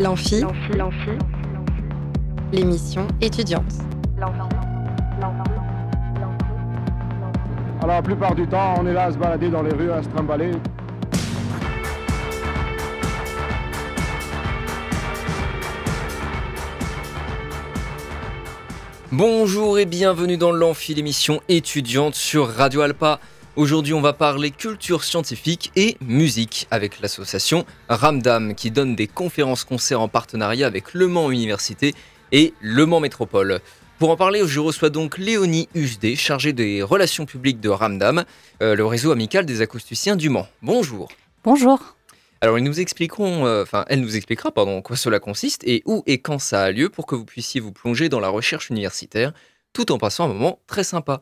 L'amphi, 0.00 0.42
l'émission 2.54 3.06
étudiante. 3.20 3.70
Alors 7.82 7.86
la 7.86 8.00
plupart 8.00 8.34
du 8.34 8.46
temps, 8.46 8.76
on 8.80 8.86
est 8.86 8.94
là 8.94 9.04
à 9.04 9.12
se 9.12 9.18
balader 9.18 9.50
dans 9.50 9.62
les 9.62 9.74
rues, 9.74 9.92
à 9.92 10.02
se 10.02 10.08
trimballer. 10.08 10.52
Bonjour 19.12 19.78
et 19.78 19.84
bienvenue 19.84 20.38
dans 20.38 20.52
l'Amphi, 20.52 20.94
l'émission 20.94 21.42
étudiante 21.50 22.14
sur 22.14 22.48
Radio 22.48 22.80
Alpa. 22.80 23.20
Aujourd'hui, 23.60 23.92
on 23.92 24.00
va 24.00 24.14
parler 24.14 24.50
culture 24.50 25.04
scientifique 25.04 25.70
et 25.76 25.98
musique 26.00 26.66
avec 26.70 26.98
l'association 27.02 27.66
Ramdam 27.90 28.54
qui 28.54 28.70
donne 28.70 28.96
des 28.96 29.06
conférences-concerts 29.06 30.00
en 30.00 30.08
partenariat 30.08 30.66
avec 30.66 30.94
Le 30.94 31.08
Mans 31.08 31.30
Université 31.30 31.94
et 32.32 32.54
Le 32.62 32.86
Mans 32.86 33.00
Métropole. 33.00 33.60
Pour 33.98 34.08
en 34.08 34.16
parler, 34.16 34.40
je 34.46 34.60
reçois 34.60 34.88
donc 34.88 35.18
Léonie 35.18 35.68
Husdé, 35.74 36.16
chargée 36.16 36.54
des 36.54 36.82
relations 36.82 37.26
publiques 37.26 37.60
de 37.60 37.68
Ramdam, 37.68 38.24
euh, 38.62 38.74
le 38.74 38.86
réseau 38.86 39.12
amical 39.12 39.44
des 39.44 39.60
acousticiens 39.60 40.16
du 40.16 40.30
Mans. 40.30 40.48
Bonjour. 40.62 41.10
Bonjour. 41.44 41.96
Alors, 42.40 42.56
ils 42.58 42.64
nous 42.64 42.80
expliqueront, 42.80 43.44
euh, 43.44 43.64
enfin, 43.64 43.84
elle 43.88 44.00
nous 44.00 44.16
expliquera, 44.16 44.52
pardon, 44.52 44.78
en 44.78 44.80
quoi 44.80 44.96
cela 44.96 45.20
consiste 45.20 45.64
et 45.64 45.82
où 45.84 46.02
et 46.06 46.16
quand 46.16 46.38
ça 46.38 46.62
a 46.62 46.70
lieu 46.70 46.88
pour 46.88 47.04
que 47.04 47.14
vous 47.14 47.26
puissiez 47.26 47.60
vous 47.60 47.72
plonger 47.72 48.08
dans 48.08 48.20
la 48.20 48.30
recherche 48.30 48.70
universitaire, 48.70 49.34
tout 49.74 49.92
en 49.92 49.98
passant 49.98 50.24
un 50.24 50.28
moment 50.28 50.60
très 50.66 50.82
sympa. 50.82 51.20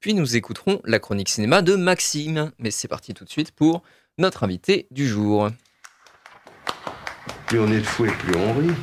Puis 0.00 0.14
nous 0.14 0.34
écouterons 0.34 0.80
la 0.84 0.98
chronique 0.98 1.28
cinéma 1.28 1.60
de 1.60 1.76
Maxime. 1.76 2.52
Mais 2.58 2.70
c'est 2.70 2.88
parti 2.88 3.12
tout 3.12 3.24
de 3.26 3.30
suite 3.30 3.52
pour 3.52 3.82
notre 4.16 4.44
invité 4.44 4.86
du 4.90 5.06
jour. 5.06 5.50
Plus 7.46 7.60
on 7.60 7.70
est 7.70 7.80
de 7.80 7.84
fou 7.84 8.06
et 8.06 8.10
plus 8.10 8.34
on 8.34 8.54
rit. 8.54 8.74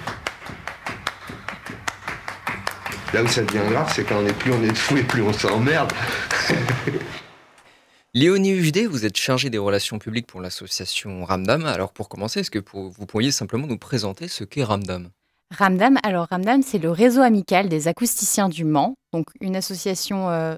Là 3.13 3.23
où 3.23 3.27
ça 3.27 3.41
devient 3.41 3.67
grave, 3.67 3.91
c'est 3.95 4.03
quand 4.03 4.19
on 4.21 4.27
est 4.27 4.37
plus 4.37 4.51
on 4.51 4.61
est 4.61 4.71
de 4.71 4.77
fou 4.77 4.95
et 4.97 5.03
plus 5.03 5.23
on 5.23 5.33
s'emmerde. 5.33 5.91
Léonie 8.13 8.51
Ugdé, 8.51 8.85
vous 8.85 9.03
êtes 9.05 9.17
chargée 9.17 9.49
des 9.49 9.57
relations 9.57 9.97
publiques 9.97 10.27
pour 10.27 10.39
l'association 10.39 11.25
Ramdam. 11.25 11.65
Alors 11.65 11.93
pour 11.93 12.09
commencer, 12.09 12.41
est-ce 12.41 12.51
que 12.51 12.63
vous 12.71 13.05
pourriez 13.07 13.31
simplement 13.31 13.65
nous 13.65 13.79
présenter 13.79 14.27
ce 14.27 14.43
qu'est 14.43 14.63
Ramdam? 14.63 15.09
Ramdam, 15.55 15.97
alors 16.03 16.27
Ramdam, 16.29 16.61
c'est 16.61 16.77
le 16.77 16.91
réseau 16.91 17.21
amical 17.21 17.69
des 17.69 17.87
acousticiens 17.87 18.49
du 18.49 18.65
Mans, 18.65 18.95
donc 19.13 19.27
une 19.39 19.55
association 19.55 20.29
euh, 20.29 20.57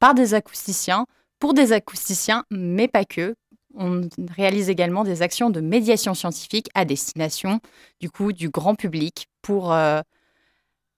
par 0.00 0.14
des 0.14 0.34
acousticiens, 0.34 1.06
pour 1.38 1.54
des 1.54 1.72
acousticiens, 1.72 2.44
mais 2.50 2.88
pas 2.88 3.04
que. 3.04 3.36
On 3.76 4.08
réalise 4.36 4.68
également 4.68 5.04
des 5.04 5.22
actions 5.22 5.48
de 5.48 5.60
médiation 5.60 6.14
scientifique 6.14 6.68
à 6.74 6.84
destination 6.84 7.60
du 8.00 8.10
coup 8.10 8.32
du 8.32 8.48
grand 8.48 8.74
public 8.74 9.28
pour 9.42 9.72
euh, 9.72 10.00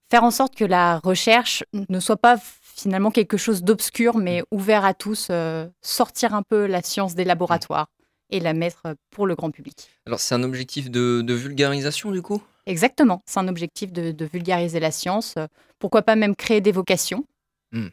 faire 0.09 0.23
en 0.23 0.31
sorte 0.31 0.55
que 0.55 0.65
la 0.65 0.97
recherche 0.97 1.63
ne 1.73 1.99
soit 1.99 2.17
pas 2.17 2.37
finalement 2.39 3.11
quelque 3.11 3.37
chose 3.37 3.63
d'obscur, 3.63 4.17
mais 4.17 4.41
mm. 4.41 4.45
ouvert 4.51 4.85
à 4.85 4.95
tous, 4.95 5.27
euh, 5.29 5.67
sortir 5.81 6.33
un 6.33 6.41
peu 6.41 6.65
la 6.65 6.81
science 6.81 7.13
des 7.13 7.25
laboratoires 7.25 7.87
et 8.31 8.39
la 8.39 8.53
mettre 8.53 8.95
pour 9.11 9.27
le 9.27 9.35
grand 9.35 9.51
public. 9.51 9.89
Alors 10.07 10.19
c'est 10.19 10.33
un 10.33 10.41
objectif 10.41 10.89
de, 10.89 11.23
vulgarisation 11.33 12.09
du 12.09 12.23
coup? 12.23 12.41
Exactement, 12.65 13.21
c'est 13.27 13.39
un 13.39 13.47
objectif 13.47 13.91
de, 13.91 14.25
vulgariser 14.25 14.79
la 14.79 14.91
science. 14.91 15.35
Pourquoi 15.77 16.01
pas 16.01 16.15
même 16.15 16.35
créer 16.35 16.61
des 16.61 16.71
vocations 16.71 17.25
mm. 17.71 17.89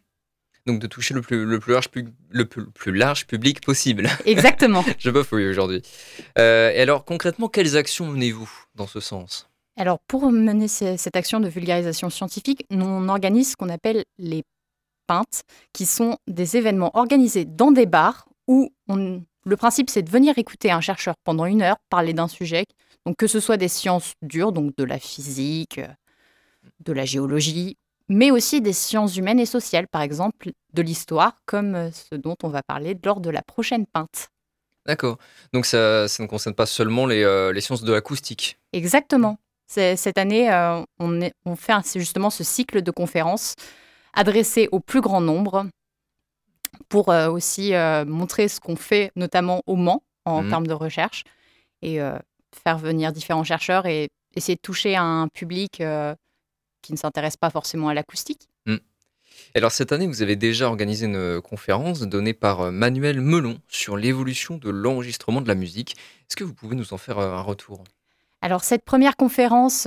Donc 0.66 0.78
de 0.78 0.86
toucher 0.86 1.14
le 1.14 1.22
plus, 1.22 1.44
le 1.44 1.58
plus, 1.58 1.72
large, 1.72 1.88
le 2.30 2.44
plus, 2.44 2.92
large 2.92 3.26
public 3.26 3.60
possible. 3.62 4.08
Exactement. 4.26 4.84
Je 4.98 5.10
bafouille 5.10 5.48
aujourd'hui. 5.48 5.82
Euh, 6.38 6.70
et 6.70 6.80
alors 6.80 7.04
concrètement, 7.04 7.48
quelles 7.48 7.76
actions 7.76 8.06
menez-vous 8.06 8.50
dans 8.74 8.86
ce 8.86 9.00
sens? 9.00 9.48
Alors, 9.76 9.98
pour 10.00 10.30
mener 10.30 10.68
cette 10.68 11.16
action 11.16 11.40
de 11.40 11.48
vulgarisation 11.48 12.10
scientifique, 12.10 12.66
on 12.70 13.08
organise 13.08 13.52
ce 13.52 13.56
qu'on 13.56 13.70
appelle 13.70 14.04
les 14.18 14.44
qui 15.72 15.86
sont 15.86 16.18
des 16.26 16.56
événements 16.56 16.96
organisés 16.96 17.44
dans 17.44 17.70
des 17.70 17.86
bars 17.86 18.28
où 18.46 18.72
le 18.88 19.56
principe 19.56 19.90
c'est 19.90 20.02
de 20.02 20.10
venir 20.10 20.38
écouter 20.38 20.70
un 20.70 20.80
chercheur 20.80 21.14
pendant 21.24 21.46
une 21.46 21.62
heure 21.62 21.76
parler 21.88 22.12
d'un 22.12 22.28
sujet, 22.28 22.64
donc 23.06 23.16
que 23.16 23.26
ce 23.26 23.40
soit 23.40 23.56
des 23.56 23.68
sciences 23.68 24.12
dures, 24.22 24.52
donc 24.52 24.76
de 24.76 24.84
la 24.84 24.98
physique, 24.98 25.78
euh, 25.78 25.88
de 26.80 26.92
la 26.92 27.04
géologie, 27.04 27.76
mais 28.10 28.30
aussi 28.30 28.60
des 28.60 28.74
sciences 28.74 29.16
humaines 29.16 29.40
et 29.40 29.46
sociales, 29.46 29.88
par 29.88 30.02
exemple 30.02 30.50
de 30.74 30.82
l'histoire, 30.82 31.38
comme 31.46 31.74
euh, 31.74 31.90
ce 31.90 32.14
dont 32.14 32.36
on 32.42 32.48
va 32.50 32.62
parler 32.62 32.94
lors 33.02 33.20
de 33.20 33.30
la 33.30 33.40
prochaine 33.40 33.86
peinte. 33.86 34.28
D'accord. 34.84 35.16
Donc 35.54 35.64
ça, 35.64 36.04
ne 36.18 36.26
concerne 36.26 36.54
pas 36.54 36.66
seulement 36.66 37.06
les, 37.06 37.24
euh, 37.24 37.58
sciences 37.60 37.82
de 37.82 37.92
l'acoustique. 37.92 38.58
Exactement. 38.74 39.38
Cette 39.66 40.18
année, 40.18 40.50
on, 40.98 41.20
on, 41.46 41.54
fait 41.54 41.80
justement 41.94 42.28
ce 42.28 42.42
cycle 42.42 42.82
de 42.82 42.90
conférences 42.90 43.54
adressé 44.12 44.68
au 44.72 44.80
plus 44.80 45.00
grand 45.00 45.20
nombre 45.20 45.66
pour 46.88 47.10
euh, 47.10 47.28
aussi 47.30 47.74
euh, 47.74 48.04
montrer 48.04 48.48
ce 48.48 48.60
qu'on 48.60 48.76
fait, 48.76 49.12
notamment 49.16 49.62
au 49.66 49.76
Mans, 49.76 50.02
en 50.24 50.42
mmh. 50.42 50.48
termes 50.48 50.66
de 50.66 50.74
recherche, 50.74 51.24
et 51.82 52.00
euh, 52.00 52.18
faire 52.64 52.78
venir 52.78 53.12
différents 53.12 53.44
chercheurs 53.44 53.86
et 53.86 54.08
essayer 54.34 54.56
de 54.56 54.60
toucher 54.60 54.96
un 54.96 55.28
public 55.28 55.82
qui 56.82 56.92
ne 56.92 56.98
s'intéresse 56.98 57.36
pas 57.36 57.50
forcément 57.50 57.88
à 57.88 57.94
l'acoustique. 57.94 58.48
Mmh. 58.66 58.76
Alors 59.54 59.72
cette 59.72 59.92
année, 59.92 60.06
vous 60.06 60.22
avez 60.22 60.36
déjà 60.36 60.68
organisé 60.68 61.06
une 61.06 61.40
conférence 61.40 62.00
donnée 62.00 62.34
par 62.34 62.70
Manuel 62.72 63.20
Melon 63.20 63.58
sur 63.68 63.96
l'évolution 63.96 64.58
de 64.58 64.70
l'enregistrement 64.70 65.40
de 65.40 65.48
la 65.48 65.54
musique. 65.54 65.96
Est-ce 66.28 66.36
que 66.36 66.44
vous 66.44 66.54
pouvez 66.54 66.76
nous 66.76 66.92
en 66.92 66.98
faire 66.98 67.18
un 67.18 67.40
retour? 67.40 67.84
Alors 68.42 68.62
cette 68.64 68.84
première 68.84 69.16
conférence, 69.16 69.86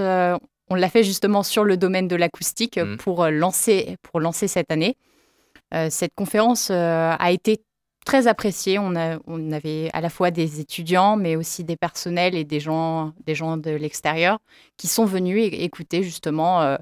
on 0.70 0.76
l'a 0.76 0.90
fait 0.90 1.04
justement 1.04 1.44
sur 1.44 1.64
le 1.64 1.78
domaine 1.78 2.08
de 2.08 2.16
l'acoustique 2.16 2.78
mmh. 2.78 2.98
pour, 2.98 3.24
euh, 3.24 3.30
lancer, 3.30 3.98
pour 4.02 4.20
lancer 4.20 4.48
cette 4.48 4.72
année. 4.72 4.98
Euh, 5.74 5.88
cette 5.90 6.14
conférence 6.16 6.70
euh, 6.72 7.16
a 7.18 7.32
été 7.32 7.62
très 8.06 8.28
appréciée. 8.28 8.80
On, 8.80 8.94
on, 9.28 9.52
avait 9.52 9.90
à 9.94 10.02
la 10.02 10.10
fois 10.10 10.32
des 10.32 10.60
étudiants, 10.60 11.16
mais 11.16 11.36
aussi 11.36 11.64
des 11.64 11.76
personnels 11.76 12.36
et 12.36 12.44
des 12.44 12.60
gens, 12.60 13.14
des 13.26 13.36
gens 13.36 13.58
de 13.58 13.72
l'extérieur 13.72 14.40
qui 14.78 14.88
sont 14.88 15.06
venus 15.06 15.50
écouter 15.52 16.04
justement 16.04 16.78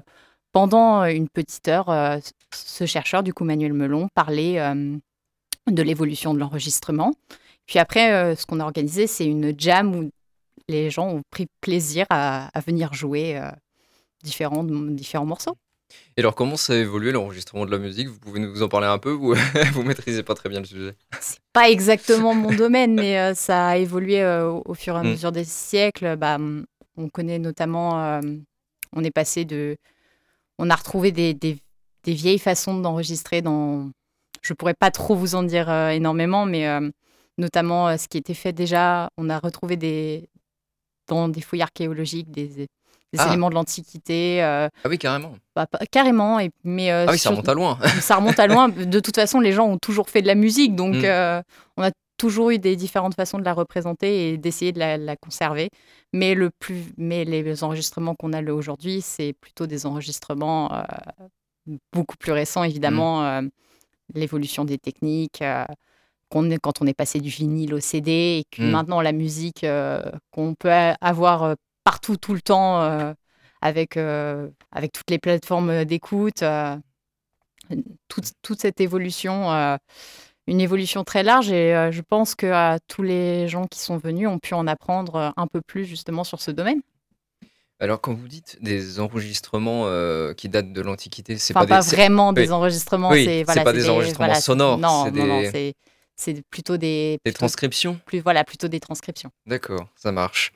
pendant 0.52 1.04
une 1.04 1.28
petite 1.28 1.68
heure 1.68 2.20
ce 2.54 2.86
chercheur, 2.86 3.22
du 3.22 3.32
coup 3.32 3.44
Manuel 3.44 3.72
Melon, 3.72 4.08
parler 4.14 4.56
de 5.66 5.82
l'évolution 5.82 6.34
de 6.34 6.38
l'enregistrement. 6.38 7.12
Puis 7.66 7.78
après, 7.78 8.36
ce 8.36 8.46
qu'on 8.46 8.60
a 8.60 8.64
organisé, 8.64 9.06
c'est 9.06 9.26
une 9.26 9.58
jam 9.58 9.94
où 9.94 10.10
les 10.68 10.90
gens 10.90 11.08
ont 11.08 11.22
pris 11.30 11.46
plaisir 11.60 12.06
à, 12.10 12.48
à 12.56 12.60
venir 12.60 12.92
jouer 12.94 13.40
différents, 14.22 14.64
différents 14.64 15.26
morceaux. 15.26 15.56
Et 16.16 16.20
alors, 16.20 16.34
comment 16.34 16.56
ça 16.56 16.74
a 16.74 16.76
évolué 16.76 17.12
l'enregistrement 17.12 17.64
de 17.64 17.70
la 17.70 17.78
musique? 17.78 18.08
Vous 18.08 18.18
pouvez 18.18 18.40
nous 18.40 18.62
en 18.62 18.68
parler 18.68 18.86
un 18.86 18.98
peu 18.98 19.12
ou 19.12 19.34
vous 19.72 19.82
maîtrisez 19.82 20.22
pas 20.22 20.34
très 20.34 20.48
bien 20.48 20.60
le 20.60 20.66
sujet? 20.66 20.94
C'est 21.20 21.40
pas 21.52 21.70
exactement 21.70 22.34
mon 22.34 22.52
domaine, 22.52 22.94
mais 22.94 23.18
euh, 23.18 23.34
ça 23.34 23.68
a 23.68 23.76
évolué 23.78 24.20
euh, 24.20 24.50
au 24.50 24.74
fur 24.74 24.94
et 24.94 24.98
à 24.98 25.02
hmm. 25.02 25.08
mesure 25.08 25.32
des 25.32 25.44
siècles. 25.44 26.16
Bah, 26.16 26.38
on 26.96 27.08
connaît 27.08 27.38
notamment, 27.38 28.02
euh, 28.02 28.20
on 28.92 29.02
est 29.02 29.10
passé 29.10 29.44
de, 29.44 29.76
on 30.58 30.68
a 30.68 30.74
retrouvé 30.74 31.12
des, 31.12 31.32
des, 31.32 31.58
des 32.04 32.12
vieilles 32.12 32.38
façons 32.38 32.78
d'enregistrer 32.78 33.40
dans, 33.40 33.90
je 34.42 34.52
pourrais 34.52 34.74
pas 34.74 34.90
trop 34.90 35.14
vous 35.14 35.34
en 35.34 35.42
dire 35.42 35.70
énormément, 35.70 36.44
mais 36.44 36.66
notamment 37.38 37.96
ce 37.96 38.08
qui 38.08 38.18
était 38.18 38.34
fait 38.34 38.52
déjà, 38.52 39.08
on 39.16 39.30
a 39.30 39.38
retrouvé 39.38 39.76
des, 39.76 40.28
dans 41.08 41.28
des 41.28 41.40
fouilles 41.40 41.62
archéologiques 41.62 42.30
des 42.30 42.68
des 43.12 43.20
ah. 43.20 43.28
éléments 43.28 43.50
de 43.50 43.54
l'Antiquité. 43.54 44.42
Euh, 44.42 44.68
ah 44.84 44.88
oui, 44.88 44.98
carrément. 44.98 45.34
Bah, 45.54 45.66
carrément. 45.90 46.40
Et, 46.40 46.50
mais, 46.64 46.90
euh, 46.90 47.04
ah 47.06 47.12
oui, 47.12 47.18
ça 47.18 47.30
remonte 47.30 47.48
à 47.48 47.54
loin. 47.54 47.78
ça 48.00 48.16
remonte 48.16 48.38
à 48.38 48.46
loin. 48.46 48.68
De 48.68 49.00
toute 49.00 49.16
façon, 49.16 49.40
les 49.40 49.52
gens 49.52 49.66
ont 49.66 49.78
toujours 49.78 50.08
fait 50.08 50.22
de 50.22 50.26
la 50.26 50.34
musique, 50.34 50.74
donc 50.74 50.94
mm. 50.94 51.04
euh, 51.04 51.42
on 51.76 51.82
a 51.82 51.90
toujours 52.16 52.50
eu 52.50 52.58
des 52.58 52.76
différentes 52.76 53.14
façons 53.14 53.38
de 53.38 53.44
la 53.44 53.52
représenter 53.52 54.30
et 54.30 54.38
d'essayer 54.38 54.72
de 54.72 54.78
la, 54.78 55.16
conserver. 55.16 55.68
Mais, 56.12 56.34
le 56.34 56.50
plus, 56.58 56.84
mais 56.96 57.24
les 57.24 57.64
enregistrements 57.64 58.14
qu'on 58.14 58.32
a 58.32 58.42
aujourd'hui, 58.50 59.02
c'est 59.02 59.34
plutôt 59.40 59.66
des 59.66 59.86
enregistrements 59.86 60.84
beaucoup 61.92 62.16
plus 62.16 62.32
récents, 62.32 62.64
évidemment. 62.64 63.42
Mm. 63.42 63.50
L'évolution 64.14 64.64
des 64.64 64.78
techniques 64.78 65.42
quand 66.30 66.80
on 66.80 66.86
est 66.86 66.94
passé 66.94 67.20
du 67.20 67.28
vinyle 67.28 67.74
au 67.74 67.80
CD 67.80 68.40
et 68.40 68.44
que 68.50 68.62
mm. 68.62 68.70
maintenant 68.70 69.00
la 69.02 69.12
musique 69.12 69.66
qu'on 70.30 70.54
peut 70.54 70.70
avoir 71.00 71.56
partout, 71.84 72.16
tout 72.16 72.34
le 72.34 72.40
temps, 72.40 72.82
euh, 72.82 73.12
avec, 73.60 73.96
euh, 73.96 74.48
avec 74.70 74.92
toutes 74.92 75.10
les 75.10 75.18
plateformes 75.18 75.84
d'écoute. 75.84 76.42
Euh, 76.42 76.76
toute, 78.08 78.32
toute, 78.42 78.60
cette 78.60 78.80
évolution, 78.80 79.50
une 80.46 80.60
évolution 80.60 81.04
très 81.04 81.22
large. 81.22 81.50
Et 81.50 81.90
je 81.90 82.00
pense 82.02 82.34
que 82.34 82.78
tous 82.86 83.02
les 83.02 83.48
gens 83.48 83.66
qui 83.66 83.78
sont 83.78 83.96
venus 83.96 84.28
ont 84.28 84.38
pu 84.38 84.52
en 84.52 84.66
apprendre 84.66 85.32
un 85.36 85.46
peu 85.46 85.62
plus 85.62 85.86
justement 85.86 86.22
sur 86.24 86.42
ce 86.42 86.50
domaine. 86.50 86.82
Alors, 87.80 88.00
quand 88.00 88.12
vous 88.12 88.28
dites 88.28 88.58
des 88.60 89.00
enregistrements 89.00 89.86
qui 90.34 90.50
datent 90.50 90.72
de 90.72 90.82
l'Antiquité, 90.82 91.38
c'est 91.38 91.54
pas, 91.54 91.66
pas 91.66 91.80
vraiment 91.80 92.34
des 92.34 92.52
enregistrements. 92.52 93.10
Oui, 93.10 93.24
c'est 93.24 93.44
voilà, 93.44 93.64
pas 93.64 93.72
des, 93.72 93.88
enregistrements 93.88 94.34
sonores. 94.34 94.78
Non, 94.78 95.10
non, 95.10 95.26
non, 95.26 95.42
c'est 96.16 96.42
plutôt 96.50 96.76
des. 96.76 97.18
Des 97.24 97.32
transcriptions? 97.32 97.98
plus, 98.04 98.20
Voilà, 98.20 98.44
plutôt 98.44 98.68
des 98.68 98.80
transcriptions. 98.80 99.30
D'accord, 99.46 99.88
ça 99.96 100.12
marche. 100.12 100.52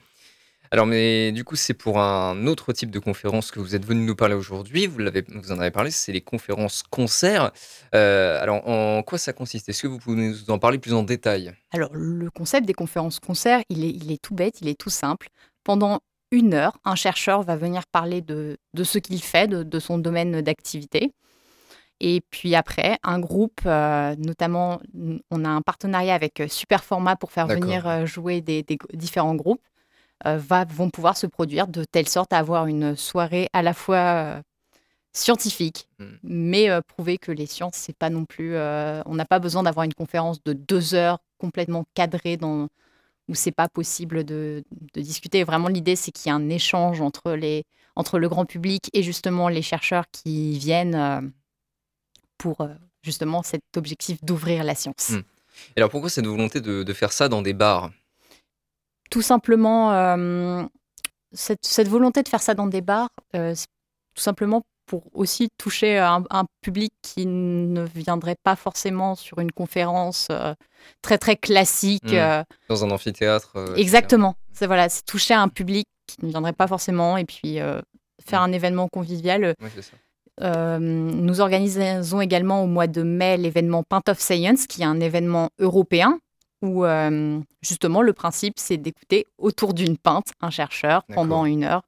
Alors, 0.70 0.86
mais 0.86 1.32
du 1.32 1.44
coup, 1.44 1.56
c'est 1.56 1.74
pour 1.74 2.00
un 2.00 2.46
autre 2.46 2.72
type 2.72 2.90
de 2.90 2.98
conférence 2.98 3.50
que 3.50 3.60
vous 3.60 3.74
êtes 3.74 3.84
venu 3.84 4.04
nous 4.04 4.16
parler 4.16 4.34
aujourd'hui. 4.34 4.86
Vous, 4.86 4.98
l'avez, 4.98 5.24
vous 5.28 5.52
en 5.52 5.58
avez 5.58 5.70
parlé, 5.70 5.90
c'est 5.90 6.12
les 6.12 6.20
conférences 6.20 6.82
concerts. 6.82 7.52
Euh, 7.94 8.42
alors, 8.42 8.66
en 8.68 9.02
quoi 9.02 9.18
ça 9.18 9.32
consiste? 9.32 9.68
Est-ce 9.68 9.82
que 9.82 9.86
vous 9.86 9.98
pouvez 9.98 10.16
nous 10.16 10.50
en 10.50 10.58
parler 10.58 10.78
plus 10.78 10.94
en 10.94 11.02
détail? 11.02 11.54
Alors, 11.72 11.90
le 11.92 12.30
concept 12.30 12.66
des 12.66 12.74
conférences 12.74 13.20
concerts, 13.20 13.62
il 13.68 13.84
est, 13.84 13.90
il 13.90 14.10
est 14.10 14.20
tout 14.20 14.34
bête, 14.34 14.60
il 14.60 14.68
est 14.68 14.78
tout 14.78 14.90
simple. 14.90 15.28
Pendant 15.64 16.00
une 16.32 16.54
heure, 16.54 16.76
un 16.84 16.96
chercheur 16.96 17.42
va 17.42 17.56
venir 17.56 17.86
parler 17.86 18.20
de, 18.20 18.56
de 18.74 18.84
ce 18.84 18.98
qu'il 18.98 19.22
fait, 19.22 19.46
de, 19.46 19.62
de 19.62 19.78
son 19.78 19.98
domaine 19.98 20.40
d'activité. 20.40 21.12
Et 22.00 22.20
puis 22.30 22.54
après, 22.54 22.98
un 23.04 23.20
groupe, 23.20 23.60
euh, 23.64 24.14
notamment, 24.18 24.80
on 25.30 25.44
a 25.44 25.48
un 25.48 25.62
partenariat 25.62 26.14
avec 26.14 26.42
Superformat 26.48 27.16
pour 27.16 27.32
faire 27.32 27.46
D'accord. 27.46 27.62
venir 27.62 27.88
euh, 27.88 28.04
jouer 28.04 28.42
des, 28.42 28.62
des 28.62 28.76
différents 28.92 29.34
groupes, 29.34 29.62
va, 30.24 30.64
vont 30.64 30.90
pouvoir 30.90 31.16
se 31.16 31.26
produire 31.26 31.68
de 31.68 31.84
telle 31.84 32.08
sorte 32.08 32.32
à 32.32 32.38
avoir 32.38 32.66
une 32.66 32.96
soirée 32.96 33.48
à 33.52 33.62
la 33.62 33.74
fois 33.74 33.96
euh, 33.96 34.42
scientifique, 35.12 35.88
Mm. 35.98 36.04
mais 36.22 36.68
euh, 36.70 36.80
prouver 36.82 37.16
que 37.18 37.32
les 37.32 37.46
sciences, 37.46 37.74
c'est 37.76 37.96
pas 37.96 38.10
non 38.10 38.24
plus. 38.26 38.54
euh, 38.54 39.02
on 39.06 39.14
n'a 39.14 39.24
pas 39.24 39.38
besoin 39.38 39.62
d'avoir 39.62 39.84
une 39.84 39.94
conférence 39.94 40.42
de 40.44 40.52
deux 40.52 40.94
heures 40.94 41.18
complètement 41.38 41.84
cadrée 41.94 42.36
dans 42.36 42.68
où 43.28 43.34
c'est 43.34 43.50
pas 43.50 43.68
possible 43.68 44.24
de, 44.24 44.62
de 44.94 45.00
discuter. 45.00 45.42
Vraiment, 45.42 45.68
l'idée, 45.68 45.96
c'est 45.96 46.12
qu'il 46.12 46.26
y 46.30 46.32
ait 46.32 46.36
un 46.38 46.48
échange 46.48 47.00
entre, 47.00 47.32
les, 47.32 47.64
entre 47.96 48.18
le 48.20 48.28
grand 48.28 48.44
public 48.44 48.88
et 48.92 49.02
justement 49.02 49.48
les 49.48 49.62
chercheurs 49.62 50.04
qui 50.12 50.56
viennent 50.58 50.94
euh, 50.94 51.20
pour 52.38 52.60
euh, 52.60 52.68
justement 53.02 53.42
cet 53.42 53.62
objectif 53.76 54.22
d'ouvrir 54.22 54.62
la 54.64 54.74
science. 54.74 55.10
Mm. 55.10 55.22
Et 55.76 55.78
alors, 55.78 55.90
pourquoi 55.90 56.10
cette 56.10 56.26
volonté 56.26 56.60
de, 56.60 56.82
de 56.82 56.92
faire 56.92 57.12
ça 57.12 57.28
dans 57.28 57.42
des 57.42 57.54
bars? 57.54 57.90
Tout 59.10 59.22
simplement, 59.22 59.92
euh, 59.92 60.64
cette, 61.32 61.64
cette 61.64 61.88
volonté 61.88 62.22
de 62.22 62.28
faire 62.28 62.42
ça 62.42 62.54
dans 62.54 62.66
des 62.66 62.80
bars, 62.80 63.08
euh, 63.34 63.54
tout 64.14 64.22
simplement 64.22 64.62
pour 64.86 65.04
aussi 65.14 65.48
toucher 65.58 65.98
un, 65.98 66.24
un 66.30 66.44
public 66.62 66.92
qui 67.02 67.26
ne 67.26 67.84
viendrait 67.84 68.36
pas 68.42 68.54
forcément 68.54 69.16
sur 69.16 69.40
une 69.40 69.50
conférence 69.50 70.28
euh, 70.30 70.54
très 71.02 71.18
très 71.18 71.36
classique. 71.36 72.12
Mm. 72.12 72.14
euh, 72.14 72.42
dans 72.68 72.84
un 72.84 72.90
amphithéâtre. 72.90 73.56
Exactement. 73.76 74.36
C'est 74.52 74.66
voilà, 74.66 74.88
c'est 74.88 75.04
toucher 75.04 75.34
un 75.34 75.48
public 75.48 75.86
qui 76.06 76.24
ne 76.24 76.30
viendrait 76.30 76.52
pas 76.52 76.68
forcément 76.68 77.16
et 77.16 77.24
puis 77.24 77.58
faire 78.24 78.42
un 78.42 78.52
événement 78.52 78.88
convivial. 78.88 79.54
Ouais, 79.60 79.70
c'est 79.74 79.82
ça. 79.82 79.96
Euh, 80.42 80.78
nous 80.78 81.40
organisons 81.40 82.20
également 82.20 82.62
au 82.62 82.66
mois 82.66 82.86
de 82.86 83.02
mai 83.02 83.36
l'événement 83.38 83.82
Pint 83.82 84.02
of 84.08 84.20
Science, 84.20 84.66
qui 84.66 84.82
est 84.82 84.86
un 84.86 85.00
événement 85.00 85.48
européen 85.58 86.18
où 86.66 86.84
euh, 86.84 87.40
justement 87.62 88.02
le 88.02 88.12
principe 88.12 88.54
c'est 88.58 88.76
d'écouter 88.76 89.26
autour 89.38 89.74
d'une 89.74 89.96
pinte 89.96 90.32
un 90.40 90.50
chercheur 90.50 91.04
pendant 91.04 91.44
une 91.44 91.64
heure. 91.64 91.82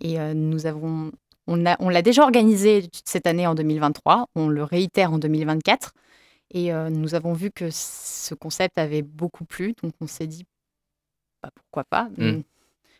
Et 0.00 0.20
euh, 0.20 0.34
nous 0.34 0.66
avons, 0.66 1.12
on 1.46 1.56
l'a 1.56 2.02
déjà 2.02 2.22
organisé 2.22 2.88
cette 3.04 3.26
année 3.26 3.46
en 3.46 3.54
2023, 3.54 4.28
on 4.34 4.48
le 4.48 4.62
réitère 4.62 5.12
en 5.12 5.18
2024. 5.18 5.92
Et 6.52 6.72
euh, 6.72 6.90
nous 6.90 7.14
avons 7.14 7.32
vu 7.32 7.50
que 7.50 7.68
ce 7.70 8.34
concept 8.34 8.78
avait 8.78 9.02
beaucoup 9.02 9.44
plu, 9.44 9.74
donc 9.82 9.92
on 10.00 10.06
s'est 10.06 10.26
dit 10.26 10.44
bah, 11.42 11.50
pourquoi 11.54 11.84
pas. 11.84 12.08
Mm. 12.16 12.42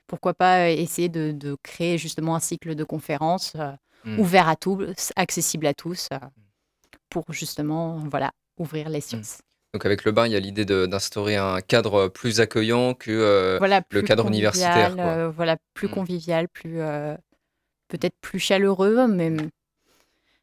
Pourquoi 0.07 0.35
pas 0.35 0.71
essayer 0.71 1.09
de, 1.09 1.33
de 1.33 1.57
créer 1.63 1.99
justement 1.99 2.37
un 2.37 2.41
cycle 2.41 2.75
de 2.75 2.85
conférences 2.85 3.55
euh, 3.57 3.73
Mm. 4.07 4.21
ouvert 4.21 4.49
à 4.49 4.57
tous, 4.57 5.13
accessible 5.17 5.67
à 5.67 5.75
tous, 5.75 6.09
pour 7.11 7.25
justement 7.33 7.99
voilà 7.99 8.31
ouvrir 8.57 8.89
les 8.89 9.01
sciences. 9.01 9.41
Donc, 9.77 9.85
avec 9.85 10.07
le 10.07 10.13
bar, 10.13 10.27
il 10.27 10.33
y 10.33 10.37
a 10.37 10.41
l'idée 10.41 10.65
d'instaurer 10.65 11.37
un 11.37 11.61
cadre 11.61 12.09
plus 12.09 12.41
accueillant 12.41 12.95
que. 12.95 13.11
euh, 13.11 13.59
voilà 13.59 13.83
le 13.91 14.01
cadre 14.01 14.27
universitaire, 14.27 14.97
quoi. 14.97 15.05
euh, 15.05 15.29
voilà 15.29 15.59
plus 15.75 15.87
Mm. 15.89 15.91
convivial, 15.91 16.49
plus 16.49 16.81
euh, 16.81 17.15
peut-être 17.89 18.17
plus 18.23 18.39
chaleureux, 18.39 19.07
mais 19.07 19.31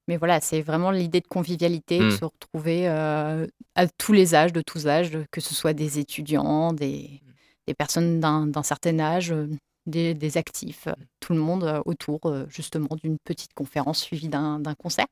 mais 0.08 0.18
voilà 0.18 0.40
c'est 0.40 0.62
vraiment 0.62 0.92
l'idée 0.92 1.20
de 1.20 1.28
convivialité, 1.28 1.98
de 1.98 2.06
Mm. 2.06 2.12
se 2.12 2.26
retrouver 2.26 2.88
euh, 2.88 3.48
à 3.74 3.88
tous 3.88 4.14
les 4.14 4.36
âges, 4.36 4.54
de 4.54 4.62
tous 4.62 4.86
âges, 4.86 5.18
que 5.32 5.42
ce 5.42 5.56
soit 5.56 5.74
des 5.74 5.98
étudiants, 5.98 6.72
des 6.72 7.20
des 7.66 7.74
personnes 7.74 8.20
d'un 8.20 8.64
certain 8.64 9.00
âge. 9.00 9.34
Des, 9.86 10.14
des 10.14 10.38
actifs, 10.38 10.88
tout 11.20 11.34
le 11.34 11.40
monde 11.40 11.82
autour 11.86 12.22
justement 12.48 12.96
d'une 13.04 13.18
petite 13.26 13.54
conférence 13.54 14.00
suivie 14.00 14.30
d'un 14.30 14.62
concert. 14.78 15.08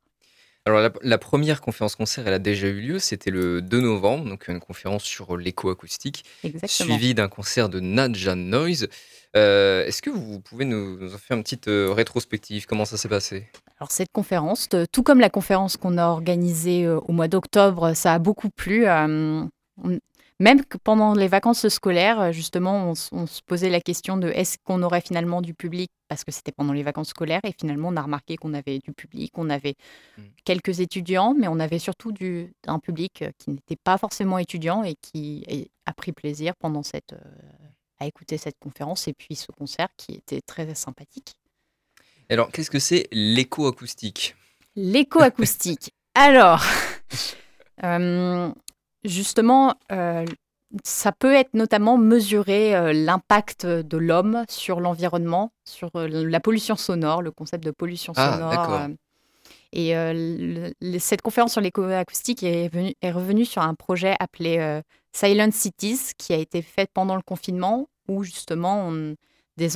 Alors, 0.66 0.80
la, 0.82 0.92
la 1.02 1.18
première 1.18 1.60
conférence 1.60 1.96
concert, 1.96 2.28
elle 2.28 2.34
a 2.36 2.40
déjà 2.40 2.68
eu 2.68 2.80
lieu. 2.82 3.00
C'était 3.00 3.32
le 3.32 3.62
2 3.62 3.82
novembre, 3.82 4.26
donc 4.30 4.48
une 4.48 4.60
conférence 4.60 5.04
sur 5.04 5.36
l'éco-acoustique, 5.36 6.24
Exactement. 6.44 6.90
suivie 6.96 7.16
d'un 7.16 7.28
concert 7.30 7.68
de 7.68 7.80
Nadja 7.80 8.36
Noise. 8.36 8.88
Euh, 9.36 9.86
Est-ce 9.86 10.02
que 10.04 10.10
vous 10.12 10.40
pouvez 10.40 10.66
nous, 10.66 11.00
nous 11.00 11.16
en 11.16 11.18
faire 11.18 11.36
une 11.38 11.44
petite 11.44 11.68
euh, 11.68 11.92
rétrospective? 11.94 12.66
Comment 12.68 12.86
ça 12.86 12.98
s'est 12.98 13.08
passé? 13.10 13.48
Alors 13.80 13.92
cette 13.92 14.12
conférence, 14.12 14.70
de- 14.70 14.86
tout 14.92 15.02
comme 15.02 15.20
la 15.20 15.32
conférence 15.32 15.78
qu'on 15.78 15.98
a 15.98 16.06
organisée 16.08 16.86
euh, 16.86 17.00
au 17.00 17.12
mois 17.14 17.28
d'octobre, 17.28 17.94
ça 17.96 18.14
a 18.14 18.20
beaucoup 18.20 18.50
plu. 18.52 18.86
euh, 18.88 19.44
on- 19.84 20.00
même 20.42 20.66
que 20.66 20.78
pendant 20.78 21.14
les 21.14 21.28
vacances 21.28 21.68
scolaires, 21.70 22.20
euh, 22.20 22.32
justement, 22.32 22.94
on, 23.12 23.26
se 23.28 23.42
posait 23.46 23.70
la 23.70 23.82
question 23.82 24.18
de 24.18 24.28
est-ce 24.30 24.58
qu'on 24.64 24.84
aurait 24.84 25.02
finalement 25.02 25.42
du 25.42 25.54
public? 25.54 25.90
Parce 26.08 26.24
que 26.24 26.32
c'était 26.32 26.52
pendant 26.52 26.74
les 26.74 26.84
vacances 26.84 27.10
scolaires 27.10 27.42
et 27.44 27.54
finalement 27.58 27.90
on 27.90 27.96
a 27.96 28.02
remarqué 28.02 28.36
qu'on 28.36 28.54
avait 28.54 28.80
du 28.80 28.92
public, 28.92 29.32
on 29.38 29.50
avait 29.50 29.76
Mm. 30.18 30.24
quelques 30.44 30.80
étudiants, 30.80 31.34
mais 31.34 31.48
on 31.48 31.60
avait 31.60 31.80
surtout 31.80 32.12
du, 32.12 32.54
un 32.68 32.80
public 32.80 33.22
euh, 33.22 33.32
qui 33.38 33.52
n'était 33.52 33.76
pas 33.76 33.98
forcément 33.98 34.38
étudiant 34.38 34.84
et 34.84 34.96
qui 34.96 35.70
a 35.86 35.94
pris 35.94 36.12
plaisir 36.12 36.56
pendant 36.56 36.84
cette, 36.84 37.14
euh, 37.14 37.18
à 38.00 38.08
écouter 38.08 38.38
cette 38.38 38.58
conférence 38.60 39.08
et 39.08 39.14
puis 39.14 39.36
ce 39.36 39.52
concert 39.52 39.90
qui 39.98 40.14
était 40.14 40.42
très 40.42 40.74
sympathique. 40.76 41.34
Alors, 42.30 42.52
qu'est-ce 42.52 42.72
que 42.72 42.80
c'est 42.80 43.08
l'éco-acoustique 43.12 44.36
L'écoacoustique. 44.76 45.92
Alors, 46.16 46.64
euh, 47.84 48.52
justement, 49.04 49.76
euh, 49.92 50.26
ça 50.84 51.12
peut 51.12 51.34
être 51.34 51.54
notamment 51.54 51.98
mesurer 51.98 52.76
euh, 52.76 52.94
l'impact 52.94 53.66
de 53.66 53.98
l'homme 53.98 54.46
sur 54.50 54.80
l'environnement, 54.80 55.52
sur 55.66 55.90
euh, 55.96 56.08
la 56.08 56.40
pollution 56.40 56.76
sonore, 56.76 57.22
le 57.22 57.32
concept 57.32 57.64
de 57.64 57.72
pollution 57.72 58.14
Ah, 58.16 58.34
sonore. 58.34 58.70
et 59.74 59.94
le- 59.94 60.74
le- 60.82 61.00
cette 61.00 61.22
conférence 61.22 61.54
sur 61.54 61.62
l'écoacoustique 61.62 62.44
est, 62.44 62.68
venue- 62.68 62.94
est 63.02 63.12
revenue 63.12 63.46
sur 63.46 63.62
un 63.62 63.74
projet 63.74 64.16
appelé 64.20 64.82
Silent 65.14 65.52
Cities, 65.52 66.14
qui 66.18 66.34
a 66.34 66.38
été 66.38 66.62
fait 66.62 66.90
pendant 66.94 67.16
le 67.16 67.22
confinement, 67.22 67.88
où 68.08 68.24
justement 68.24 68.88
on- 68.88 69.16
des, 69.58 69.70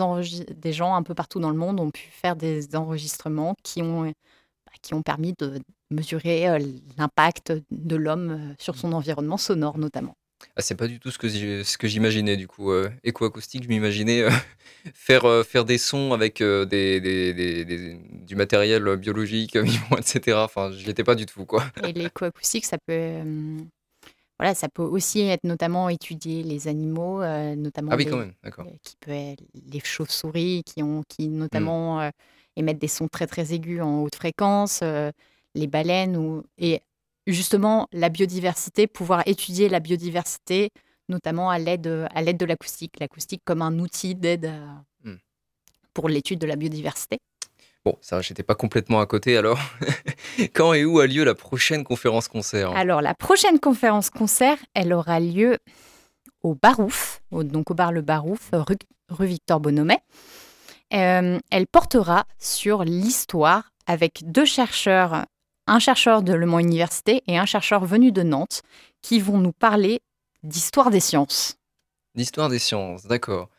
des 0.56 0.74
gens 0.74 0.96
un 0.96 1.04
peu 1.04 1.14
partout 1.14 1.40
dans 1.40 1.50
le 1.50 1.58
monde 1.58 1.80
ont 1.80 1.92
pu 1.92 2.08
faire 2.12 2.36
des 2.36 2.76
enregistrements 2.76 3.56
qui 3.64 3.82
ont, 3.82 4.12
qui 4.82 4.94
ont 4.94 5.02
permis 5.02 5.34
de 5.40 5.60
mesurer 5.92 6.50
euh, 6.50 6.60
l'impact 6.98 7.54
de 7.72 7.96
l'homme 7.96 8.32
euh, 8.32 8.54
sur 8.60 8.76
son 8.78 8.94
environnement 8.94 9.38
sonore 9.38 9.78
notamment. 9.78 10.16
Ah, 10.58 10.62
c'est 10.62 10.76
pas 10.76 10.88
du 10.88 11.00
tout 11.00 11.12
ce 11.12 11.18
que 11.18 11.28
j'ai- 11.28 11.64
ce 11.64 11.78
que 11.78 11.88
j'imaginais 11.88 12.38
du 12.38 12.48
coup. 12.48 12.72
Euh, 12.72 12.90
éco-acoustique, 13.04 13.64
je 13.64 13.70
m'imaginais 13.70 14.22
euh, 14.22 14.30
faire, 14.94 15.26
euh, 15.26 15.44
faire 15.44 15.66
des 15.66 15.78
sons 15.78 16.14
avec 16.14 16.42
des, 16.42 17.00
des- 17.00 17.34
des- 17.34 17.66
des- 17.66 17.98
du 18.26 18.36
matériel 18.36 18.96
biologique, 18.98 19.56
vivant, 19.90 19.98
etc. 19.98 20.44
Enfin, 20.46 20.72
j'y 20.72 20.90
étais 20.90 21.04
pas 21.04 21.16
du 21.16 21.26
tout 21.26 21.46
quoi. 21.46 21.64
Et 21.84 21.94
l'écoacoustique, 21.94 22.66
ça 22.66 22.78
peut, 22.86 23.22
voilà, 24.40 24.54
ça 24.56 24.68
peut 24.70 24.84
aussi 24.84 25.22
être 25.22 25.44
notamment 25.46 25.88
étudier 25.90 26.44
les 26.44 26.68
animaux, 26.68 27.24
notamment 27.56 27.92
Ah 27.92 27.96
oui, 27.96 28.04
les- 28.04 28.12
quand 28.12 28.18
même, 28.18 28.34
d'accord. 28.44 28.66
qui 28.84 28.98
peut 28.98 29.12
être 29.12 29.44
les 29.72 29.80
chauves-souris 29.80 30.64
qui 30.66 30.84
ont 30.84 31.00
Hmm. 31.00 31.04
qui 31.08 31.30
notamment 31.30 32.12
euh, 32.58 32.62
émettent 32.62 32.80
des 32.80 32.88
sons 32.88 33.08
très 33.08 33.28
très 33.28 33.54
aigus 33.54 33.82
en 33.82 34.02
haute 34.02 34.16
fréquence, 34.16 34.80
euh, 34.84 35.12
les 35.56 35.68
baleines 35.68 36.18
ou 36.18 36.44
et 36.58 36.82
justement 37.28 37.88
la 37.92 38.10
biodiversité, 38.10 38.88
pouvoir 38.88 39.24
étudier 39.28 39.70
la 39.70 39.80
biodiversité 39.80 40.70
notamment 41.08 41.50
à 41.52 41.60
l'aide 41.60 42.08
à 42.16 42.22
l'aide 42.24 42.38
de 42.38 42.46
l'acoustique, 42.46 43.00
l'acoustique 43.00 43.42
comme 43.46 43.62
un 43.62 43.78
outil 43.80 44.16
d'aide 44.16 44.46
à- 44.46 44.84
Hmm. 45.04 45.18
pour 45.94 46.10
l'étude 46.10 46.40
de 46.40 46.48
la 46.48 46.56
biodiversité. 46.56 47.20
Bon, 47.86 47.96
ça, 48.02 48.20
j'étais 48.22 48.42
pas 48.42 48.56
complètement 48.56 49.00
à 49.00 49.06
côté 49.06 49.38
alors. 49.38 49.60
Quand 50.56 50.74
et 50.74 50.84
où 50.84 51.00
a 51.00 51.06
lieu 51.06 51.24
la 51.24 51.36
prochaine 51.36 51.84
conférence 51.84 52.28
concert? 52.28 52.72
Alors 52.76 53.02
la 53.04 53.14
prochaine 53.14 53.60
conférence 53.60 54.10
concert, 54.10 54.58
elle 54.74 54.92
aura 54.94 55.20
lieu 55.20 55.60
au 56.42 56.56
Barouf, 56.56 57.22
donc 57.32 57.70
au 57.70 57.76
bar 57.76 57.92
Le 57.92 58.02
Barouf, 58.02 58.50
rue, 58.52 58.76
rue 59.10 59.28
Victor 59.28 59.60
Bonomet. 59.60 60.00
Euh, 60.94 61.40
elle 61.52 61.68
portera 61.68 62.26
sur 62.40 62.84
l'histoire 62.84 63.72
avec 63.88 64.24
deux 64.26 64.46
chercheurs, 64.46 65.26
un 65.68 65.80
chercheur 65.80 66.22
de 66.24 66.34
Le 66.34 66.46
Mans 66.46 66.60
Université 66.60 67.24
et 67.28 67.38
un 67.38 67.46
chercheur 67.46 67.86
venu 67.86 68.12
de 68.12 68.22
Nantes, 68.24 68.62
qui 69.02 69.20
vont 69.20 69.38
nous 69.38 69.52
parler 69.52 70.02
d'histoire 70.44 70.92
des 70.92 71.00
sciences. 71.00 71.58
L'histoire 72.16 72.50
des 72.50 72.60
sciences, 72.60 73.06
d'accord. 73.06 73.50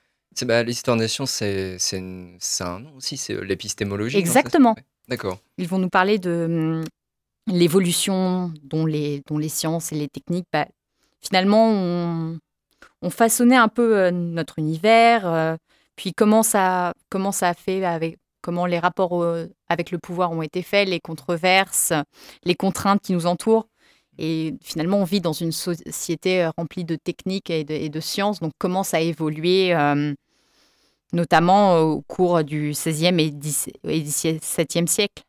Bah, 0.43 0.63
l'histoire 0.63 0.97
des 0.97 1.09
sciences, 1.09 1.31
c'est 1.31 1.79
un 2.61 2.79
nom 2.81 2.93
aussi, 2.97 3.17
c'est 3.17 3.35
euh, 3.35 3.41
l'épistémologie. 3.43 4.13
c'est- 4.15 4.21
Exactement. 4.21 4.75
ouais, 4.75 4.85
D'accord. 5.09 5.39
Ils 5.59 5.67
vont 5.69 5.79
nous 5.79 5.89
parler 5.89 6.19
de 6.19 6.47
hum, 6.49 6.85
l'évolution 7.47 8.53
dont 8.63 8.87
les, 8.87 9.23
dont 9.29 9.39
les 9.39 9.49
sciences 9.49 9.93
et 9.93 9.95
les 9.97 10.09
techniques, 10.09 10.47
bah, 10.53 10.67
finalement, 11.23 11.71
ont, 11.71 12.39
ont 13.03 13.11
façonné 13.11 13.57
un 13.57 13.69
peu 13.69 13.97
euh, 13.99 14.11
notre 14.11 14.59
univers, 14.59 15.27
euh, 15.27 15.57
puis 15.97 16.13
comment 16.13 16.43
ça, 16.43 16.93
comment 17.11 17.33
ça 17.33 17.49
a 17.49 17.55
fait 17.55 17.85
avec 17.85 18.19
comment 18.43 18.67
les 18.67 18.79
rapports 18.79 19.25
avec 19.69 19.91
le 19.91 19.99
pouvoir 19.99 20.31
ont 20.31 20.43
été 20.43 20.63
faits, 20.63 20.89
les 20.89 21.01
controverses, 21.01 21.93
les 22.45 22.55
contraintes 22.55 23.01
qui 23.03 23.13
nous 23.13 23.27
entourent. 23.27 23.67
Et 24.19 24.55
finalement, 24.63 24.99
on 24.99 25.05
vit 25.05 25.21
dans 25.21 25.33
une 25.33 25.53
société 25.53 26.47
remplie 26.57 26.85
de 26.85 26.95
techniques 26.95 27.51
et 27.51 27.65
de, 27.65 28.01
sciences. 28.01 28.39
Donc, 28.39 28.53
comment 28.59 28.85
ça 28.85 28.99
a 28.99 29.01
évolué, 29.01 29.77
notamment 31.13 31.79
au 31.81 32.03
cours 32.03 32.45
du 32.45 32.71
XVIe 32.71 33.21
et 33.21 33.33
XVIIe 33.33 34.89
siècle? 34.89 35.25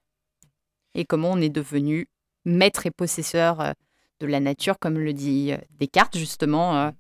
Et 0.94 1.04
comment 1.04 1.32
on 1.32 1.42
est 1.42 1.50
devenu 1.50 2.08
maître 2.46 2.86
et 2.86 2.92
possesseur 2.92 3.74
de 4.20 4.28
la 4.28 4.40
nature, 4.40 4.78
comme 4.80 5.00
le 5.00 5.14
dit 5.14 5.54
Descartes, 5.72 6.18
justement. 6.18 6.92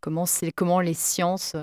comment, 0.00 0.24
comment 0.54 0.80
les 0.80 0.94
sciences 0.94 1.56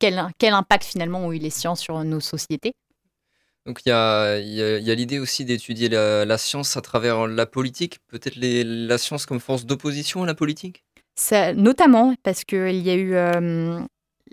quel, 0.00 0.54
impact 0.54 0.84
finalement 0.84 1.20
ont 1.20 1.32
eu 1.32 1.38
les 1.38 1.50
sciences 1.50 1.80
sur 1.80 2.02
nos 2.02 2.20
sociétés? 2.20 2.72
Donc 3.66 3.82
il 3.84 3.90
y 3.90 3.92
a, 3.92 4.38
l'idée 4.94 5.18
aussi 5.18 5.44
d'étudier 5.44 5.88
la, 5.88 6.38
science 6.38 6.76
à 6.76 6.80
travers 6.80 7.26
la 7.26 7.46
politique, 7.46 7.98
peut-être 8.08 8.36
la 8.36 8.98
science 8.98 9.26
comme 9.26 9.40
force 9.40 9.66
d'opposition 9.66 10.22
à 10.24 10.26
la 10.26 10.34
politique? 10.34 10.82
Notamment 11.54 12.14
parce 12.22 12.44
qu'il 12.44 12.80
y 12.80 12.90
a 12.90 12.94
eu... 12.94 13.14
Euh, 13.14 13.80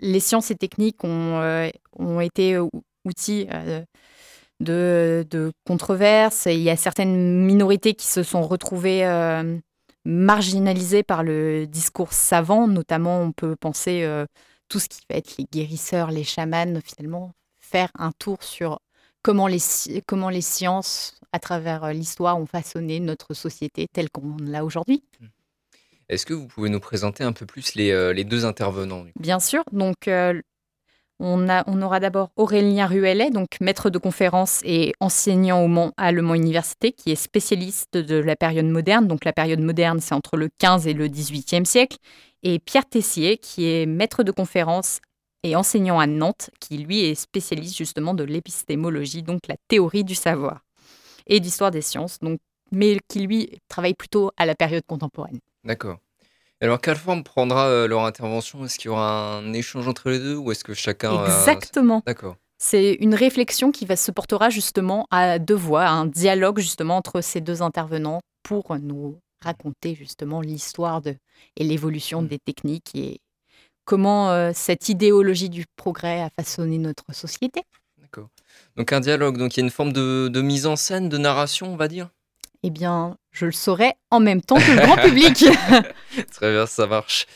les 0.00 0.20
sciences 0.20 0.50
et 0.50 0.54
techniques 0.54 1.02
ont, 1.02 1.40
euh, 1.40 1.68
ont 1.98 2.20
été 2.20 2.56
outils 3.04 3.48
euh, 3.52 3.82
de, 4.60 5.26
de 5.28 5.52
controverses. 5.66 6.46
Il 6.46 6.60
y 6.60 6.70
a 6.70 6.76
certaines 6.76 7.44
minorités 7.44 7.94
qui 7.94 8.06
se 8.06 8.22
sont 8.22 8.42
retrouvées 8.42 9.04
marginalisées 10.04 11.02
par 11.02 11.22
le 11.22 11.66
discours 11.66 12.12
savant. 12.12 12.68
Notamment, 12.68 13.20
on 13.22 13.32
peut 13.32 13.56
penser 13.56 14.06
tout 14.68 14.78
ce 14.78 14.88
qui 14.88 15.00
va 15.08 15.16
être 15.16 15.36
les 15.38 15.44
guérisseurs, 15.44 16.10
les 16.10 16.24
chamans, 16.24 16.80
finalement, 16.84 17.32
faire 17.58 17.90
un 17.98 18.12
tour 18.12 18.42
sur 18.42 18.80
comment 19.22 19.46
les, 19.46 19.60
comment 20.06 20.30
les 20.30 20.40
sciences, 20.40 21.20
à 21.32 21.38
travers 21.38 21.84
euh, 21.84 21.92
l'histoire, 21.92 22.38
ont 22.38 22.46
façonné 22.46 23.00
notre 23.00 23.34
société 23.34 23.86
telle 23.92 24.10
qu'on 24.10 24.36
l'a 24.40 24.64
aujourd'hui. 24.64 25.02
Mmh. 25.20 25.26
Est-ce 26.08 26.24
que 26.24 26.32
vous 26.32 26.46
pouvez 26.46 26.70
nous 26.70 26.80
présenter 26.80 27.22
un 27.22 27.32
peu 27.32 27.44
plus 27.44 27.74
les, 27.74 27.90
euh, 27.90 28.14
les 28.14 28.24
deux 28.24 28.46
intervenants 28.46 29.04
Bien 29.20 29.40
sûr. 29.40 29.62
Donc, 29.72 30.08
euh, 30.08 30.40
on, 31.20 31.48
a, 31.48 31.64
on 31.66 31.82
aura 31.82 32.00
d'abord 32.00 32.30
Aurélien 32.36 32.86
Ruellet, 32.86 33.30
donc 33.30 33.48
maître 33.60 33.90
de 33.90 33.98
conférence 33.98 34.60
et 34.64 34.92
enseignant 35.00 35.62
au 35.62 35.68
Mans, 35.68 35.92
à 35.96 36.12
Le 36.12 36.22
Mans 36.22 36.34
Université, 36.34 36.92
qui 36.92 37.10
est 37.10 37.16
spécialiste 37.16 37.96
de 37.96 38.16
la 38.16 38.36
période 38.36 38.66
moderne. 38.66 39.06
Donc, 39.06 39.24
la 39.24 39.32
période 39.32 39.60
moderne, 39.60 40.00
c'est 40.00 40.14
entre 40.14 40.36
le 40.36 40.48
15 40.58 40.86
et 40.86 40.94
le 40.94 41.08
18e 41.08 41.64
siècle 41.64 41.98
et 42.42 42.58
Pierre 42.58 42.88
Tessier, 42.88 43.38
qui 43.38 43.66
est 43.66 43.86
maître 43.86 44.22
de 44.22 44.30
conférence 44.30 45.00
et 45.42 45.56
enseignant 45.56 45.98
à 45.98 46.06
Nantes, 46.06 46.50
qui 46.60 46.78
lui 46.78 47.00
est 47.00 47.14
spécialiste 47.14 47.76
justement 47.76 48.14
de 48.14 48.24
l'épistémologie, 48.24 49.22
donc 49.22 49.40
la 49.48 49.56
théorie 49.68 50.04
du 50.04 50.14
savoir, 50.14 50.64
et 51.26 51.40
d'histoire 51.40 51.70
des 51.70 51.82
sciences, 51.82 52.18
donc, 52.20 52.40
mais 52.72 52.98
qui 53.08 53.20
lui 53.20 53.60
travaille 53.68 53.94
plutôt 53.94 54.30
à 54.36 54.46
la 54.46 54.54
période 54.54 54.84
contemporaine. 54.86 55.38
D'accord. 55.64 55.98
Alors, 56.60 56.80
quelle 56.80 56.96
forme 56.96 57.22
prendra 57.22 57.68
euh, 57.68 57.86
leur 57.86 58.04
intervention? 58.04 58.64
Est-ce 58.64 58.78
qu'il 58.78 58.86
y 58.86 58.90
aura 58.90 59.36
un 59.36 59.52
échange 59.52 59.86
entre 59.86 60.10
les 60.10 60.18
deux 60.18 60.36
ou 60.36 60.50
est-ce 60.50 60.64
que 60.64 60.74
chacun. 60.74 61.24
Exactement. 61.24 62.02
D'accord. 62.06 62.36
C'est 62.58 62.94
une 62.94 63.14
réflexion 63.14 63.70
qui 63.70 63.86
va 63.86 63.94
se 63.94 64.10
portera 64.10 64.50
justement 64.50 65.06
à 65.12 65.38
deux 65.38 65.54
voix, 65.54 65.86
un 65.86 66.06
dialogue 66.06 66.58
justement 66.58 66.96
entre 66.96 67.20
ces 67.20 67.40
deux 67.40 67.62
intervenants 67.62 68.20
pour 68.42 68.76
nous 68.76 69.16
raconter 69.44 69.94
justement 69.94 70.40
l'histoire 70.40 71.00
de, 71.00 71.14
et 71.56 71.62
l'évolution 71.62 72.22
mmh. 72.22 72.26
des 72.26 72.38
techniques 72.40 72.90
et 72.94 73.20
comment 73.84 74.30
euh, 74.30 74.50
cette 74.54 74.88
idéologie 74.88 75.48
du 75.48 75.64
progrès 75.76 76.20
a 76.20 76.30
façonné 76.30 76.78
notre 76.78 77.14
société. 77.14 77.62
D'accord. 78.00 78.28
Donc 78.76 78.92
un 78.92 79.00
dialogue, 79.00 79.38
donc 79.38 79.56
il 79.56 79.60
y 79.60 79.62
a 79.62 79.64
une 79.64 79.70
forme 79.70 79.92
de, 79.92 80.28
de, 80.28 80.40
mise 80.40 80.66
en 80.66 80.74
scène, 80.74 81.08
de 81.08 81.18
narration, 81.18 81.72
on 81.72 81.76
va 81.76 81.86
dire? 81.86 82.08
Eh 82.62 82.70
bien, 82.70 83.16
je 83.30 83.46
le 83.46 83.52
saurai 83.52 83.94
en 84.10 84.20
même 84.20 84.42
temps 84.42 84.56
que 84.56 84.70
le 84.70 84.80
grand 84.80 84.96
public. 84.96 85.44
Très 86.32 86.52
bien, 86.52 86.66
ça 86.66 86.86
marche. 86.86 87.26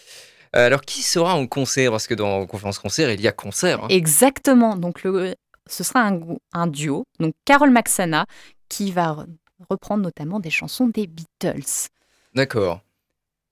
Euh, 0.56 0.66
alors, 0.66 0.82
qui 0.82 1.02
sera 1.02 1.34
en 1.34 1.46
concert? 1.46 1.90
Parce 1.90 2.06
que 2.06 2.14
dans 2.14 2.46
conférence 2.46 2.78
concert, 2.78 3.10
il 3.10 3.20
y 3.20 3.28
a 3.28 3.32
concert. 3.32 3.84
Hein. 3.84 3.88
Exactement. 3.88 4.76
Donc, 4.76 5.02
le, 5.04 5.34
ce 5.66 5.84
sera 5.84 6.00
un, 6.08 6.20
un 6.52 6.66
duo. 6.66 7.04
Donc, 7.20 7.34
Carole 7.44 7.70
Maxana, 7.70 8.26
qui 8.68 8.90
va 8.90 9.26
reprendre 9.70 10.02
notamment 10.02 10.40
des 10.40 10.50
chansons 10.50 10.88
des 10.88 11.06
Beatles. 11.06 11.88
D'accord. 12.34 12.80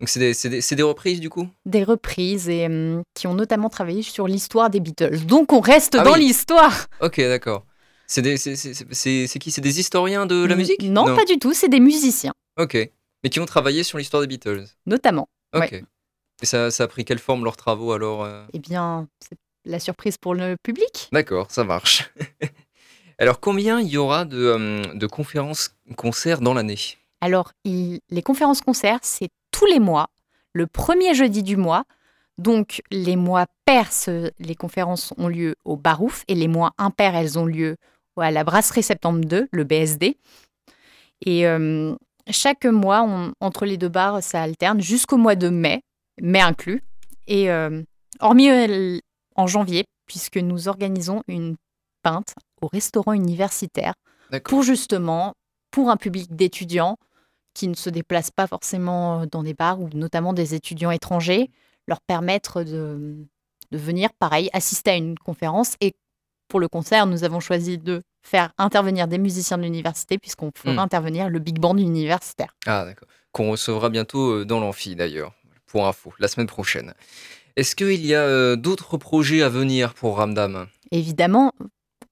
Donc 0.01 0.09
c'est 0.09 0.19
des, 0.19 0.77
des, 0.77 0.83
reprises 0.83 1.21
du 1.21 1.29
coup? 1.29 1.47
Des 1.67 1.85
reprises 1.85 2.49
et 2.49 2.65
hum, 2.67 3.03
qui 3.15 3.27
ont 3.27 3.35
notamment 3.35 3.69
travaillé 3.69 4.03
sur 4.03 4.27
l'histoire 4.27 4.71
des 4.71 4.81
Beatles. 4.81 5.27
Donc 5.27 5.53
on 5.53 5.61
reste 5.61 5.97
ah 5.99 6.03
dans 6.03 6.15
l'histoire. 6.15 6.87
Ok, 7.03 7.19
d'accord. 7.19 7.67
C'est 8.11 9.39
qui? 9.39 9.51
C'est 9.53 9.61
des 9.61 9.79
historiens 9.81 10.27
de 10.27 10.45
la 10.45 10.57
musique? 10.57 10.83
non, 10.83 11.05
pas 11.15 11.25
du 11.25 11.39
tout, 11.39 11.53
c'est 11.53 11.69
des 11.69 11.79
musiciens. 11.79 12.35
Ok. 12.59 12.77
Mais 13.23 13.31
qui 13.31 13.39
ont 13.39 13.47
travaillé 13.47 13.85
sur 13.85 13.99
l'histoire 13.99 14.21
des 14.23 14.27
Beatles? 14.27 14.65
Notamment. 14.87 15.29
Ok. 15.55 15.73
Et 16.43 16.47
ça, 16.47 16.71
ça, 16.71 16.85
a 16.85 16.89
pris 16.89 17.05
quelle 17.05 17.19
forme 17.19 17.45
leurs 17.45 17.57
travaux 17.57 17.93
alors 17.93 18.25
euh? 18.25 18.45
Eh 18.53 18.59
bien, 18.59 19.07
c'est 19.21 19.39
la 19.65 19.79
surprise 19.79 20.17
pour 20.17 20.35
le 20.35 20.57
public. 20.61 21.09
D'accord, 21.13 21.51
ça 21.51 21.65
marche. 21.65 22.11
alors 23.19 23.39
combien 23.39 23.79
il 23.79 23.89
y 23.89 23.97
aura 23.97 24.25
de, 24.25 24.51
hum, 24.53 24.99
de 24.99 25.07
conférences, 25.07 25.77
concerts 25.97 26.41
dans 26.41 26.55
l'année? 26.55 26.79
Alors, 27.21 27.53
les 27.65 28.23
conférences-concerts, 28.25 29.01
c'est 29.03 29.29
tous 29.53 29.67
les 29.67 29.79
mois, 29.79 30.09
le 30.53 30.67
premier 30.67 31.15
jeudi 31.15 31.43
du 31.43 31.57
mois. 31.57 31.85
Donc, 32.39 32.81
les 32.91 33.17
mois 33.17 33.47
pairs, 33.67 33.91
les 34.39 34.55
conférences 34.55 35.13
ont 35.19 35.29
lieu 35.29 35.55
au 35.65 35.77
Barouf 35.77 36.25
et 36.27 36.35
les 36.35 36.49
mois 36.49 36.73
impairs, 36.79 37.15
elles 37.15 37.39
ont 37.39 37.45
lieu 37.45 37.77
à 38.21 38.31
la 38.31 38.45
Brasserie 38.45 38.83
Septembre 38.83 39.21
2, 39.25 39.49
le 39.51 39.65
BSD. 39.65 40.17
Et 41.27 41.47
euh, 41.47 41.95
chaque 42.31 42.65
mois, 42.65 43.33
entre 43.41 43.67
les 43.67 43.77
deux 43.77 43.89
bars, 43.89 44.23
ça 44.23 44.43
alterne 44.43 44.81
jusqu'au 44.81 45.17
mois 45.17 45.37
de 45.37 45.49
mai, 45.49 45.83
mai 46.21 46.41
inclus. 46.41 46.83
Et 47.27 47.51
euh, 47.51 47.83
hormis 48.21 48.51
euh, 48.51 48.99
en 49.37 49.47
janvier, 49.47 49.85
puisque 50.07 50.39
nous 50.39 50.69
organisons 50.69 51.23
une 51.29 51.57
peinte 52.03 52.35
au 52.61 52.69
restaurant 52.69 53.13
universitaire 53.13 53.95
pour 54.45 54.63
justement, 54.63 55.35
pour 55.71 55.91
un 55.91 55.97
public 55.97 56.35
d'étudiants, 56.35 56.97
qui 57.53 57.67
ne 57.67 57.75
se 57.75 57.91
déplacent 57.91 58.31
pas 58.31 58.47
forcément 58.47 59.27
dans 59.27 59.43
des 59.43 59.55
bars 59.55 59.81
ou 59.81 59.89
notamment 59.93 60.33
des 60.33 60.55
étudiants 60.55 60.93
étrangers, 60.93 61.51
leur 61.89 62.01
permettre 62.01 62.63
de, 62.63 63.27
de 63.71 63.79
venir, 63.79 64.11
pareil, 64.19 64.51
assister 64.53 64.91
à 64.93 64.97
une 64.97 65.19
conférence. 65.19 65.75
Et 65.81 65.95
pour 66.49 66.61
le 66.61 66.69
concert, 66.69 67.07
nous 67.07 67.25
avons 67.25 67.41
choisi 67.41 67.79
de 67.79 68.03
faire 68.23 68.53
intervenir 68.59 69.09
des 69.09 69.19
musiciens 69.19 69.59
de 69.59 69.63
l'université 69.63 70.19
puisqu'on 70.19 70.51
fera 70.55 70.75
hmm. 70.75 70.79
intervenir 70.79 71.29
le 71.29 71.39
big 71.39 71.59
band 71.59 71.77
universitaire. 71.77 72.55
Ah 72.67 72.85
d'accord. 72.85 73.09
Qu'on 73.33 73.51
recevra 73.51 73.91
bientôt 73.91 74.45
dans 74.45 74.61
l'amphi 74.61 74.97
d'ailleurs, 74.97 75.33
pour 75.67 75.87
info, 75.87 76.13
la 76.19 76.29
semaine 76.29 76.49
prochaine. 76.49 76.95
Est-ce 77.57 77.77
qu'il 77.77 78.05
y 78.05 78.15
a 78.15 78.57
d'autres 78.57 78.97
projets 78.97 79.43
à 79.43 79.49
venir 79.49 79.95
pour 79.95 80.17
Ramdam? 80.17 80.67
Évidemment, 80.91 81.53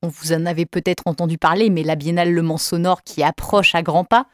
on 0.02 0.08
vous 0.08 0.32
en 0.32 0.46
avait 0.46 0.66
peut-être 0.66 1.02
entendu 1.06 1.38
parler, 1.38 1.70
mais 1.70 1.82
la 1.82 1.96
Biennale 1.96 2.32
Le 2.32 2.42
Mans 2.42 2.56
Sonore 2.56 3.02
qui 3.02 3.22
approche 3.22 3.74
à 3.74 3.82
grands 3.82 4.04
pas 4.04 4.26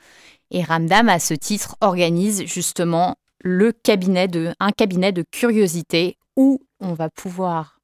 et 0.51 0.63
Ramdam, 0.63 1.09
à 1.09 1.19
ce 1.19 1.35
titre, 1.35 1.77
organise 1.81 2.45
justement 2.45 3.17
le 3.41 3.73
cabinet 3.73 4.29
de, 4.29 4.55
un 4.61 4.71
cabinet 4.71 5.13
de 5.13 5.25
curiosité 5.31 6.17
où 6.37 6.61
on 6.81 6.95
va 6.95 7.11
pouvoir 7.11 7.81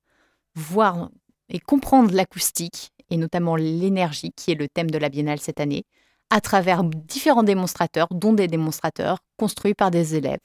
voir 0.54 1.10
et 1.48 1.58
comprendre 1.58 2.14
l'acoustique 2.14 2.92
et 3.10 3.16
notamment 3.16 3.56
l'énergie 3.56 4.32
qui 4.34 4.52
est 4.52 4.54
le 4.54 4.68
thème 4.68 4.90
de 4.90 4.98
la 4.98 5.08
biennale 5.08 5.40
cette 5.40 5.60
année 5.60 5.84
à 6.30 6.40
travers 6.40 6.84
différents 6.84 7.42
démonstrateurs, 7.42 8.06
dont 8.12 8.32
des 8.32 8.46
démonstrateurs 8.46 9.18
construits 9.36 9.74
par 9.74 9.90
des 9.90 10.14
élèves. 10.14 10.38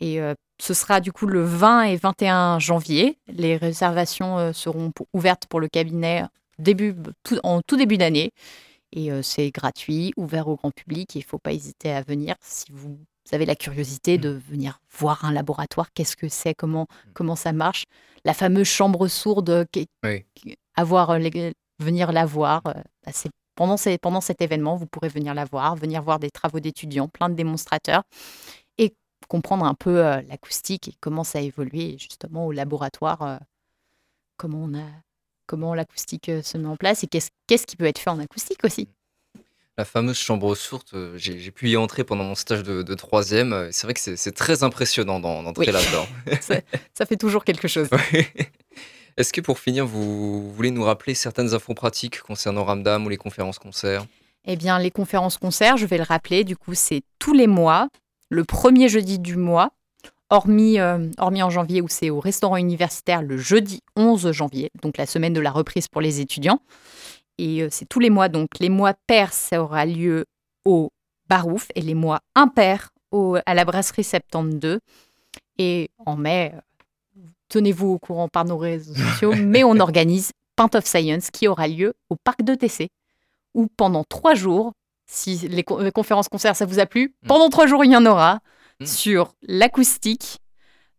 Et 0.00 0.20
euh, 0.20 0.34
ce 0.60 0.74
sera 0.74 1.00
du 1.00 1.12
coup 1.12 1.26
le 1.26 1.42
20 1.42 1.82
et 1.84 1.96
21 1.96 2.58
janvier. 2.58 3.16
Les 3.28 3.56
réservations 3.56 4.38
euh, 4.38 4.52
seront 4.52 4.92
ouvertes 5.12 5.46
pour 5.46 5.60
le 5.60 5.68
cabinet 5.68 6.24
début, 6.58 6.94
en 7.44 7.62
tout 7.62 7.76
début 7.76 7.96
d'année. 7.96 8.32
Et 8.90 9.10
c'est 9.22 9.50
gratuit, 9.50 10.14
ouvert 10.16 10.48
au 10.48 10.56
grand 10.56 10.70
public. 10.70 11.14
Il 11.14 11.18
ne 11.18 11.24
faut 11.24 11.38
pas 11.38 11.52
hésiter 11.52 11.92
à 11.92 12.00
venir 12.00 12.36
si 12.40 12.64
vous 12.72 12.96
avez 13.32 13.46
la 13.46 13.54
curiosité 13.54 14.16
mmh. 14.16 14.20
de 14.20 14.28
venir 14.30 14.80
voir 14.90 15.24
un 15.24 15.32
laboratoire. 15.32 15.92
Qu'est-ce 15.92 16.16
que 16.16 16.28
c'est? 16.28 16.54
Comment, 16.54 16.84
mmh. 16.84 17.10
comment 17.14 17.36
ça 17.36 17.52
marche? 17.52 17.84
La 18.24 18.34
fameuse 18.34 18.66
chambre 18.66 19.08
sourde, 19.08 19.66
avoir, 20.76 21.18
venir 21.78 22.12
la 22.12 22.26
voir. 22.26 22.62
Bah, 22.62 22.74
pendant, 23.54 23.76
pendant 24.00 24.20
cet 24.20 24.40
événement, 24.40 24.76
vous 24.76 24.86
pourrez 24.86 25.08
venir 25.08 25.34
la 25.34 25.44
voir, 25.44 25.74
venir 25.76 26.02
voir 26.02 26.18
des 26.18 26.30
travaux 26.30 26.60
d'étudiants, 26.60 27.08
plein 27.08 27.28
de 27.28 27.34
démonstrateurs 27.34 28.02
et 28.78 28.94
comprendre 29.28 29.64
un 29.64 29.74
peu 29.74 29.96
l'acoustique 30.28 30.88
et 30.88 30.94
comment 31.00 31.24
ça 31.24 31.38
a 31.38 31.42
évolué 31.42 31.96
justement 31.98 32.46
au 32.46 32.52
laboratoire, 32.52 33.40
comment 34.36 34.62
on 34.62 34.78
a 34.78 34.86
comment 35.48 35.74
l'acoustique 35.74 36.28
euh, 36.28 36.42
se 36.42 36.56
met 36.56 36.68
en 36.68 36.76
place 36.76 37.02
et 37.02 37.08
qu'est-ce 37.08 37.66
qui 37.66 37.76
peut 37.76 37.86
être 37.86 37.98
fait 37.98 38.10
en 38.10 38.20
acoustique 38.20 38.62
aussi. 38.62 38.86
La 39.76 39.84
fameuse 39.84 40.18
chambre 40.18 40.54
sourde, 40.54 40.88
euh, 40.94 41.16
j'ai 41.16 41.50
pu 41.50 41.70
y 41.70 41.76
entrer 41.76 42.04
pendant 42.04 42.24
mon 42.24 42.34
stage 42.34 42.62
de, 42.62 42.94
troisième. 42.94 43.52
Euh, 43.52 43.68
c'est 43.72 43.86
vrai 43.86 43.94
que 43.94 44.00
c'est 44.00 44.32
très 44.32 44.62
impressionnant 44.62 45.20
d'entrer 45.20 45.72
là-dedans. 45.72 46.06
ça, 46.94 47.06
fait 47.06 47.16
toujours 47.16 47.44
quelque 47.44 47.68
chose. 47.68 47.88
Est-ce 49.18 49.32
que 49.32 49.40
pour 49.40 49.58
finir, 49.58 49.84
vous 49.84 50.48
voulez 50.52 50.70
nous 50.70 50.84
rappeler 50.84 51.12
certaines 51.12 51.52
infos 51.52 51.74
pratiques 51.74 52.20
concernant 52.20 52.62
Ramdam 52.62 53.04
ou 53.04 53.08
les 53.08 53.16
conférences-concerts 53.16 54.06
Eh 54.44 54.54
bien, 54.54 54.78
les 54.78 54.92
conférences-concerts, 54.92 55.76
je 55.76 55.86
vais 55.86 55.98
le 55.98 56.04
rappeler, 56.04 56.44
du 56.44 56.56
coup, 56.56 56.74
c'est 56.74 57.02
tous 57.18 57.32
les 57.32 57.48
mois, 57.48 57.88
le 58.28 58.44
premier 58.44 58.88
jeudi 58.88 59.18
du 59.18 59.34
mois, 59.34 59.72
hormis, 60.30 60.78
euh, 60.78 61.08
hormis 61.18 61.42
en 61.42 61.50
janvier 61.50 61.80
où 61.80 61.88
c'est 61.88 62.10
au 62.10 62.20
restaurant 62.20 62.56
universitaire 62.56 63.22
le 63.22 63.38
jeudi 63.38 63.80
11 63.96 64.30
janvier, 64.30 64.70
donc 64.82 64.96
la 64.98 65.06
semaine 65.06 65.32
de 65.32 65.40
la 65.40 65.50
reprise 65.50 65.88
pour 65.88 66.00
les 66.00 66.20
étudiants. 66.20 66.60
Et 67.38 67.62
euh, 67.62 67.68
c'est 67.72 67.88
tous 67.88 67.98
les 67.98 68.10
mois, 68.10 68.28
donc 68.28 68.50
les 68.60 68.68
mois 68.68 68.94
pairs, 69.08 69.32
ça 69.32 69.60
aura 69.60 69.84
lieu 69.84 70.26
au 70.64 70.92
Barouf 71.28 71.66
et 71.74 71.80
les 71.80 71.94
mois 71.94 72.20
impairs 72.36 72.90
au, 73.10 73.36
à 73.44 73.54
la 73.54 73.64
brasserie 73.64 74.04
72. 74.04 74.78
Et 75.58 75.90
en 76.06 76.14
mai, 76.14 76.54
tenez-vous 77.48 77.88
au 77.88 77.98
courant 77.98 78.28
par 78.28 78.44
nos 78.44 78.56
réseaux 78.58 78.94
sociaux, 78.94 79.34
mais 79.34 79.64
on 79.64 79.78
organise 79.80 80.30
Pint 80.56 80.70
of 80.74 80.84
Science 80.86 81.30
qui 81.30 81.48
aura 81.48 81.68
lieu 81.68 81.94
au 82.10 82.16
parc 82.16 82.42
de 82.42 82.54
TC, 82.54 82.88
où 83.54 83.68
pendant 83.76 84.04
trois 84.04 84.34
jours, 84.34 84.72
si 85.06 85.36
les, 85.48 85.62
co- 85.64 85.80
les 85.80 85.92
conférences-concerts, 85.92 86.56
ça 86.56 86.66
vous 86.66 86.78
a 86.78 86.86
plu, 86.86 87.14
Mm. 87.22 87.26
pendant 87.28 87.48
trois 87.48 87.66
jours, 87.66 87.84
il 87.84 87.92
y 87.92 87.96
en 87.96 88.04
aura 88.06 88.40
Mm. 88.80 88.86
sur 88.86 89.34
l'acoustique, 89.42 90.38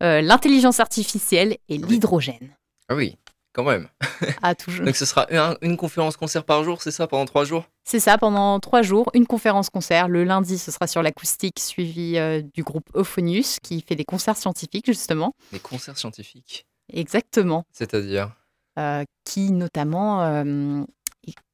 euh, 0.04 0.22
l'intelligence 0.22 0.80
artificielle 0.80 1.58
et 1.70 1.78
Oui. 1.78 1.84
l'hydrogène. 1.88 2.56
Ah 2.90 2.96
oui, 2.96 3.16
quand 3.54 3.64
même. 3.64 3.88
Ah, 4.42 4.56
toujours. 4.56 4.86
Donc 4.86 4.96
ce 4.96 5.06
sera 5.06 5.28
un- 5.32 5.56
une 5.62 5.76
conférence-concert 5.76 6.44
par 6.46 6.64
jour, 6.64 6.82
c'est 6.82 6.92
ça, 6.92 7.08
pendant 7.08 7.26
trois 7.26 7.44
jours? 7.46 7.66
C'est 7.84 8.00
ça, 8.00 8.18
pendant 8.18 8.60
trois 8.60 8.82
jours, 8.82 9.10
une 9.14 9.26
conférence-concert. 9.26 10.08
Le 10.08 10.24
lundi, 10.24 10.58
ce 10.58 10.72
sera 10.72 10.88
sur 10.88 11.02
l'acoustique, 11.02 11.60
suivi 11.60 12.18
euh, 12.18 12.42
du 12.54 12.64
groupe 12.64 12.90
Euphonius, 12.96 13.60
qui 13.62 13.82
fait 13.82 13.96
des 13.96 14.06
concerts 14.06 14.38
scientifiques, 14.38 14.86
justement. 14.86 15.34
Des 15.52 15.60
concerts 15.60 15.98
scientifiques. 15.98 16.66
Exactement. 16.94 17.66
C'est-à-dire? 17.72 18.32
Euh, 18.78 19.04
qui, 19.26 19.52
notamment, 19.52 20.22
euh, 20.24 20.84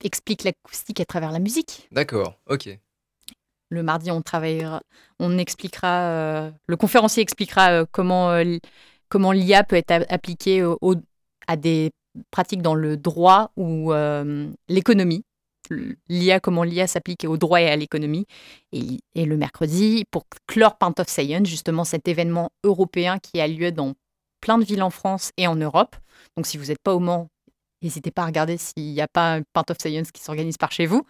explique 0.04 0.44
l'acoustique 0.44 1.00
à 1.00 1.06
travers 1.06 1.32
la 1.32 1.40
musique. 1.40 1.88
D'accord, 1.92 2.40
ok. 2.48 2.70
Le 3.70 3.84
mardi, 3.84 4.12
on 4.12 4.22
travaillera, 4.22 4.82
on 5.20 5.38
expliquera, 5.40 6.52
le 6.68 6.78
conférencier 6.78 7.24
expliquera 7.24 7.86
comment, 7.92 8.32
comment 9.10 9.32
l'IA 9.32 9.64
peut 9.64 9.76
être 9.76 10.06
appliquée 10.10 10.64
au- 10.64 10.78
au- 10.82 10.96
à 11.48 11.56
des 11.56 11.92
pratiques 12.32 12.62
dans 12.62 12.76
le 12.76 12.98
droit 12.98 13.52
ou 13.56 13.94
euh, 13.94 14.50
l'économie. 14.70 15.24
L'IA, 16.10 16.40
comment 16.40 16.64
l'IA 16.64 16.86
s'applique 16.86 17.26
au 17.26 17.38
droit 17.38 17.60
et 17.60 17.68
à 17.68 17.76
l'économie. 17.76 18.26
Et, 18.72 19.00
le 19.16 19.36
mercredi, 19.38 20.06
pour 20.12 20.26
clore 20.48 20.78
Pint 20.78 20.94
of 21.00 21.10
Science, 21.10 21.48
justement 21.48 21.84
cet 21.84 22.08
événement 22.08 22.52
européen 22.64 23.18
qui 23.18 23.42
a 23.42 23.48
lieu 23.48 23.72
dans 23.72 23.94
plein 24.42 24.60
de 24.60 24.64
villes 24.64 24.84
en 24.84 24.92
France 24.92 25.32
et 25.38 25.48
en 25.48 25.56
Europe. 25.56 25.96
Donc 26.38 26.46
si 26.46 26.58
vous 26.58 26.66
n'êtes 26.66 26.82
pas 26.84 26.94
au 26.94 27.00
Mans, 27.00 27.30
n'hésitez 27.82 28.12
pas 28.12 28.24
à 28.24 28.26
regarder 28.28 28.58
s'il 28.58 28.94
n'y 28.94 29.02
a 29.02 29.08
pas 29.08 29.40
Pint 29.54 29.66
of 29.70 29.78
Science 29.80 30.12
qui 30.12 30.22
s'organise 30.22 30.58
par 30.58 30.72
chez 30.72 30.86
vous. 30.86 31.04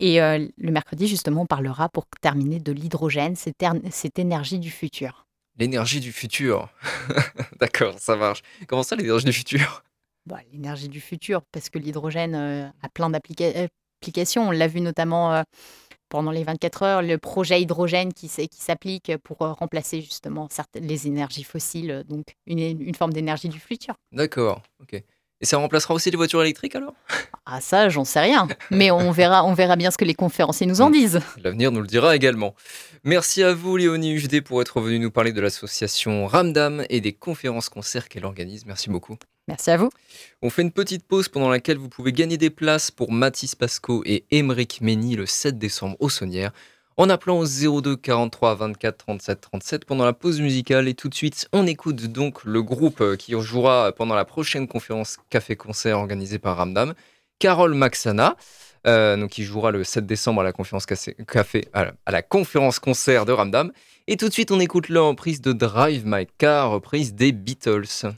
Et 0.00 0.22
euh, 0.22 0.46
le 0.56 0.70
mercredi, 0.70 1.08
justement, 1.08 1.42
on 1.42 1.46
parlera 1.46 1.88
pour 1.88 2.04
terminer 2.20 2.60
de 2.60 2.70
l'hydrogène, 2.70 3.34
cette, 3.34 3.60
er- 3.62 3.90
cette 3.90 4.20
énergie 4.20 4.60
du 4.60 4.70
futur. 4.70 5.26
L'énergie 5.58 6.00
du 6.00 6.12
futur. 6.12 6.68
D'accord, 7.60 7.98
ça 7.98 8.16
marche. 8.16 8.42
Comment 8.68 8.82
ça, 8.82 8.96
l'énergie 8.96 9.24
du 9.24 9.32
futur? 9.32 9.82
Bah, 10.26 10.38
l'énergie 10.52 10.88
du 10.88 11.00
futur, 11.00 11.42
parce 11.52 11.68
que 11.70 11.78
l'hydrogène 11.78 12.34
euh, 12.34 12.68
a 12.82 12.88
plein 12.88 13.10
d'applica- 13.10 13.68
applications. 14.00 14.48
On 14.48 14.50
l'a 14.52 14.68
vu 14.68 14.80
notamment 14.80 15.34
euh, 15.34 15.42
pendant 16.08 16.30
les 16.30 16.44
24 16.44 16.82
heures, 16.82 17.02
le 17.02 17.18
projet 17.18 17.60
hydrogène 17.60 18.12
qui 18.12 18.28
s'applique 18.28 19.16
pour 19.24 19.42
euh, 19.42 19.52
remplacer 19.52 20.00
justement 20.00 20.48
certaines, 20.50 20.86
les 20.86 21.06
énergies 21.06 21.44
fossiles, 21.44 22.04
donc 22.08 22.26
une, 22.46 22.58
une 22.58 22.94
forme 22.94 23.12
d'énergie 23.12 23.48
du 23.48 23.58
futur. 23.58 23.94
D'accord, 24.12 24.62
ok. 24.80 25.02
Et 25.40 25.46
ça 25.46 25.56
remplacera 25.56 25.94
aussi 25.94 26.10
les 26.10 26.16
voitures 26.16 26.42
électriques 26.42 26.74
alors? 26.74 26.94
Ah 27.46 27.60
ça, 27.60 27.88
j'en 27.88 28.04
sais 28.04 28.20
rien. 28.20 28.48
Mais 28.70 28.90
on 28.90 29.12
verra, 29.12 29.44
on 29.44 29.54
verra 29.54 29.76
bien 29.76 29.90
ce 29.90 29.96
que 29.96 30.04
les 30.04 30.14
conférenciers 30.14 30.66
nous 30.66 30.80
en 30.80 30.90
disent. 30.90 31.20
L'avenir 31.42 31.70
nous 31.70 31.80
le 31.80 31.86
dira 31.86 32.16
également. 32.16 32.54
Merci 33.04 33.44
à 33.44 33.54
vous, 33.54 33.76
Léonie 33.76 34.14
UJD, 34.14 34.42
pour 34.42 34.60
être 34.60 34.80
venu 34.80 34.98
nous 34.98 35.12
parler 35.12 35.32
de 35.32 35.40
l'association 35.40 36.26
Ramdam 36.26 36.84
et 36.90 37.00
des 37.00 37.12
conférences-concerts 37.12 38.08
qu'elle 38.08 38.24
organise. 38.24 38.66
Merci 38.66 38.90
beaucoup. 38.90 39.16
Merci 39.46 39.70
à 39.70 39.76
vous. 39.76 39.90
On 40.42 40.50
fait 40.50 40.62
une 40.62 40.72
petite 40.72 41.06
pause 41.06 41.28
pendant 41.28 41.48
laquelle 41.48 41.78
vous 41.78 41.88
pouvez 41.88 42.12
gagner 42.12 42.36
des 42.36 42.50
places 42.50 42.90
pour 42.90 43.12
Mathis 43.12 43.54
Pasco 43.54 44.02
et 44.04 44.24
Émeric 44.30 44.80
Mény 44.80 45.16
le 45.16 45.24
7 45.24 45.56
décembre 45.56 45.96
au 46.00 46.08
Saunière 46.08 46.52
en 46.98 47.08
appelant 47.08 47.38
au 47.38 47.80
02 47.80 47.96
43 47.96 48.54
24 48.56 48.98
37 48.98 49.40
37 49.40 49.84
pendant 49.86 50.04
la 50.04 50.12
pause 50.12 50.40
musicale. 50.40 50.88
Et 50.88 50.94
tout 50.94 51.08
de 51.08 51.14
suite, 51.14 51.48
on 51.52 51.66
écoute 51.66 52.04
donc 52.08 52.44
le 52.44 52.62
groupe 52.62 53.16
qui 53.16 53.32
jouera 53.40 53.92
pendant 53.92 54.14
la 54.14 54.26
prochaine 54.26 54.68
conférence 54.68 55.16
café-concert 55.30 55.96
organisée 55.98 56.38
par 56.38 56.56
Ramdam, 56.58 56.92
Carole 57.38 57.72
Maxana. 57.74 58.36
euh, 58.86 59.16
donc 59.16 59.30
qui 59.30 59.44
jouera 59.44 59.70
le 59.70 59.84
7 59.84 60.06
décembre 60.06 60.40
à 60.40 60.44
la 60.44 60.52
conférence 60.52 60.86
café, 60.86 61.68
à 61.72 61.84
la, 61.84 61.92
à 62.06 62.12
la 62.12 62.22
conférence 62.22 62.78
concert 62.78 63.24
de 63.26 63.32
Ramdam. 63.32 63.72
Et 64.06 64.16
tout 64.16 64.28
de 64.28 64.32
suite, 64.32 64.50
on 64.50 64.60
écoute 64.60 64.88
leur 64.88 65.06
reprise 65.06 65.40
de 65.40 65.52
Drive 65.52 66.02
My 66.06 66.26
Car, 66.38 66.70
reprise 66.70 67.14
des 67.14 67.32
Beatles. 67.32 68.12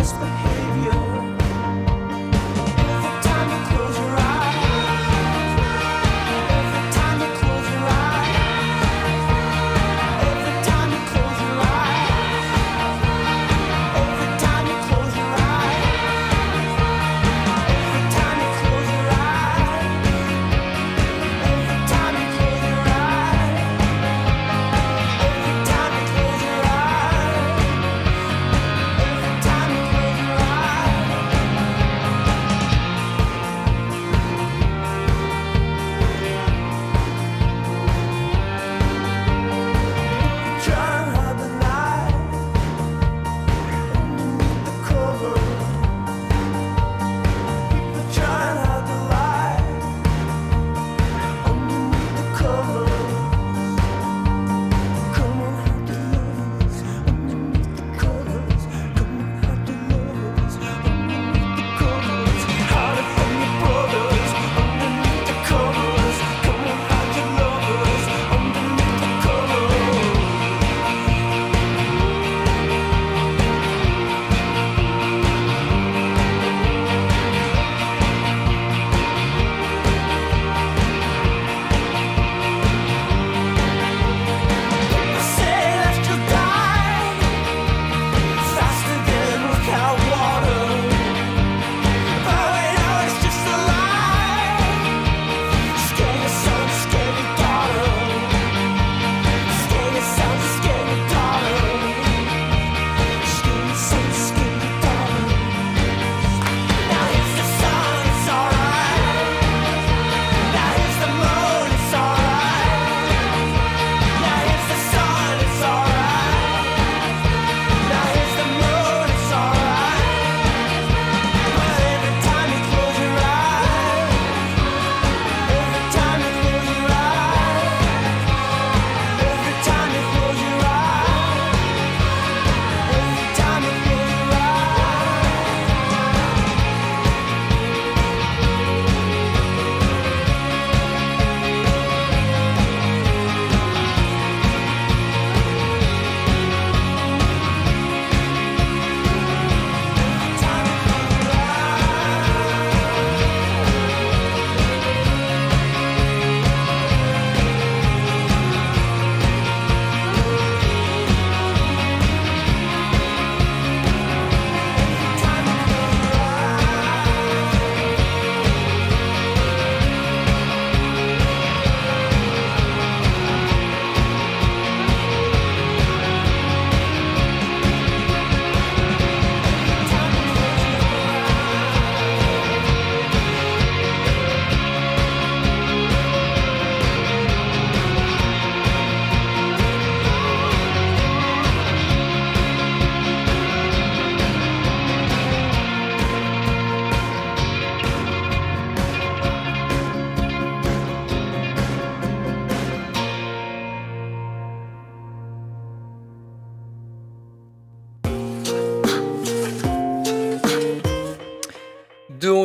promised 0.00 0.18
the 0.18 0.49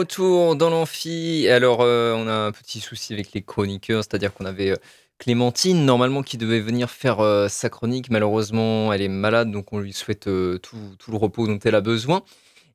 retour 0.06 0.56
dans 0.56 0.70
l'amphi. 0.70 1.48
Alors, 1.50 1.80
euh, 1.82 2.14
on 2.14 2.28
a 2.28 2.34
un 2.34 2.52
petit 2.52 2.80
souci 2.80 3.12
avec 3.14 3.34
les 3.34 3.42
chroniqueurs, 3.42 4.04
c'est-à-dire 4.04 4.32
qu'on 4.32 4.46
avait 4.46 4.70
euh, 4.70 4.76
Clémentine, 5.18 5.84
normalement, 5.84 6.22
qui 6.22 6.38
devait 6.38 6.60
venir 6.60 6.92
faire 6.92 7.22
euh, 7.22 7.48
sa 7.48 7.70
chronique. 7.70 8.12
Malheureusement, 8.12 8.94
elle 8.94 9.02
est 9.02 9.08
malade, 9.08 9.50
donc 9.50 9.74
on 9.74 9.80
lui 9.80 9.94
souhaite 9.94 10.26
tout, 10.26 10.78
le 11.08 11.18
repos 11.18 11.48
dont 11.48 11.58
elle 11.58 11.74
a 11.74 11.82
besoin. 11.82 12.22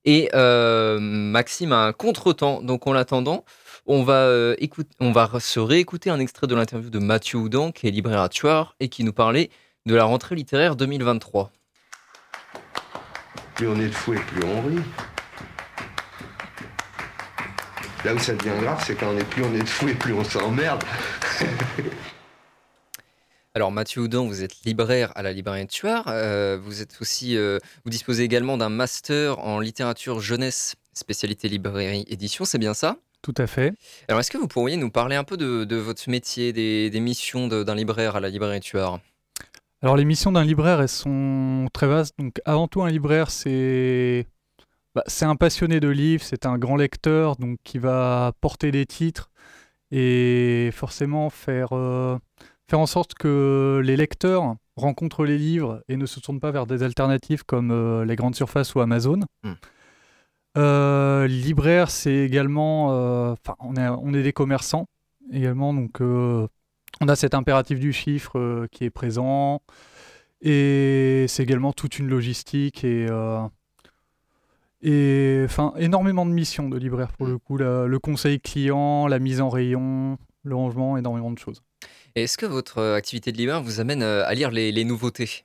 Et 0.05 0.29
Maxime 0.35 1.73
a 1.73 1.85
un 1.87 1.93
contretemps, 1.93 2.63
donc 2.63 2.89
en 2.89 2.93
l'attendant, 2.93 3.45
on 3.87 4.03
va, 4.03 4.55
on 4.99 5.13
va 5.13 5.31
se 5.39 5.61
réécouter 5.61 6.11
un 6.11 6.19
extrait 6.19 6.49
de 6.49 6.57
l'interview 6.57 6.91
de 6.91 6.99
Mathieu 6.99 7.39
Houdan, 7.39 7.71
qui 7.71 7.87
est 7.87 7.93
libraire 7.93 8.23
à 8.23 8.29
Tuar, 8.29 8.75
et 8.81 8.89
qui 8.89 9.05
nous 9.05 9.13
parlait 9.13 9.51
de 9.87 9.95
la 9.95 10.05
rentrée 10.05 10.35
littéraire 10.35 10.75
2023. 10.75 11.53
Plus 13.55 13.69
on 13.69 13.79
est 13.79 13.89
de 13.89 13.93
fou 13.93 14.15
et 14.15 14.19
plus 14.19 14.43
on 14.43 14.63
rit. 14.63 14.83
Là 18.05 18.15
où 18.15 18.19
ça 18.19 18.33
devient 18.35 18.59
grave, 18.61 18.83
c'est 18.87 18.95
quand 18.95 19.11
on 19.13 19.19
est 19.19 19.25
plus 19.29 19.43
on 19.45 19.55
est 19.55 19.59
de 19.61 19.67
fou 19.69 19.89
et 19.89 19.95
plus 19.95 20.13
on 20.15 20.25
s'emmerde. 20.25 20.83
Alors 23.55 23.73
Mathieu 23.73 24.03
Houdan, 24.03 24.27
vous 24.27 24.43
êtes 24.45 24.63
libraire 24.65 25.13
à 25.17 25.23
la 25.23 25.33
librairie 25.33 25.65
de 25.65 25.71
Tuar. 25.71 26.05
Euh, 26.09 26.57
vous 26.63 26.83
êtes 26.83 26.97
aussi, 27.01 27.37
euh, 27.37 27.59
vous 27.85 27.91
disposez 27.91 28.23
également 28.23 28.57
d'un 28.57 28.69
master 28.69 29.41
en 29.41 29.59
littérature 29.59 30.21
jeunesse, 30.21 30.77
spécialité 30.93 31.49
librairie 31.49 32.05
édition. 32.09 32.45
C'est 32.45 32.59
bien 32.59 32.75
ça? 32.75 32.97
Tout 33.23 33.35
à 33.37 33.47
fait. 33.47 33.75
Alors 34.09 34.21
est-ce 34.21 34.31
que 34.31 34.39
vous 34.39 34.47
pourriez 34.49 34.77
nous 34.77 34.91
parler 34.91 35.17
un 35.17 35.25
peu 35.25 35.37
de, 35.37 35.65
de 35.65 35.77
votre 35.77 36.09
métier, 36.09 36.53
des, 36.53 36.91
des 36.91 37.01
missions 37.01 37.49
de- 37.49 37.65
d'un 37.65 37.75
libraire 37.75 38.17
à 38.17 38.21
la 38.21 38.29
librairie 38.31 38.61
de 38.61 38.65
Tuar 38.65 39.01
Alors 39.83 39.97
les 39.97 40.05
missions 40.05 40.31
d'un 40.33 40.45
libraire, 40.45 40.81
elles 40.81 40.89
sont 40.89 41.69
très 41.73 41.89
vastes. 41.89 42.15
Donc 42.19 42.41
avant 42.45 42.69
tout, 42.69 42.83
un 42.83 42.89
libraire, 42.91 43.31
c'est 43.31 44.27
bah, 44.95 45.05
c'est 45.07 45.25
un 45.25 45.37
passionné 45.37 45.79
de 45.79 45.89
livres, 45.89 46.25
c'est 46.25 46.47
un 46.47 46.59
grand 46.59 46.77
lecteur, 46.77 47.37
donc 47.37 47.59
qui 47.63 47.79
va 47.79 48.33
porter 48.41 48.73
des 48.73 48.87
titres 48.87 49.31
et 49.93 50.71
forcément 50.73 51.31
faire, 51.31 51.69
euh, 51.73 52.19
faire 52.69 52.81
en 52.81 52.87
sorte 52.87 53.15
que 53.15 53.81
les 53.85 53.97
lecteurs 53.97 54.57
rencontrent 54.77 55.25
les 55.25 55.39
livres 55.39 55.83
et 55.89 55.97
ne 55.97 56.07
se 56.07 56.19
tournent 56.19 56.41
pas 56.41 56.51
vers 56.51 56.67
des 56.67 56.83
alternatives 56.83 57.45
comme 57.45 57.71
euh, 57.71 58.05
les 58.05 58.17
grandes 58.17 58.35
surfaces 58.35 58.75
ou 58.75 58.81
Amazon. 58.81 59.21
Hmm. 59.45 59.53
Euh, 60.59 61.29
libraire, 61.29 61.91
c'est 61.91 62.17
également, 62.17 62.87
enfin, 63.31 63.55
on 63.61 63.77
est, 63.77 63.89
on 63.89 64.13
est 64.13 64.25
des 64.25 64.33
commerçants 64.33 64.87
également, 65.33 65.73
donc 65.73 66.01
on 66.01 67.09
a 67.09 67.15
cet 67.15 67.35
impératif 67.35 67.79
du 67.79 67.93
chiffre 67.93 68.67
qui 68.73 68.85
est 68.85 68.91
présent. 68.91 69.63
Et 70.43 71.27
c'est 71.29 71.45
également 71.45 71.73
toute 71.73 71.99
une 72.01 72.09
logistique 72.09 72.83
et, 72.83 73.07
et 74.83 75.43
enfin, 75.45 75.73
énormément 75.79 76.27
de 76.27 76.33
missions 76.33 76.69
de 76.69 76.77
libraire 76.79 77.13
pour 77.13 77.27
le 77.27 77.39
coup. 77.39 77.57
La- 77.57 77.87
le 77.87 77.99
conseil 77.99 78.41
client, 78.41 79.07
la 79.07 79.19
mise 79.19 79.41
en 79.41 79.49
rayon, 79.49 80.19
le 80.45 80.55
rangement, 80.55 80.97
énormément 80.97 81.31
de 81.31 81.39
choses. 81.39 81.63
Est-ce 82.15 82.37
que 82.39 82.47
votre 82.47 82.79
euh, 82.79 82.97
activité 82.97 83.31
de 83.33 83.37
libraire 83.37 83.63
vous 83.63 83.81
amène 83.81 84.03
euh, 84.03 84.27
à 84.27 84.35
lire 84.35 84.51
les, 84.51 84.73
les 84.73 84.85
nouveautés? 84.85 85.45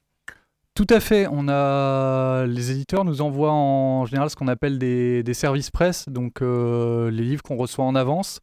Tout 0.74 0.88
à 0.90 1.00
fait. 1.00 1.28
On 1.32 1.48
a 1.48 2.46
les 2.48 2.72
éditeurs 2.72 3.06
nous 3.06 3.22
envoient 3.22 3.54
en 3.54 4.06
général 4.06 4.30
ce 4.30 4.36
qu'on 4.36 4.48
appelle 4.50 4.78
des, 4.78 5.24
des 5.24 5.34
services 5.34 5.70
presse, 5.72 6.10
donc 6.10 6.42
euh, 6.42 7.10
les 7.12 7.24
livres 7.24 7.44
qu'on 7.44 7.56
reçoit 7.56 7.86
en 7.86 7.96
avance, 7.96 8.42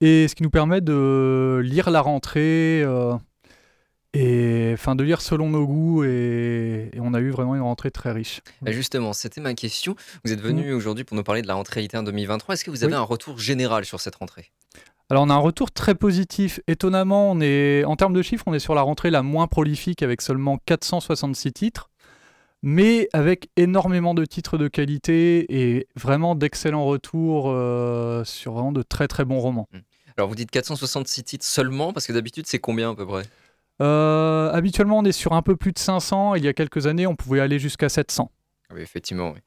et 0.00 0.28
ce 0.28 0.34
qui 0.34 0.42
nous 0.42 0.50
permet 0.50 0.80
de 0.80 1.60
lire 1.62 1.90
la 1.90 2.00
rentrée 2.00 2.82
euh, 2.82 3.12
et 4.14 4.70
enfin 4.74 4.94
de 4.94 5.02
lire 5.04 5.20
selon 5.20 5.48
nos 5.50 5.66
goûts. 5.66 6.04
Et, 6.04 6.90
et 6.92 7.00
on 7.00 7.14
a 7.14 7.20
eu 7.20 7.30
vraiment 7.30 7.54
une 7.54 7.62
rentrée 7.62 7.90
très 7.90 8.12
riche. 8.12 8.40
Bah, 8.60 8.72
Justement, 8.72 9.12
c'était 9.12 9.40
ma 9.40 9.54
question. 9.54 9.96
Vous 10.24 10.32
êtes 10.32 10.40
venu 10.40 10.72
aujourd'hui 10.72 11.04
pour 11.04 11.16
nous 11.16 11.22
parler 11.22 11.42
de 11.42 11.46
la 11.48 11.54
rentrée 11.54 11.80
littéraire 11.80 12.04
2023. 12.04 12.54
Est-ce 12.54 12.64
que 12.64 12.70
vous 12.70 12.84
avez 12.84 12.92
Oui. 12.94 12.98
un 12.98 13.02
retour 13.02 13.38
général 13.38 13.84
sur 13.84 14.00
cette 14.00 14.16
rentrée? 14.16 14.50
Alors 15.10 15.24
on 15.24 15.30
a 15.30 15.34
un 15.34 15.38
retour 15.38 15.70
très 15.70 15.94
positif. 15.94 16.60
Étonnamment, 16.68 17.30
on 17.32 17.40
est 17.40 17.84
en 17.84 17.96
termes 17.96 18.14
de 18.14 18.22
chiffres, 18.22 18.44
on 18.46 18.54
est 18.54 18.58
sur 18.58 18.74
la 18.74 18.80
rentrée 18.82 19.10
la 19.10 19.22
moins 19.22 19.46
prolifique 19.46 20.02
avec 20.02 20.22
seulement 20.22 20.58
466 20.64 21.52
titres, 21.52 21.90
mais 22.62 23.08
avec 23.12 23.50
énormément 23.56 24.14
de 24.14 24.24
titres 24.24 24.56
de 24.56 24.68
qualité 24.68 25.44
et 25.76 25.86
vraiment 25.96 26.34
d'excellents 26.34 26.86
retours 26.86 27.50
euh, 27.50 28.24
sur 28.24 28.52
vraiment 28.52 28.72
de 28.72 28.82
très 28.82 29.06
très 29.06 29.26
bons 29.26 29.40
romans. 29.40 29.68
Alors 30.16 30.28
vous 30.30 30.34
dites 30.34 30.50
466 30.50 31.24
titres 31.24 31.44
seulement, 31.44 31.92
parce 31.92 32.06
que 32.06 32.12
d'habitude 32.14 32.46
c'est 32.46 32.58
combien 32.60 32.92
à 32.92 32.94
peu 32.94 33.04
près? 33.06 33.24
Euh, 33.80 34.50
habituellement, 34.52 34.98
on 34.98 35.04
est 35.04 35.12
sur 35.12 35.32
un 35.32 35.42
peu 35.42 35.56
plus 35.56 35.72
de 35.72 35.78
500. 35.78 36.34
Il 36.34 36.44
y 36.44 36.48
a 36.48 36.52
quelques 36.52 36.86
années, 36.86 37.06
on 37.06 37.16
pouvait 37.16 37.40
aller 37.40 37.58
jusqu'à 37.58 37.88
700. 37.88 38.30
Ah 38.68 38.74
Oui, 38.74 38.82
effectivement. 38.82 39.32
oui. 39.32 39.40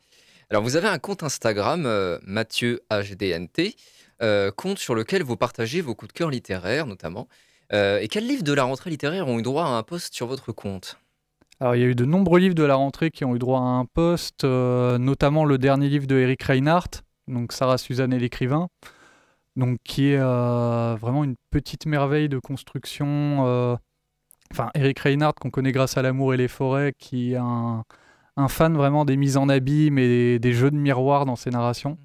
Alors, 0.50 0.62
vous 0.64 0.76
avez 0.76 0.88
un 0.88 1.00
compte 1.00 1.24
Instagram, 1.24 1.86
euh, 1.86 2.20
Mathieu 2.24 2.82
HDNT, 2.92 3.76
euh, 4.22 4.52
compte 4.52 4.78
sur 4.78 4.94
lequel 4.96 5.24
vous 5.24 5.38
partagez 5.38 5.82
vos 5.82 5.96
coups 5.96 6.14
de 6.14 6.18
cœur 6.18 6.30
littéraires, 6.30 6.86
notamment. 6.86 7.28
Euh, 7.74 8.00
et 8.00 8.08
quels 8.08 8.28
livres 8.28 8.44
de 8.44 8.54
la 8.54 8.64
rentrée 8.64 8.92
littéraire 8.92 9.28
ont 9.28 9.40
eu 9.40 9.42
droit 9.42 9.64
à 9.64 9.70
un 9.70 9.84
post 9.84 10.14
sur 10.14 10.28
votre 10.28 10.52
compte? 10.52 11.00
Alors, 11.60 11.76
il 11.76 11.82
y 11.82 11.84
a 11.84 11.88
eu 11.88 11.96
de 11.96 12.06
nombreux 12.06 12.40
livres 12.40 12.54
de 12.54 12.64
la 12.64 12.76
rentrée 12.76 13.10
qui 13.12 13.26
ont 13.26 13.36
eu 13.36 13.40
droit 13.40 13.60
à 13.60 13.64
un 13.64 13.86
poste, 13.86 14.44
euh, 14.44 14.98
notamment 14.98 15.46
le 15.46 15.58
dernier 15.58 15.90
livre 15.90 16.06
de 16.06 16.16
Eric 16.18 16.44
Reinhardt, 16.44 17.02
donc 17.28 17.52
Sarah 17.54 17.78
Suzanne 17.78 18.14
et 18.14 18.20
l'écrivain, 18.20 18.68
donc 19.56 19.80
qui 19.84 20.10
est 20.10 20.18
vraiment 20.18 21.24
une 21.24 21.36
petite 21.50 21.86
merveille 21.88 22.30
de 22.30 22.38
construction. 22.40 23.80
Enfin, 24.52 24.70
Eric 24.76 25.00
Reinhardt, 25.00 25.36
qu'on 25.40 25.50
connaît 25.50 25.72
grâce 25.72 25.98
à 25.98 26.02
L'amour 26.02 26.34
et 26.34 26.38
les 26.38 26.48
forêts, 26.48 26.94
qui 26.98 27.34
est 27.34 27.38
un, 27.38 27.84
un 28.38 28.48
fan 28.48 28.76
vraiment 28.76 29.06
des 29.06 29.18
mises 29.18 29.38
en 29.38 29.50
abîme 29.50 29.98
et 29.98 30.08
des, 30.08 30.40
des 30.40 30.54
jeux 30.54 30.72
de 30.72 30.78
miroir 30.78 31.26
dans 31.26 31.36
ses 31.36 31.50
narrations. 31.50 31.98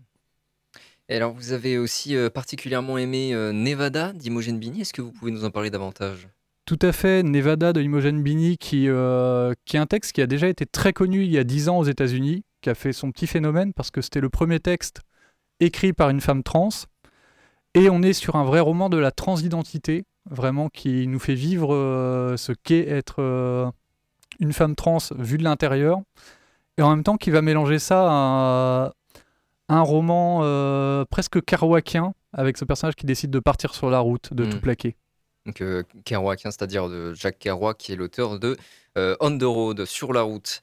Et 1.09 1.17
alors, 1.17 1.33
vous 1.33 1.53
avez 1.53 1.77
aussi 1.77 2.15
euh, 2.15 2.31
particulièrement 2.31 2.97
aimé 2.97 3.35
euh, 3.35 3.53
Nevada 3.53 4.13
d'Imogen 4.13 4.59
Bini. 4.59 4.83
Est-ce 4.83 4.93
que 4.93 5.03
vous 5.03 5.11
pouvez 5.11 5.33
nous 5.33 5.45
en 5.45 5.51
parler 5.51 5.69
davantage? 5.69 6.29
Tout 6.67 6.79
à 6.83 6.93
fait, 6.93 7.25
Nevada 7.25 7.73
de 7.73 7.83
Imogen 7.83 8.23
Bini, 8.23 8.57
qui, 8.57 8.89
euh, 8.89 9.53
qui 9.65 9.77
est 9.77 9.81
un 9.81 9.87
texte 9.87 10.13
qui 10.13 10.23
a 10.23 10.29
déjà 10.29 10.47
été 10.47 10.67
très 10.67 10.93
connu 10.93 11.25
il 11.25 11.31
y 11.33 11.39
a 11.39 11.43
10 11.43 11.69
ans 11.69 11.79
aux 11.79 11.85
États-Unis, 11.85 12.45
qui 12.61 12.71
a 12.71 12.77
fait 12.77 12.93
son 12.93 13.11
petit 13.11 13.27
phénomène 13.27 13.73
parce 13.73 13.91
que 13.91 14.01
c'était 14.03 14.21
le 14.21 14.29
premier 14.29 14.61
texte 14.61 15.01
écrit 15.59 15.93
par 15.93 16.11
une 16.11 16.21
femme 16.21 16.45
trans. 16.45 16.69
Et 17.75 17.91
on 17.91 18.03
est 18.03 18.13
sur 18.13 18.37
un 18.37 18.45
vrai 18.45 18.61
roman 18.61 18.89
de 18.89 18.99
la 18.99 19.11
transidentité, 19.11 20.05
vraiment 20.31 20.69
qui 20.69 21.07
nous 21.07 21.19
fait 21.19 21.35
vivre 21.35 21.75
euh, 21.75 22.37
ce 22.37 22.53
qu'est 22.53 22.89
être 22.89 23.17
euh, 23.19 23.71
une 24.39 24.53
femme 24.53 24.75
trans 24.75 24.99
vue 25.17 25.39
de 25.39 25.45
l'intérieur. 25.45 26.01
Et 26.79 26.83
en 26.83 26.91
même 26.91 27.03
temps 27.03 27.17
qui 27.17 27.31
va 27.31 27.43
mélanger 27.43 27.79
ça 27.79 28.07
à 28.09 28.93
un 29.69 29.81
roman 29.83 30.41
euh, 30.43 31.05
presque 31.05 31.45
kerouacien, 31.45 32.15
avec 32.33 32.57
ce 32.57 32.65
personnage 32.65 32.95
qui 32.95 33.07
décide 33.07 33.31
de 33.31 33.41
partir 33.41 33.75
sur 33.75 33.91
la 33.91 33.99
route, 33.99 34.33
de 34.33 34.45
Mm. 34.45 34.49
tout 34.51 34.61
plaquer. 34.61 34.97
Donc, 35.47 35.63
Kerouac, 36.05 36.45
hein, 36.45 36.51
c'est-à-dire 36.51 36.89
de 36.89 37.15
Jacques 37.15 37.39
Kerouac, 37.39 37.77
qui 37.79 37.93
est 37.93 37.97
l'auteur 37.97 38.39
de 38.39 38.57
On 38.97 39.37
the 39.37 39.43
Road, 39.43 39.85
Sur 39.85 40.13
la 40.13 40.23
route. 40.23 40.61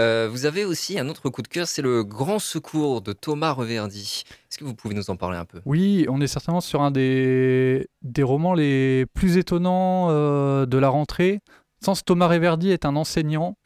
Euh, 0.00 0.28
vous 0.30 0.46
avez 0.46 0.64
aussi 0.64 0.98
un 0.98 1.08
autre 1.08 1.28
coup 1.28 1.42
de 1.42 1.48
cœur, 1.48 1.66
c'est 1.66 1.82
le 1.82 2.02
Grand 2.04 2.38
Secours 2.38 3.02
de 3.02 3.12
Thomas 3.12 3.52
Reverdy. 3.52 4.24
Est-ce 4.50 4.56
que 4.56 4.64
vous 4.64 4.74
pouvez 4.74 4.94
nous 4.94 5.10
en 5.10 5.16
parler 5.16 5.36
un 5.36 5.44
peu? 5.44 5.60
Oui, 5.66 6.06
on 6.08 6.22
est 6.22 6.26
certainement 6.26 6.62
sur 6.62 6.80
un 6.80 6.90
des, 6.90 7.86
des 8.00 8.22
romans 8.22 8.54
les 8.54 9.04
plus 9.12 9.36
étonnants 9.36 10.08
euh, 10.08 10.64
de 10.64 10.78
la 10.78 10.88
rentrée. 10.88 11.40
Sans 11.84 12.02
Thomas 12.02 12.28
Reverdy 12.28 12.70
est 12.70 12.86
un 12.86 12.96
enseignant. 12.96 13.58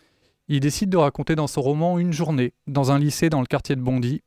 Il 0.49 0.59
décide 0.59 0.90
de 0.90 0.97
raconter 0.97 1.37
dans 1.37 1.47
son 1.47 1.62
roman 1.62 2.01
une 2.01 2.12
journée 2.12 2.53
dans 2.66 2.90
un 2.90 2.99
lycée 2.99 3.31
dans 3.31 3.40
le 3.40 3.47
quartier 3.47 3.77
de 3.77 3.81
Bondy. 3.81 4.23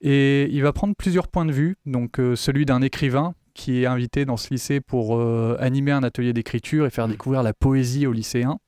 Et 0.00 0.48
il 0.52 0.62
va 0.62 0.72
prendre 0.72 0.94
plusieurs 0.96 1.26
points 1.26 1.46
de 1.46 1.52
vue, 1.52 1.76
donc 1.84 2.20
euh, 2.20 2.36
celui 2.36 2.64
d'un 2.64 2.80
écrivain 2.80 3.34
qui 3.54 3.82
est 3.82 3.86
invité 3.86 4.24
dans 4.24 4.36
ce 4.36 4.50
lycée 4.50 4.80
pour 4.80 5.20
animer 5.58 5.90
un 5.90 6.04
atelier 6.04 6.32
d'écriture 6.32 6.86
et 6.86 6.90
faire 6.90 7.08
découvrir 7.08 7.42
la 7.42 7.52
poésie 7.52 8.06
aux 8.06 8.12
lycéens. 8.12 8.60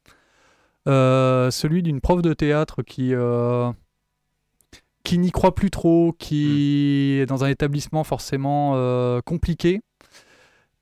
Euh, 0.88 1.50
celui 1.50 1.82
d'une 1.82 2.00
prof 2.00 2.22
de 2.22 2.32
théâtre 2.32 2.82
qui, 2.82 3.14
euh, 3.14 3.70
qui 5.04 5.18
n'y 5.18 5.30
croit 5.30 5.54
plus 5.54 5.70
trop, 5.70 6.14
qui 6.18 7.18
est 7.20 7.26
dans 7.26 7.44
un 7.44 7.48
établissement 7.48 8.02
forcément 8.04 8.72
euh, 8.76 9.20
compliqué, 9.20 9.80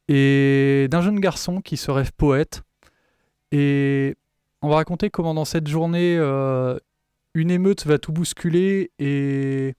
et 0.09 0.87
d'un 0.91 1.03
jeune 1.03 1.21
garçon 1.21 1.61
qui 1.61 1.77
se 1.77 1.91
rêve 1.91 2.13
poète. 2.17 2.63
Et 3.51 4.15
on 4.63 4.69
va 4.69 4.77
raconter 4.77 5.11
comment 5.11 5.35
dans 5.35 5.45
cette 5.45 5.69
journée, 5.69 6.17
une 7.35 7.51
émeute 7.51 7.87
va 7.87 7.99
tout 7.99 8.13
bousculer, 8.13 8.91
et 8.99 9.75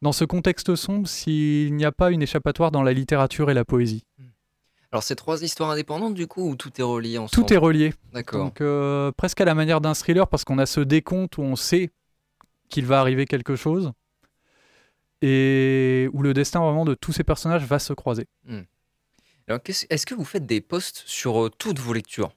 dans 0.00 0.12
ce 0.12 0.24
contexte 0.24 0.74
sombre, 0.74 1.06
s'il 1.08 1.74
n'y 1.74 1.84
a 1.84 1.92
pas 1.92 2.10
une 2.10 2.22
échappatoire 2.22 2.70
dans 2.70 2.82
la 2.82 2.92
littérature 2.92 3.50
et 3.50 3.54
la 3.54 3.64
poésie. 3.64 4.04
Alors, 4.92 5.02
c'est 5.02 5.16
trois 5.16 5.42
histoires 5.42 5.70
indépendantes 5.70 6.14
du 6.14 6.26
coup, 6.26 6.48
ou 6.50 6.54
tout 6.54 6.70
est 6.78 6.82
relié 6.84 7.16
ensemble? 7.18 7.46
Tout 7.46 7.54
est 7.54 7.56
relié. 7.56 7.94
D'accord. 8.12 8.44
Donc 8.44 8.60
euh, 8.60 9.10
presque 9.16 9.40
à 9.40 9.44
la 9.46 9.54
manière 9.54 9.80
d'un 9.80 9.94
thriller 9.94 10.28
parce 10.28 10.44
qu'on 10.44 10.58
a 10.58 10.66
ce 10.66 10.80
décompte 10.80 11.38
où 11.38 11.42
on 11.42 11.56
sait 11.56 11.90
qu'il 12.68 12.84
va 12.86 13.00
arriver 13.00 13.24
quelque 13.24 13.56
chose 13.56 13.92
et 15.22 16.08
où 16.12 16.22
le 16.22 16.34
destin 16.34 16.60
vraiment 16.60 16.84
de 16.84 16.94
tous 16.94 17.12
ces 17.12 17.24
personnages 17.24 17.64
va 17.64 17.78
se 17.78 17.92
croiser. 17.92 18.26
Alors, 19.48 19.62
qu'est-ce- 19.62 19.86
est-ce 19.88 20.04
que 20.06 20.14
vous 20.14 20.24
faites 20.24 20.46
des 20.46 20.60
posts 20.60 21.02
sur 21.06 21.44
euh, 21.46 21.50
toutes 21.50 21.78
vos 21.78 21.92
lectures? 21.92 22.32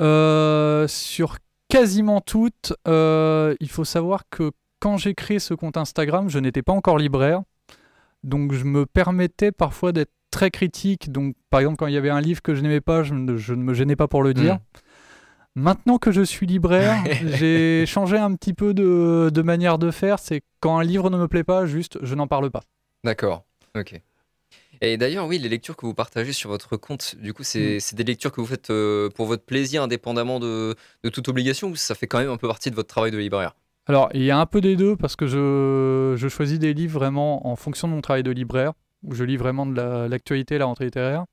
Euh, 0.00 0.88
sur 0.88 1.36
quasiment 1.68 2.20
toutes, 2.20 2.72
il 2.86 3.68
faut 3.70 3.84
savoir 3.84 4.22
que 4.30 4.50
quand 4.80 4.96
j'ai 4.96 5.14
créé 5.14 5.38
ce 5.38 5.54
compte 5.54 5.76
Instagram, 5.76 6.28
je 6.28 6.38
n'étais 6.38 6.62
pas 6.62 6.72
encore 6.72 6.98
libraire. 6.98 7.42
Donc 8.22 8.52
je 8.52 8.64
me 8.64 8.86
permettais 8.86 9.52
parfois 9.52 9.92
d'être 9.92 10.12
très 10.34 10.50
critique. 10.50 11.10
Donc 11.10 11.34
par 11.50 11.60
exemple, 11.60 11.76
quand 11.76 11.86
il 11.86 11.94
y 11.94 11.96
avait 11.96 12.10
un 12.10 12.20
livre 12.20 12.42
que 12.42 12.54
je 12.54 12.60
n'aimais 12.60 12.80
pas, 12.80 13.02
je 13.02 13.14
ne, 13.14 13.36
je 13.36 13.54
ne 13.54 13.62
me 13.62 13.72
gênais 13.72 13.96
pas 13.96 14.08
pour 14.08 14.22
le 14.22 14.34
dire. 14.34 14.56
Mm. 14.56 14.60
Maintenant 15.56 15.98
que 15.98 16.10
je 16.10 16.22
suis 16.22 16.46
libraire, 16.46 17.02
j'ai 17.38 17.86
changé 17.86 18.16
un 18.16 18.34
petit 18.34 18.52
peu 18.52 18.74
de, 18.74 19.30
de 19.32 19.42
manière 19.42 19.78
de 19.78 19.90
faire. 19.90 20.18
C'est 20.18 20.42
quand 20.60 20.78
un 20.78 20.84
livre 20.84 21.10
ne 21.10 21.16
me 21.16 21.28
plaît 21.28 21.44
pas, 21.44 21.64
juste 21.64 21.98
je 22.02 22.14
n'en 22.14 22.26
parle 22.26 22.50
pas. 22.50 22.62
D'accord, 23.04 23.44
ok. 23.76 24.00
Et 24.80 24.96
d'ailleurs, 24.96 25.26
oui, 25.26 25.38
les 25.38 25.48
lectures 25.48 25.76
que 25.76 25.86
vous 25.86 25.94
partagez 25.94 26.32
sur 26.32 26.50
votre 26.50 26.76
compte, 26.76 27.14
du 27.16 27.32
coup, 27.32 27.44
c'est 27.44 27.78
c'est 27.78 27.94
des 27.94 28.02
lectures 28.02 28.32
que 28.32 28.40
vous 28.40 28.46
faites 28.46 28.70
euh, 28.70 29.08
pour 29.10 29.26
votre 29.26 29.44
plaisir, 29.44 29.82
indépendamment 29.82 30.40
de, 30.40 30.74
de 31.04 31.08
toute 31.08 31.28
obligation, 31.28 31.68
ou 31.68 31.76
ça 31.76 31.94
fait 31.94 32.08
quand 32.08 32.18
même 32.18 32.30
un 32.30 32.36
peu 32.36 32.48
partie 32.48 32.70
de 32.70 32.74
votre 32.74 32.88
travail 32.88 33.12
de 33.12 33.18
libraire? 33.18 33.54
Alors, 33.86 34.08
il 34.14 34.22
y 34.22 34.30
a 34.30 34.38
un 34.38 34.46
peu 34.46 34.60
des 34.60 34.76
deux 34.76 34.96
parce 34.96 35.14
que 35.14 35.26
je, 35.26 36.14
je 36.16 36.28
choisis 36.28 36.58
des 36.58 36.74
livres 36.74 36.98
vraiment 36.98 37.46
en 37.46 37.54
fonction 37.54 37.86
de 37.86 37.92
mon 37.92 38.00
travail 38.00 38.24
de 38.24 38.30
libraire, 38.30 38.72
où 39.04 39.14
je 39.14 39.24
lis 39.24 39.36
vraiment 39.36 39.66
de 39.66 39.76
la- 39.76 40.08
l'actualité, 40.08 40.58
la 40.58 40.64
rentrée 40.64 40.86
littéraire. 40.86 41.24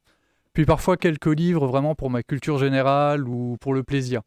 Puis 0.54 0.66
parfois 0.66 0.98
quelques 0.98 1.28
livres 1.28 1.66
vraiment 1.66 1.96
pour 1.96 2.10
ma 2.10 2.24
culture 2.24 2.58
générale 2.58 3.28
ou 3.28 3.58
pour 3.62 3.74
le 3.74 3.84
plaisir. 3.84 4.22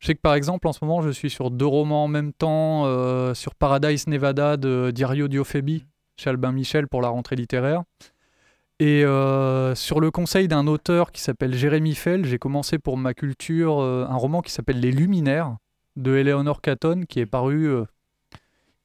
Je 0.00 0.08
sais 0.08 0.14
que 0.14 0.20
par 0.20 0.34
exemple, 0.34 0.66
en 0.66 0.72
ce 0.72 0.84
moment, 0.84 1.00
je 1.00 1.10
suis 1.10 1.30
sur 1.30 1.50
deux 1.50 1.66
romans 1.66 2.04
en 2.04 2.08
même 2.08 2.32
temps, 2.32 2.86
euh, 2.86 3.32
sur 3.32 3.54
Paradise 3.54 4.06
Nevada 4.08 4.56
de 4.56 4.90
Diario 4.92 5.28
Diofebi, 5.28 5.86
chez 6.16 6.30
Albin 6.30 6.52
Michel 6.52 6.88
pour 6.88 7.00
la 7.00 7.08
rentrée 7.08 7.36
littéraire. 7.36 7.84
Et 8.80 9.04
euh, 9.04 9.76
sur 9.76 10.00
le 10.00 10.10
conseil 10.10 10.48
d'un 10.48 10.66
auteur 10.66 11.12
qui 11.12 11.22
s'appelle 11.22 11.54
Jérémy 11.54 11.94
Fell, 11.94 12.24
j'ai 12.24 12.38
commencé 12.38 12.78
pour 12.80 12.98
ma 12.98 13.14
culture 13.14 13.80
euh, 13.80 14.04
un 14.08 14.16
roman 14.16 14.42
qui 14.42 14.50
s'appelle 14.50 14.80
Les 14.80 14.90
Luminaires 14.90 15.56
de 15.94 16.16
Eleanor 16.16 16.60
Catton 16.60 17.04
qui 17.08 17.20
est 17.20 17.26
paru 17.26 17.68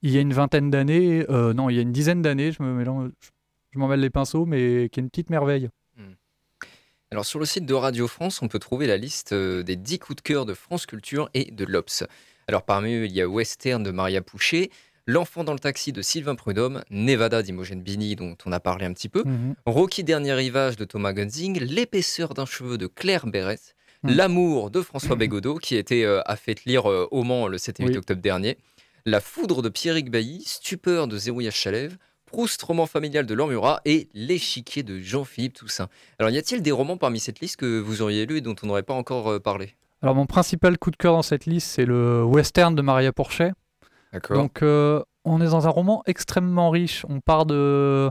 il 0.04 0.12
y 0.12 0.17
a 0.19 0.21
une 0.21 0.32
vingtaine 0.32 0.69
d'années, 0.69 1.25
non, 1.28 1.69
il 1.69 1.75
y 1.75 1.80
a 1.80 1.82
une 1.82 1.91
dizaine 1.91 2.21
d'années, 2.21 2.52
je 2.52 2.62
me 2.62 2.71
mélange, 2.71 3.10
je 3.71 3.79
m'en 3.79 3.88
mêle 3.88 3.99
les 3.99 4.10
pinceaux, 4.10 4.45
mais 4.45 4.89
qui 4.91 4.99
est 4.99 5.03
une 5.03 5.10
petite 5.10 5.29
merveille. 5.29 5.69
Alors, 7.12 7.25
sur 7.25 7.39
le 7.39 7.45
site 7.45 7.65
de 7.65 7.73
Radio 7.73 8.08
France, 8.08 8.43
on 8.43 8.47
peut 8.47 8.60
trouver 8.60 8.86
la 8.86 8.95
liste 8.95 9.34
euh, 9.34 9.63
des 9.63 9.75
10 9.75 9.97
coups 9.97 10.17
de 10.17 10.21
cœur 10.21 10.45
de 10.45 10.53
France 10.53 10.86
Culture 10.86 11.27
et 11.34 11.49
de 11.49 11.65
l'Obs. 11.65 12.03
Alors, 12.47 12.62
parmi 12.62 12.93
eux, 12.93 13.05
il 13.05 13.12
y 13.12 13.19
a 13.21 13.27
Western 13.27 13.82
de 13.82 13.91
Maria 13.91 14.21
Pouchet, 14.21 14.69
L'enfant 15.08 15.43
dans 15.43 15.53
le 15.53 15.60
taxi 15.60 15.91
de 15.91 16.03
Sylvain 16.03 16.36
Prudhomme, 16.36 16.84
Nevada 16.91 17.41
d'Imogen 17.41 17.82
Bini, 17.82 18.15
dont 18.15 18.38
on 18.45 18.51
a 18.51 18.60
parlé 18.60 18.86
un 18.86 18.93
petit 18.93 19.10
peu, 19.10 19.23
Rocky 19.65 20.03
Dernier 20.03 20.34
Rivage 20.34 20.75
de 20.75 20.86
Thomas 20.86 21.13
Gunzing, 21.13 21.58
L'épaisseur 21.60 22.36
d'un 22.36 22.45
cheveu 22.45 22.77
de 22.77 22.86
Claire 22.86 23.25
Berès, 23.25 23.73
Mm. 24.03 24.12
L'amour 24.12 24.71
de 24.71 24.82
François 24.82 25.15
Bégodeau, 25.17 25.58
qui 25.58 25.75
a 25.75 25.79
été 25.79 26.05
euh, 26.05 26.21
a 26.25 26.36
fait 26.38 26.63
lire 26.65 26.89
euh, 26.89 27.08
au 27.12 27.23
Mans 27.23 27.47
le 27.47 27.58
7 27.58 27.79
et 27.79 27.84
8 27.84 27.89
Oui. 27.89 27.97
octobre 27.97 28.21
dernier, 28.21 28.58
La 29.05 29.19
foudre 29.19 29.62
de 29.62 29.67
Pierrick 29.69 30.10
Bailly, 30.10 30.43
Stupeur 30.45 31.08
de 31.08 31.17
Zérouillage 31.17 31.55
Chalève, 31.55 31.97
Proust, 32.29 32.61
roman 32.61 32.85
familial 32.85 33.25
de 33.25 33.33
Laure 33.33 33.47
Murat 33.49 33.81
et 33.85 34.07
L'échiquier 34.13 34.83
de 34.83 34.99
Jean-Philippe 34.99 35.55
Toussaint. 35.55 35.89
Alors, 36.19 36.29
y 36.29 36.37
a-t-il 36.37 36.61
des 36.61 36.71
romans 36.71 36.97
parmi 36.97 37.19
cette 37.19 37.39
liste 37.39 37.57
que 37.57 37.79
vous 37.79 38.01
auriez 38.01 38.25
lu 38.25 38.37
et 38.37 38.41
dont 38.41 38.55
on 38.63 38.67
n'aurait 38.67 38.83
pas 38.83 38.93
encore 38.93 39.27
euh, 39.31 39.39
parlé? 39.39 39.75
Alors 40.01 40.15
mon 40.15 40.25
principal 40.25 40.77
coup 40.77 40.91
de 40.91 40.95
cœur 40.95 41.13
dans 41.13 41.21
cette 41.23 41.45
liste, 41.45 41.67
c'est 41.67 41.85
le 41.85 42.23
western 42.23 42.73
de 42.75 42.81
Maria 42.81 43.11
Porchet. 43.11 43.51
D'accord. 44.13 44.37
Donc 44.37 44.61
euh, 44.61 45.01
on 45.25 45.41
est 45.41 45.49
dans 45.49 45.67
un 45.67 45.69
roman 45.71 46.03
extrêmement 46.05 46.69
riche. 46.69 47.05
On 47.09 47.19
part 47.19 47.45
de, 47.45 48.09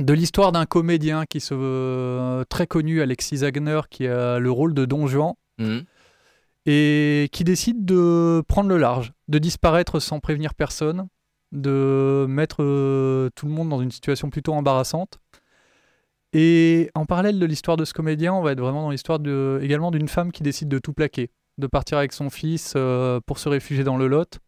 de 0.00 0.12
l'histoire 0.14 0.52
d'un 0.52 0.64
comédien 0.64 1.26
qui 1.26 1.40
se 1.40 1.52
veut 1.54 2.44
très 2.48 2.66
connu, 2.66 3.02
Alexis 3.02 3.38
Zagner, 3.38 3.80
qui 3.90 4.06
a 4.06 4.38
le 4.38 4.50
rôle 4.50 4.72
de 4.72 4.84
Don 4.84 5.06
Juan, 5.06 5.34
Mhm. 5.58 5.84
et 6.66 7.28
qui 7.32 7.44
décide 7.44 7.84
de 7.84 8.42
prendre 8.48 8.68
le 8.70 8.78
large, 8.78 9.12
de 9.28 9.38
disparaître 9.38 10.00
sans 10.00 10.18
prévenir 10.18 10.54
personne, 10.54 11.08
de 11.52 12.26
mettre 12.28 12.62
euh, 12.62 13.28
tout 13.36 13.46
le 13.46 13.52
monde 13.52 13.68
dans 13.68 13.80
une 13.80 13.90
situation 13.90 14.30
plutôt 14.30 14.52
embarrassante. 14.54 15.18
Et 16.32 16.90
en 16.94 17.04
parallèle 17.04 17.38
de 17.38 17.44
l'histoire 17.46 17.76
de 17.76 17.84
ce 17.84 17.92
comédien, 17.92 18.32
on 18.32 18.42
va 18.42 18.52
être 18.52 18.60
vraiment 18.60 18.82
dans 18.82 18.90
l'histoire 18.90 19.18
de- 19.18 19.60
également 19.62 19.90
d'une 19.90 20.08
femme 20.08 20.32
qui 20.32 20.42
décide 20.42 20.68
de 20.68 20.78
tout 20.78 20.94
plaquer, 20.94 21.30
de 21.58 21.66
partir 21.66 21.98
avec 21.98 22.12
son 22.14 22.30
fils 22.30 22.72
euh, 22.76 23.20
pour 23.26 23.38
se 23.38 23.48
réfugier 23.50 23.84
dans 23.84 23.98
le 23.98 24.06
Lot. 24.06 24.38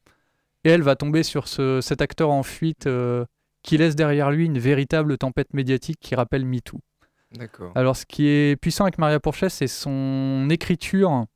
Et 0.64 0.70
elle 0.70 0.82
va 0.82 0.96
tomber 0.96 1.22
sur 1.22 1.46
ce- 1.46 1.82
cet 1.82 2.00
acteur 2.00 2.30
en 2.30 2.42
fuite 2.42 2.86
euh, 2.86 3.26
qui 3.62 3.76
laisse 3.76 3.96
derrière 3.96 4.30
lui 4.30 4.46
une 4.46 4.58
véritable 4.58 5.18
tempête 5.18 5.52
médiatique 5.52 5.98
qui 6.00 6.14
rappelle 6.14 6.46
MeToo. 6.46 6.80
D'accord. 7.32 7.72
Alors, 7.74 7.96
ce 7.96 8.06
qui 8.06 8.28
est 8.28 8.56
puissant 8.56 8.84
avec 8.84 8.96
Maria 8.96 9.20
Porchet, 9.20 9.50
c'est 9.50 9.66
son 9.66 10.48
écriture 10.50 11.26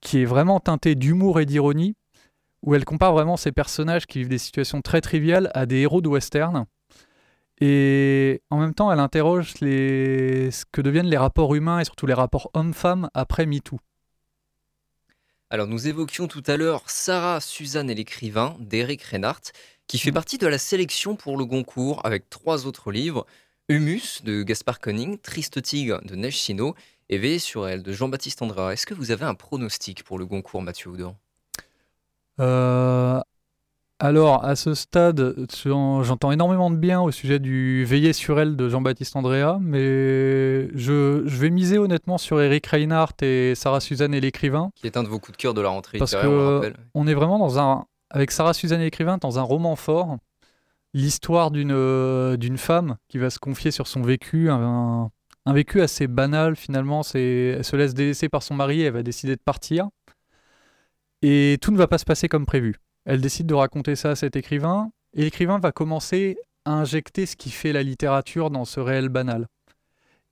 qui 0.00 0.20
est 0.20 0.24
vraiment 0.24 0.60
teintée 0.60 0.96
d'humour 0.96 1.40
et 1.40 1.46
d'ironie, 1.46 1.94
où 2.62 2.74
elle 2.74 2.84
compare 2.84 3.12
vraiment 3.12 3.36
ces 3.36 3.52
personnages 3.52 4.06
qui 4.06 4.18
vivent 4.18 4.28
des 4.28 4.38
situations 4.38 4.82
très 4.82 5.00
triviales 5.00 5.50
à 5.54 5.66
des 5.66 5.78
héros 5.78 6.00
de 6.00 6.08
western. 6.08 6.66
Et 7.60 8.42
en 8.50 8.58
même 8.58 8.74
temps, 8.74 8.90
elle 8.90 8.98
interroge 8.98 9.54
les... 9.60 10.50
ce 10.50 10.64
que 10.70 10.80
deviennent 10.80 11.06
les 11.06 11.16
rapports 11.16 11.54
humains 11.54 11.80
et 11.80 11.84
surtout 11.84 12.06
les 12.06 12.14
rapports 12.14 12.50
hommes-femmes 12.54 13.08
après 13.14 13.46
MeToo. 13.46 13.78
Alors, 15.50 15.66
nous 15.66 15.86
évoquions 15.86 16.28
tout 16.28 16.42
à 16.46 16.56
l'heure 16.56 16.82
Sarah, 16.86 17.40
Suzanne 17.40 17.90
et 17.90 17.94
l'écrivain 17.94 18.56
d'Éric 18.58 19.02
Reinhardt, 19.02 19.52
qui 19.86 19.98
fait 19.98 20.12
partie 20.12 20.38
de 20.38 20.46
la 20.46 20.58
sélection 20.58 21.14
pour 21.14 21.36
le 21.36 21.44
Goncourt 21.44 22.00
avec 22.04 22.30
trois 22.30 22.66
autres 22.66 22.90
livres 22.90 23.26
Humus 23.68 24.22
de 24.24 24.42
Gaspard 24.42 24.80
Koenig, 24.80 25.20
Triste 25.20 25.62
Tigre 25.62 26.00
de 26.04 26.16
Neige 26.16 26.38
Sino 26.38 26.74
et 27.10 27.18
Veillez 27.18 27.38
sur 27.38 27.68
elle 27.68 27.82
de 27.82 27.92
Jean-Baptiste 27.92 28.40
Andra. 28.42 28.72
Est-ce 28.72 28.86
que 28.86 28.94
vous 28.94 29.10
avez 29.10 29.24
un 29.24 29.34
pronostic 29.34 30.02
pour 30.04 30.18
le 30.18 30.24
Goncourt, 30.24 30.62
Mathieu 30.62 30.90
Houdon? 30.90 31.10
Euh, 31.10 31.31
alors, 33.98 34.44
à 34.44 34.56
ce 34.56 34.74
stade, 34.74 35.36
j'en- 35.64 36.02
j'entends 36.02 36.32
énormément 36.32 36.70
de 36.70 36.76
bien 36.76 37.00
au 37.00 37.12
sujet 37.12 37.38
du 37.38 37.84
Veiller 37.84 38.12
sur 38.12 38.40
elle 38.40 38.56
de 38.56 38.68
Jean-Baptiste 38.68 39.14
Andrea, 39.14 39.58
mais 39.60 40.68
je, 40.76 41.22
je 41.24 41.36
vais 41.36 41.50
miser 41.50 41.78
honnêtement 41.78 42.18
sur 42.18 42.40
Eric 42.40 42.66
Reinhardt 42.66 43.14
et 43.22 43.54
Sarah 43.54 43.78
Suzanne 43.80 44.12
et 44.12 44.20
l'écrivain. 44.20 44.70
Qui 44.74 44.86
est 44.88 44.96
un 44.96 45.04
de 45.04 45.08
vos 45.08 45.20
coups 45.20 45.36
de 45.38 45.40
cœur 45.42 45.54
de 45.54 45.60
la 45.60 45.68
rentrée 45.68 45.98
Parce 45.98 46.14
littéraire, 46.14 46.30
on 46.36 46.60
le 46.60 46.70
que-. 46.70 46.76
On 46.94 47.06
est 47.06 47.14
vraiment 47.14 47.38
dans 47.38 47.60
un, 47.60 47.84
avec 48.10 48.32
Sarah 48.32 48.54
Suzanne 48.54 48.80
et 48.80 48.84
l'écrivain, 48.84 49.18
dans 49.18 49.38
un 49.38 49.42
roman 49.42 49.76
fort. 49.76 50.16
L'histoire 50.94 51.50
d'une 51.52 51.72
euh, 51.72 52.36
d'une 52.36 52.58
femme 52.58 52.96
qui 53.08 53.16
va 53.18 53.30
se 53.30 53.38
confier 53.38 53.70
sur 53.70 53.86
son 53.86 54.02
vécu, 54.02 54.50
un, 54.50 55.10
un 55.46 55.52
vécu 55.54 55.80
assez 55.80 56.06
banal 56.06 56.54
finalement. 56.56 57.02
C'est, 57.02 57.54
elle 57.58 57.64
se 57.64 57.76
laisse 57.76 57.94
délaisser 57.94 58.28
par 58.28 58.42
son 58.42 58.54
mari, 58.54 58.82
elle 58.82 58.92
va 58.92 59.02
décider 59.02 59.34
de 59.36 59.40
partir. 59.42 59.88
Et 61.22 61.58
tout 61.60 61.70
ne 61.72 61.78
va 61.78 61.86
pas 61.86 61.98
se 61.98 62.04
passer 62.04 62.28
comme 62.28 62.46
prévu. 62.46 62.74
Elle 63.04 63.20
décide 63.20 63.46
de 63.46 63.54
raconter 63.54 63.96
ça 63.96 64.10
à 64.10 64.16
cet 64.16 64.36
écrivain, 64.36 64.90
et 65.14 65.22
l'écrivain 65.22 65.58
va 65.58 65.72
commencer 65.72 66.36
à 66.64 66.72
injecter 66.72 67.26
ce 67.26 67.36
qui 67.36 67.50
fait 67.50 67.72
la 67.72 67.82
littérature 67.82 68.50
dans 68.50 68.64
ce 68.64 68.80
réel 68.80 69.08
banal. 69.08 69.46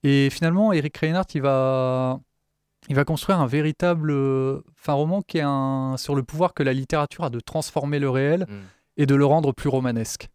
Et 0.03 0.29
finalement, 0.29 0.73
Eric 0.73 0.97
Reinhardt, 0.97 1.27
il 1.35 1.41
va, 1.41 2.19
il 2.89 2.95
va 2.95 3.03
construire 3.05 3.39
un 3.39 3.45
véritable 3.47 4.11
euh, 4.11 4.61
enfin, 4.79 4.93
roman 4.93 5.21
qui 5.21 5.37
est 5.37 5.43
un, 5.45 5.95
sur 5.97 6.15
le 6.15 6.23
pouvoir 6.23 6.53
que 6.53 6.63
la 6.63 6.73
littérature 6.73 7.23
a 7.25 7.29
de 7.29 7.39
transformer 7.39 7.99
le 7.99 8.09
réel 8.09 8.45
Mm. 8.49 8.59
et 8.97 9.05
de 9.05 9.15
le 9.15 9.25
rendre 9.25 9.51
plus 9.51 9.69
romanesque. 9.69 10.29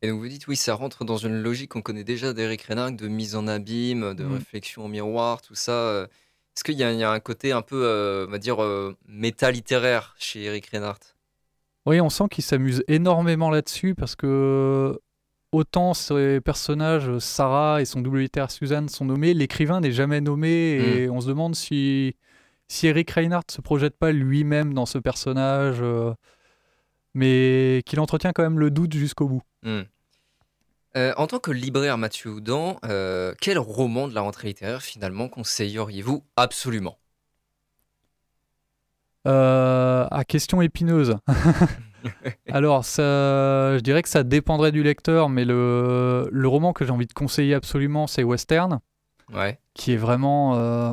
Et 0.00 0.08
donc 0.10 0.20
vous 0.20 0.28
dites, 0.28 0.46
oui, 0.46 0.54
ça 0.54 0.74
rentre 0.74 1.04
dans 1.04 1.16
une 1.16 1.40
logique 1.42 1.70
qu'on 1.70 1.82
connaît 1.82 2.04
déjà 2.04 2.32
d'Éric 2.32 2.62
Reinhardt, 2.62 2.92
de 2.94 3.08
mise 3.08 3.34
en 3.34 3.48
abîme, 3.48 4.14
de 4.14 4.24
Mm. 4.24 4.32
réflexion 4.34 4.84
au 4.84 4.88
miroir, 4.88 5.42
tout 5.42 5.56
ça. 5.56 6.06
Euh. 6.58 6.62
Est-ce 6.62 6.64
qu'il 6.64 6.78
y, 6.78 6.82
a- 6.82 6.92
il 6.92 6.98
y 6.98 7.04
a 7.04 7.10
un 7.10 7.20
côté 7.20 7.52
un 7.52 7.62
peu, 7.62 7.84
euh, 7.84 8.26
on 8.26 8.30
va 8.32 8.38
dire, 8.38 8.62
euh, 8.62 8.96
méta-littéraire 9.06 10.14
chez 10.18 10.42
Éric 10.42 10.66
Reinhardt? 10.66 11.14
Oui, 11.86 12.00
on 12.00 12.10
sent 12.10 12.24
qu'il 12.30 12.44
s'amuse 12.44 12.82
énormément 12.88 13.50
là-dessus 13.50 13.94
parce 13.94 14.16
que 14.16 14.98
autant 15.52 15.94
ces 15.94 16.40
personnages, 16.40 17.18
Sarah 17.18 17.80
et 17.80 17.84
son 17.84 18.00
double 18.00 18.18
littéraire 18.18 18.50
Suzanne, 18.50 18.88
sont 18.88 19.04
nommés, 19.04 19.34
l'écrivain 19.34 19.80
n'est 19.80 19.92
jamais 19.92 20.20
nommé 20.20 20.48
et 21.04 21.08
on 21.08 21.20
se 21.20 21.28
demande 21.28 21.54
si, 21.54 22.16
si 22.66 22.88
Eric 22.88 23.10
Reinhardt 23.12 23.46
se 23.50 23.60
projette 23.60 23.96
pas 23.96 24.12
lui-même 24.12 24.74
dans 24.74 24.86
ce 24.86 24.98
personnage, 24.98 25.78
euh, 25.80 26.12
mais 27.14 27.82
qu'il 27.86 28.00
entretient 28.00 28.32
quand 28.32 28.42
même 28.42 28.58
le 28.58 28.70
doute 28.70 28.94
jusqu'au 28.94 29.28
bout. 29.28 29.42
Hmm. 29.62 29.82
Euh, 30.96 31.12
en 31.16 31.26
tant 31.26 31.38
que 31.38 31.50
libraire 31.50 31.98
Mathieu 31.98 32.30
Houdan, 32.30 32.78
euh, 32.84 33.34
quel 33.40 33.58
roman 33.58 34.08
de 34.08 34.14
la 34.14 34.22
rentrée 34.22 34.48
littéraire 34.48 34.82
finalement 34.82 35.28
conseilleriez-vous 35.28 36.24
absolument? 36.36 36.98
Euh, 39.26 40.06
à 40.10 40.24
question 40.24 40.62
épineuse. 40.62 41.16
Alors, 42.48 42.84
ça, 42.84 43.02
je 43.76 43.80
dirais 43.80 44.02
que 44.02 44.08
ça 44.08 44.22
dépendrait 44.22 44.72
du 44.72 44.82
lecteur, 44.82 45.28
mais 45.28 45.44
le, 45.44 46.28
le 46.30 46.48
roman 46.48 46.72
que 46.72 46.84
j'ai 46.84 46.90
envie 46.92 47.06
de 47.06 47.12
conseiller 47.12 47.54
absolument, 47.54 48.06
c'est 48.06 48.22
Western, 48.22 48.80
Ouais. 49.34 49.58
qui 49.74 49.92
est 49.92 49.96
vraiment 49.96 50.56
euh, 50.56 50.92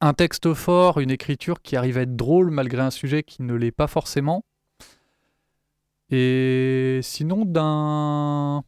un 0.00 0.14
texte 0.14 0.52
fort, 0.54 0.98
une 0.98 1.10
écriture 1.12 1.62
qui 1.62 1.76
arrive 1.76 1.96
à 1.98 2.02
être 2.02 2.16
drôle 2.16 2.50
malgré 2.50 2.82
un 2.82 2.90
sujet 2.90 3.22
qui 3.22 3.42
ne 3.42 3.54
l'est 3.54 3.70
pas 3.70 3.86
forcément. 3.86 4.44
Et 6.10 7.00
sinon, 7.02 7.44
d'un 7.44 8.64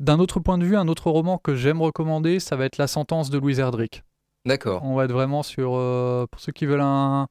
d'un 0.00 0.18
autre 0.20 0.40
point 0.40 0.58
de 0.58 0.64
vue, 0.64 0.76
un 0.76 0.88
autre 0.88 1.10
roman 1.10 1.38
que 1.38 1.54
j'aime 1.54 1.82
recommander, 1.82 2.40
ça 2.40 2.56
va 2.56 2.64
être 2.64 2.78
La 2.78 2.86
sentence 2.86 3.30
de 3.30 3.38
Louise 3.38 3.58
Erdrich. 3.58 4.02
D'accord. 4.44 4.82
On 4.84 4.94
va 4.94 5.04
être 5.04 5.12
vraiment 5.12 5.42
sur, 5.42 5.72
euh, 5.74 6.26
pour 6.30 6.40
ceux 6.40 6.52
qui 6.52 6.66
veulent 6.66 6.80
un, 6.80 7.26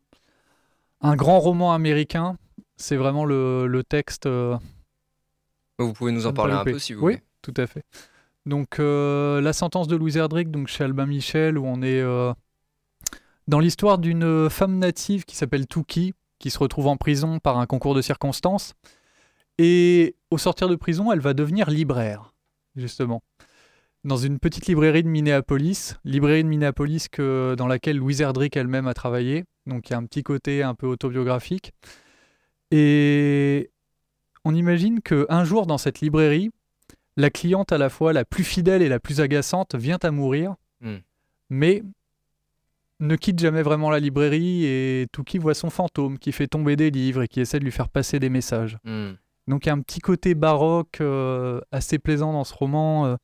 un 1.01 1.15
grand 1.15 1.39
roman 1.39 1.73
américain, 1.73 2.37
c'est 2.75 2.97
vraiment 2.97 3.25
le, 3.25 3.67
le 3.67 3.83
texte. 3.83 4.25
euh, 4.25 4.57
Vous 5.79 5.93
pouvez 5.93 6.11
nous 6.11 6.27
en 6.27 6.33
parler 6.33 6.53
un 6.53 6.63
peu 6.63 6.77
si 6.79 6.93
vous 6.93 7.05
Oui. 7.05 7.13
voulez. 7.13 7.23
tout 7.41 7.53
à 7.57 7.65
fait. 7.67 7.83
Donc 8.45 8.79
euh, 8.79 9.41
la 9.41 9.53
sentence 9.53 9.87
de 9.87 9.95
Louise 9.95 10.17
Erdrich, 10.17 10.49
donc 10.49 10.67
chez 10.67 10.83
Albin 10.83 11.05
Michel, 11.05 11.57
où 11.57 11.65
on 11.65 11.81
est 11.81 12.03
dans 13.47 13.59
l'histoire 13.59 13.97
d'une 13.97 14.49
femme 14.49 14.77
native 14.77 15.23
qui 15.25 15.35
s'appelle 15.35 15.67
Touki, 15.67 16.13
qui 16.39 16.49
se 16.49 16.59
retrouve 16.59 16.87
en 16.87 16.97
prison 16.97 17.39
par 17.39 17.57
un 17.57 17.65
concours 17.65 17.95
de 17.95 18.01
circonstances. 18.01 18.73
Et 19.57 20.15
au 20.29 20.37
sortir 20.37 20.67
de 20.69 20.75
prison, 20.75 21.11
elle 21.11 21.19
va 21.19 21.33
devenir 21.33 21.69
libraire, 21.69 22.33
justement. 22.77 23.21
Dans 24.03 24.17
une 24.17 24.39
petite 24.39 24.67
librairie 24.67 25.03
de 25.03 25.09
Minneapolis, 25.09 25.95
librairie 26.05 26.43
de 26.43 26.47
Minneapolis 26.47 27.09
que, 27.09 27.55
dans 27.57 27.67
laquelle 27.67 27.97
Louise 27.97 28.21
Erdrich 28.21 28.55
elle-même 28.55 28.87
a 28.87 28.93
travaillé. 28.93 29.43
Donc 29.65 29.89
il 29.89 29.91
y 29.91 29.95
a 29.95 29.97
un 29.97 30.05
petit 30.05 30.23
côté 30.23 30.63
un 30.63 30.75
peu 30.75 30.87
autobiographique. 30.87 31.73
Et 32.71 33.69
on 34.45 34.53
imagine 34.55 35.01
qu'un 35.01 35.43
jour 35.43 35.65
dans 35.67 35.77
cette 35.77 35.99
librairie, 36.01 36.51
la 37.17 37.29
cliente 37.29 37.71
à 37.71 37.77
la 37.77 37.89
fois 37.89 38.13
la 38.13 38.23
plus 38.25 38.43
fidèle 38.43 38.81
et 38.81 38.89
la 38.89 38.99
plus 38.99 39.19
agaçante 39.21 39.75
vient 39.75 39.99
à 40.01 40.11
mourir, 40.11 40.55
Hmm. 40.79 40.97
mais 41.49 41.81
ne 42.99 43.15
quitte 43.15 43.39
jamais 43.39 43.63
vraiment 43.63 43.89
la 43.89 43.99
librairie 43.99 44.63
et 44.65 45.07
Touki 45.11 45.39
voit 45.39 45.55
son 45.55 45.71
fantôme 45.71 46.19
qui 46.19 46.31
fait 46.31 46.45
tomber 46.45 46.75
des 46.75 46.91
livres 46.91 47.23
et 47.23 47.27
qui 47.27 47.39
essaie 47.39 47.57
de 47.57 47.63
lui 47.63 47.71
faire 47.71 47.89
passer 47.89 48.19
des 48.19 48.29
messages. 48.29 48.77
Hmm. 48.83 49.13
Donc 49.47 49.65
il 49.65 49.69
y 49.69 49.71
a 49.71 49.73
un 49.73 49.81
petit 49.81 49.99
côté 49.99 50.35
baroque 50.35 50.99
euh, 51.01 51.61
assez 51.71 51.99
plaisant 51.99 52.33
dans 52.33 52.43
ce 52.43 52.53
roman 52.53 53.05
euh, 53.05 53.15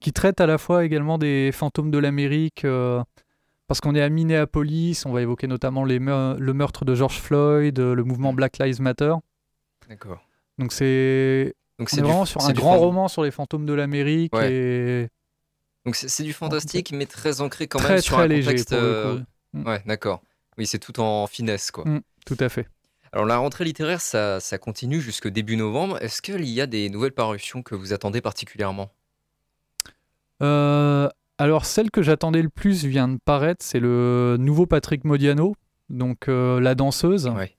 qui 0.00 0.12
traite 0.12 0.40
à 0.40 0.46
la 0.46 0.58
fois 0.58 0.84
également 0.84 1.18
des 1.18 1.50
fantômes 1.52 1.90
de 1.90 1.98
l'Amérique 1.98 2.64
euh, 2.64 3.02
parce 3.66 3.80
qu'on 3.80 3.94
est 3.96 4.02
à 4.02 4.08
Minneapolis, 4.08 5.04
on 5.06 5.12
va 5.12 5.22
évoquer 5.22 5.48
notamment 5.48 5.84
les 5.84 5.98
meur- 5.98 6.36
le 6.38 6.52
meurtre 6.52 6.84
de 6.84 6.94
George 6.94 7.18
Floyd, 7.20 7.78
le 7.78 8.04
mouvement 8.04 8.32
Black 8.32 8.58
Lives 8.58 8.80
Matter. 8.80 9.14
D'accord. 9.88 10.22
Donc 10.58 10.72
c'est 10.72 11.54
vraiment 11.90 12.24
sur 12.24 12.42
un 12.44 12.52
grand 12.52 12.78
roman 12.78 13.08
sur 13.08 13.22
les 13.24 13.30
fantômes 13.32 13.66
de 13.66 13.72
l'Amérique 13.72 14.34
Ouais. 14.34 14.52
et 14.52 15.08
Donc 15.84 15.96
c'est 15.96 16.22
du 16.22 16.32
fantastique, 16.32 16.92
mais 16.92 17.06
très 17.06 17.40
ancré 17.40 17.66
quand 17.66 17.78
très 17.78 17.94
même 17.94 18.02
sur 18.02 18.14
très 18.16 18.24
un 18.24 18.28
léger 18.28 18.50
contexte. 18.50 18.70
coup. 18.76 19.58
Ouais, 19.68 19.82
d'accord. 19.86 20.22
Oui, 20.58 20.66
c'est 20.66 20.78
tout 20.78 21.00
en 21.00 21.26
finesse, 21.26 21.70
quoi. 21.70 21.84
Mm, 21.84 22.00
tout 22.24 22.36
à 22.40 22.48
fait. 22.48 22.66
Alors 23.16 23.24
la 23.24 23.38
rentrée 23.38 23.64
littéraire, 23.64 24.02
ça, 24.02 24.40
ça 24.40 24.58
continue 24.58 25.00
jusque 25.00 25.26
début 25.26 25.56
novembre. 25.56 25.96
Est-ce 26.02 26.20
qu'il 26.20 26.44
y 26.44 26.60
a 26.60 26.66
des 26.66 26.90
nouvelles 26.90 27.12
parutions 27.14 27.62
que 27.62 27.74
vous 27.74 27.94
attendez 27.94 28.20
particulièrement? 28.20 28.90
Euh, 30.42 31.08
alors 31.38 31.64
celle 31.64 31.90
que 31.90 32.02
j'attendais 32.02 32.42
le 32.42 32.50
plus 32.50 32.84
vient 32.84 33.08
de 33.08 33.16
paraître, 33.24 33.64
c'est 33.64 33.80
le 33.80 34.36
nouveau 34.38 34.66
Patrick 34.66 35.04
Modiano, 35.04 35.56
donc 35.88 36.28
euh, 36.28 36.60
la 36.60 36.74
danseuse, 36.74 37.28
Ouais. 37.28 37.56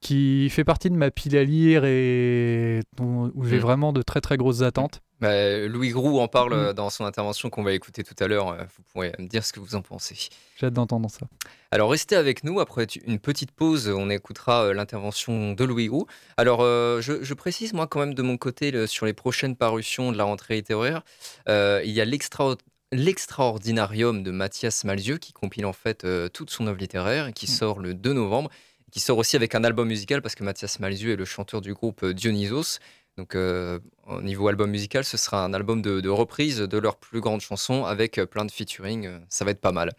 qui 0.00 0.50
fait 0.50 0.64
partie 0.64 0.90
de 0.90 0.94
ma 0.96 1.10
pile 1.10 1.38
à 1.38 1.44
lire 1.44 1.86
et 1.86 2.80
où 3.00 3.44
j'ai 3.44 3.56
Mm. 3.56 3.60
vraiment 3.60 3.92
de 3.94 4.02
très 4.02 4.20
très 4.20 4.36
grosses 4.36 4.60
attentes. 4.60 5.00
Bah, 5.20 5.66
Louis 5.66 5.90
Groux 5.90 6.18
en 6.18 6.28
parle 6.28 6.52
Mm. 6.54 6.58
euh, 6.58 6.72
dans 6.72 6.88
son 6.90 7.04
intervention 7.04 7.50
qu'on 7.50 7.62
va 7.62 7.72
écouter 7.72 8.02
tout 8.04 8.14
à 8.18 8.26
l'heure. 8.26 8.48
Euh, 8.48 8.62
Vous 8.76 8.82
pourrez 8.92 9.12
me 9.18 9.26
dire 9.28 9.44
ce 9.44 9.52
que 9.52 9.60
vous 9.60 9.74
en 9.74 9.82
pensez. 9.82 10.16
J'ai 10.58 10.66
hâte 10.66 10.72
d'entendre 10.74 11.10
ça. 11.10 11.26
Alors 11.70 11.90
restez 11.90 12.16
avec 12.16 12.42
nous, 12.42 12.58
après 12.60 12.86
une 13.06 13.18
petite 13.18 13.52
pause, 13.52 13.88
on 13.88 14.10
écoutera 14.10 14.64
euh, 14.64 14.72
l'intervention 14.74 15.52
de 15.52 15.64
Louis 15.64 15.88
Roux. 15.88 16.06
Alors 16.36 16.60
euh, 16.62 17.00
je, 17.00 17.22
je 17.22 17.34
précise 17.34 17.72
moi 17.74 17.86
quand 17.86 18.00
même 18.00 18.14
de 18.14 18.22
mon 18.22 18.36
côté 18.36 18.70
le- 18.70 18.86
sur 18.86 19.06
les 19.06 19.12
prochaines 19.12 19.56
parutions 19.56 20.10
de 20.10 20.16
la 20.18 20.24
rentrée 20.24 20.56
littéraire, 20.56 21.02
euh, 21.48 21.80
il 21.84 21.92
y 21.92 22.00
a 22.00 22.04
l'extra- 22.04 22.56
l'extraordinarium 22.92 24.22
de 24.22 24.30
Mathias 24.30 24.84
Malzieu 24.84 25.18
qui 25.18 25.32
compile 25.32 25.66
en 25.66 25.72
fait 25.72 26.04
euh, 26.04 26.28
toute 26.28 26.50
son 26.50 26.66
œuvre 26.66 26.78
littéraire 26.78 27.28
et 27.28 27.32
qui 27.32 27.46
Mm. 27.46 27.54
sort 27.54 27.78
le 27.78 27.94
2 27.94 28.12
novembre, 28.12 28.50
qui 28.90 28.98
sort 29.00 29.18
aussi 29.18 29.36
avec 29.36 29.54
un 29.54 29.62
album 29.62 29.86
musical 29.88 30.20
parce 30.22 30.34
que 30.34 30.42
Mathias 30.42 30.80
Malzieu 30.80 31.12
est 31.12 31.16
le 31.16 31.24
chanteur 31.24 31.60
du 31.60 31.74
groupe 31.74 32.04
Dionysos. 32.04 32.80
Donc 33.20 33.34
euh, 33.34 33.78
au 34.06 34.22
niveau 34.22 34.48
album 34.48 34.70
musical, 34.70 35.04
ce 35.04 35.18
sera 35.18 35.44
un 35.44 35.52
album 35.52 35.82
de, 35.82 36.08
reprises 36.08 36.60
de 36.60 36.78
leurs 36.78 36.96
plus 36.96 37.20
grandes 37.20 37.42
chansons 37.42 37.84
avec 37.84 38.16
euh, 38.16 38.24
plein 38.24 38.46
de 38.46 38.50
featuring, 38.50 39.06
euh, 39.06 39.18
ça 39.28 39.44
va 39.44 39.50
être 39.50 39.60
pas 39.60 39.72
mal. 39.72 39.92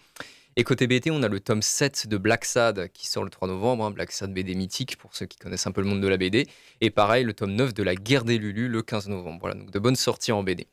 Et 0.56 0.64
côté 0.64 0.88
BT, 0.88 1.12
on 1.12 1.22
a 1.22 1.28
le 1.28 1.40
tome 1.40 1.62
7 1.62 2.08
de 2.08 2.18
Black 2.18 2.46
Sad 2.46 2.90
qui 2.94 3.08
sort 3.08 3.24
le 3.24 3.30
3 3.30 3.48
novembre. 3.48 3.86
hein, 3.86 3.92
Black 3.92 4.12
Sad 4.12 4.34
BD 4.34 4.56
mythique 4.56 4.98
pour 4.98 5.16
ceux 5.16 5.28
qui 5.28 5.38
connaissent 5.38 5.68
un 5.68 5.72
peu 5.72 5.82
le 5.82 5.88
monde 5.88 6.02
de 6.02 6.08
la 6.08 6.18
BD. 6.18 6.48
Et 6.82 6.90
pareil, 6.90 7.24
le 7.24 7.34
tome 7.34 7.52
9 7.52 7.76
de 7.76 7.84
La 7.84 7.94
Guerre 7.94 8.24
des 8.24 8.40
Lulus 8.40 8.68
le 8.68 8.82
15 8.82 9.08
novembre. 9.10 9.38
Voilà, 9.40 9.56
donc 9.56 9.70
de 9.70 9.78
bonnes 9.78 9.96
sorties 9.96 10.32
en 10.32 10.42
BD. 10.42 10.66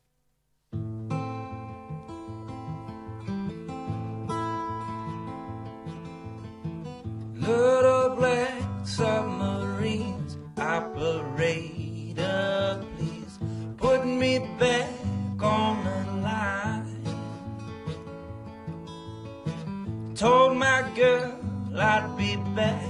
Told 20.19 20.57
my 20.57 20.83
girl 20.97 21.33
I'd 21.77 22.17
be 22.19 22.35
back, 22.57 22.83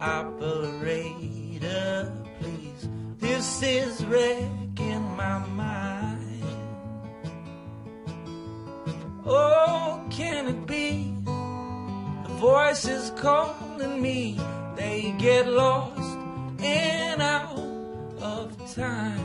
operator, 0.00 1.30
please. 2.40 2.88
This 3.18 3.62
is 3.62 4.02
wrecking 4.06 5.14
my 5.14 5.40
mind. 5.40 6.42
Oh, 9.26 10.02
can 10.08 10.48
it 10.48 10.66
be? 10.66 11.12
The 11.26 12.32
voices 12.38 13.12
calling 13.14 14.00
me, 14.00 14.40
they 14.74 15.14
get 15.18 15.48
lost 15.48 16.18
and 16.60 17.20
out 17.20 17.58
of 18.22 18.56
time. 18.74 19.20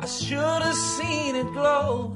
I 0.00 0.06
should 0.06 0.62
have 0.62 0.74
seen 0.74 1.36
it 1.36 1.52
glow, 1.52 2.14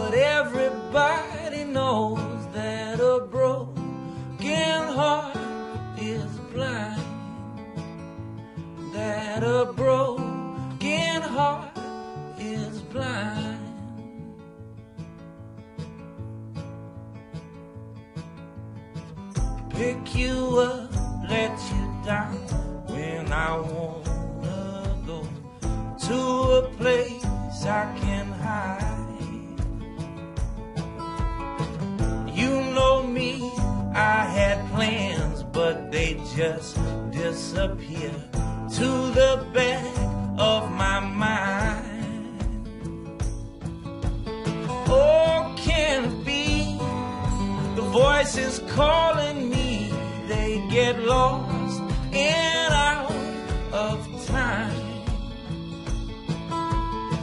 but 0.00 0.14
everybody 0.14 1.62
knows 1.64 2.46
that 2.54 2.98
a 3.00 3.20
broken 3.36 4.80
heart 4.98 5.36
is 5.98 6.30
blind. 6.54 7.02
That 8.94 9.42
a 9.42 9.72
broken 9.74 11.20
heart 11.36 11.78
is 12.38 12.80
blind. 12.92 13.58
pick 19.70 20.14
you 20.14 20.58
up, 20.58 20.92
let 21.28 21.58
you 21.72 21.84
down 22.04 22.36
when 22.92 23.32
I 23.32 23.52
wanna 23.58 24.96
go 25.06 25.20
to 26.06 26.18
a 26.60 26.62
place 26.76 27.24
I 27.64 27.84
can 28.00 28.26
hide. 28.44 28.89
I 33.92 34.24
had 34.24 34.70
plans, 34.70 35.42
but 35.42 35.90
they 35.90 36.14
just 36.36 36.78
disappear 37.10 38.12
to 38.76 38.88
the 39.12 39.44
back 39.52 39.84
of 40.38 40.70
my 40.70 41.00
mind. 41.00 42.44
Oh, 44.86 45.54
can 45.56 46.04
it 46.04 46.24
be? 46.24 46.78
The 47.74 47.82
voices 47.82 48.60
calling 48.70 49.50
me, 49.50 49.92
they 50.28 50.64
get 50.70 51.00
lost 51.00 51.80
and 52.12 52.72
out 52.72 53.12
of 53.72 54.26
time. 54.26 55.02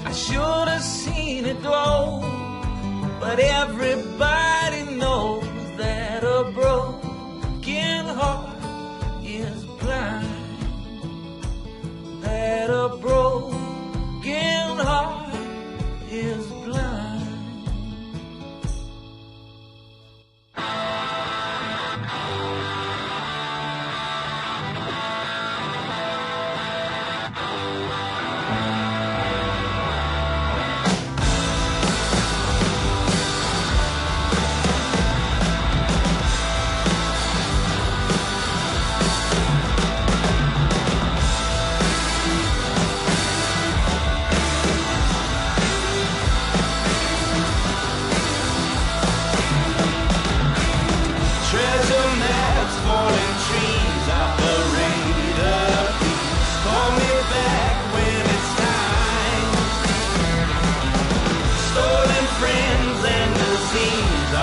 I 0.06 0.12
should 0.12 0.68
have 0.68 0.84
seen 0.84 1.46
it 1.46 1.62
glow, 1.62 2.20
but 3.22 3.40
everybody 3.40 4.57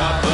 Papa. 0.04 0.33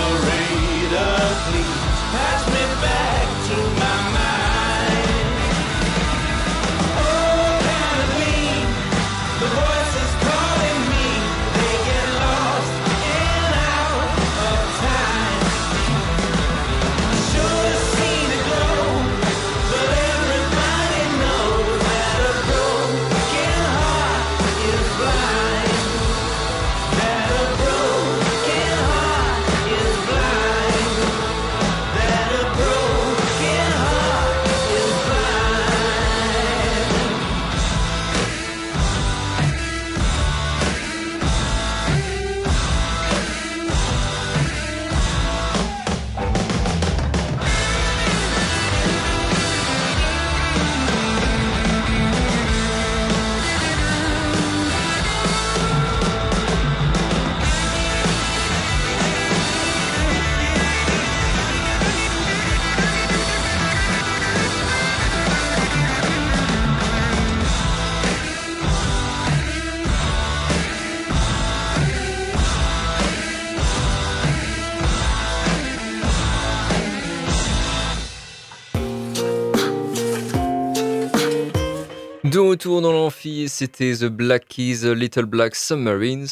C'était 83.61 83.93
The 83.93 84.07
Black 84.07 84.49
Keys, 84.49 84.95
Little 84.95 85.27
Black 85.27 85.55
Submarines. 85.55 86.29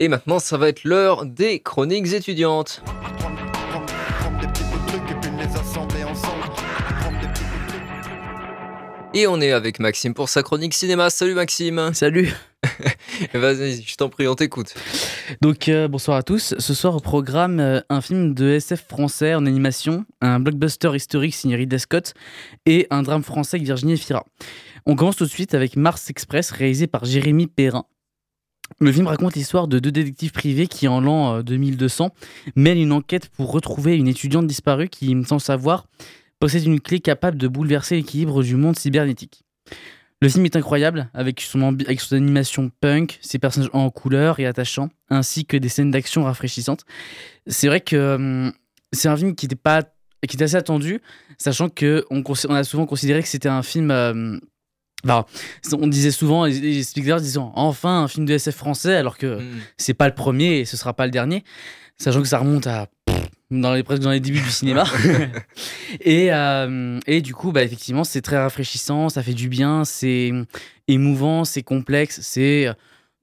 Et 0.00 0.08
maintenant, 0.08 0.40
ça 0.40 0.58
va 0.58 0.68
être 0.68 0.82
l'heure 0.82 1.24
des 1.24 1.60
chroniques 1.60 2.12
étudiantes. 2.12 2.82
Et 9.14 9.28
on 9.28 9.40
est 9.40 9.52
avec 9.52 9.78
Maxime 9.78 10.12
pour 10.12 10.28
sa 10.28 10.42
chronique 10.42 10.74
cinéma. 10.74 11.08
Salut 11.08 11.34
Maxime. 11.34 11.94
Salut. 11.94 12.34
Vas-y, 13.32 13.82
je 13.82 13.94
t'en 13.94 14.08
prie, 14.08 14.26
on 14.26 14.34
t'écoute. 14.34 14.74
Donc 15.40 15.68
euh, 15.68 15.88
bonsoir 15.88 16.16
à 16.16 16.22
tous. 16.22 16.54
Ce 16.58 16.74
soir 16.74 16.96
au 16.96 17.00
programme 17.00 17.60
euh, 17.60 17.80
un 17.88 18.00
film 18.00 18.34
de 18.34 18.48
SF 18.48 18.84
français 18.86 19.34
en 19.34 19.46
animation, 19.46 20.04
un 20.20 20.40
blockbuster 20.40 20.94
historique 20.94 21.34
signé 21.34 21.56
Ridley 21.56 21.78
Scott 21.78 22.14
et 22.66 22.86
un 22.90 23.02
drame 23.02 23.22
français 23.22 23.56
avec 23.56 23.66
Virginie 23.66 23.94
Efira. 23.94 24.24
On 24.86 24.96
commence 24.96 25.16
tout 25.16 25.24
de 25.24 25.30
suite 25.30 25.54
avec 25.54 25.76
Mars 25.76 26.10
Express 26.10 26.50
réalisé 26.50 26.86
par 26.86 27.04
Jérémy 27.04 27.46
Perrin. 27.46 27.84
Le 28.80 28.90
film 28.90 29.06
raconte 29.06 29.34
l'histoire 29.34 29.68
de 29.68 29.78
deux 29.78 29.92
détectives 29.92 30.32
privés 30.32 30.66
qui, 30.66 30.88
en 30.88 31.00
l'an 31.00 31.36
euh, 31.36 31.42
2200, 31.42 32.10
mènent 32.56 32.78
une 32.78 32.92
enquête 32.92 33.28
pour 33.28 33.52
retrouver 33.52 33.96
une 33.96 34.08
étudiante 34.08 34.46
disparue 34.46 34.88
qui, 34.88 35.16
sans 35.26 35.38
savoir, 35.38 35.86
possède 36.40 36.64
une 36.64 36.80
clé 36.80 37.00
capable 37.00 37.38
de 37.38 37.48
bouleverser 37.48 37.96
l'équilibre 37.96 38.42
du 38.42 38.56
monde 38.56 38.78
cybernétique. 38.78 39.44
Le 40.22 40.28
film 40.28 40.44
est 40.44 40.54
incroyable, 40.54 41.08
avec 41.14 41.40
son, 41.40 41.60
avec 41.80 42.00
son 42.00 42.14
animation 42.14 42.70
punk, 42.80 43.18
ses 43.22 43.40
personnages 43.40 43.70
en 43.72 43.90
couleur 43.90 44.38
et 44.38 44.46
attachants, 44.46 44.88
ainsi 45.10 45.44
que 45.44 45.56
des 45.56 45.68
scènes 45.68 45.90
d'action 45.90 46.22
rafraîchissantes. 46.22 46.84
C'est 47.48 47.66
vrai 47.66 47.80
que 47.80 48.14
hum, 48.14 48.52
c'est 48.92 49.08
un 49.08 49.16
film 49.16 49.34
qui 49.34 49.46
était 49.46 49.56
pas 49.56 49.82
qui 50.28 50.36
était 50.36 50.44
assez 50.44 50.54
attendu, 50.54 51.00
sachant 51.38 51.68
que 51.68 52.04
on, 52.10 52.22
a 52.54 52.62
souvent 52.62 52.86
considéré 52.86 53.20
que 53.20 53.28
c'était 53.28 53.48
un 53.48 53.64
film. 53.64 53.90
euh, 53.90 54.38
enfin, 55.04 55.26
on 55.72 55.88
disait 55.88 56.12
souvent, 56.12 56.44
les 56.44 56.60
les 56.60 56.84
spectateurs 56.84 57.20
disant 57.20 57.50
enfin 57.56 58.04
un 58.04 58.06
film 58.06 58.24
de 58.24 58.34
SF 58.34 58.54
français, 58.54 58.94
alors 58.94 59.18
que 59.18 59.40
Mm. 59.40 59.60
c'est 59.76 59.94
pas 59.94 60.06
le 60.06 60.14
premier 60.14 60.60
et 60.60 60.64
ce 60.64 60.76
sera 60.76 60.94
pas 60.94 61.06
le 61.06 61.10
dernier, 61.10 61.42
sachant 61.98 62.22
que 62.22 62.28
ça 62.28 62.38
remonte 62.38 62.68
à 62.68 62.86
dans 63.60 63.74
les 63.74 63.82
presque 63.82 64.02
dans 64.02 64.10
les 64.10 64.20
débuts 64.20 64.40
du 64.40 64.50
cinéma. 64.50 64.84
et, 66.00 66.32
euh, 66.32 66.98
et 67.06 67.20
du 67.20 67.34
coup, 67.34 67.52
bah, 67.52 67.62
effectivement, 67.62 68.04
c'est 68.04 68.22
très 68.22 68.38
rafraîchissant, 68.38 69.08
ça 69.08 69.22
fait 69.22 69.34
du 69.34 69.48
bien, 69.48 69.84
c'est 69.84 70.32
émouvant, 70.88 71.44
c'est 71.44 71.62
complexe, 71.62 72.20
c'est 72.22 72.68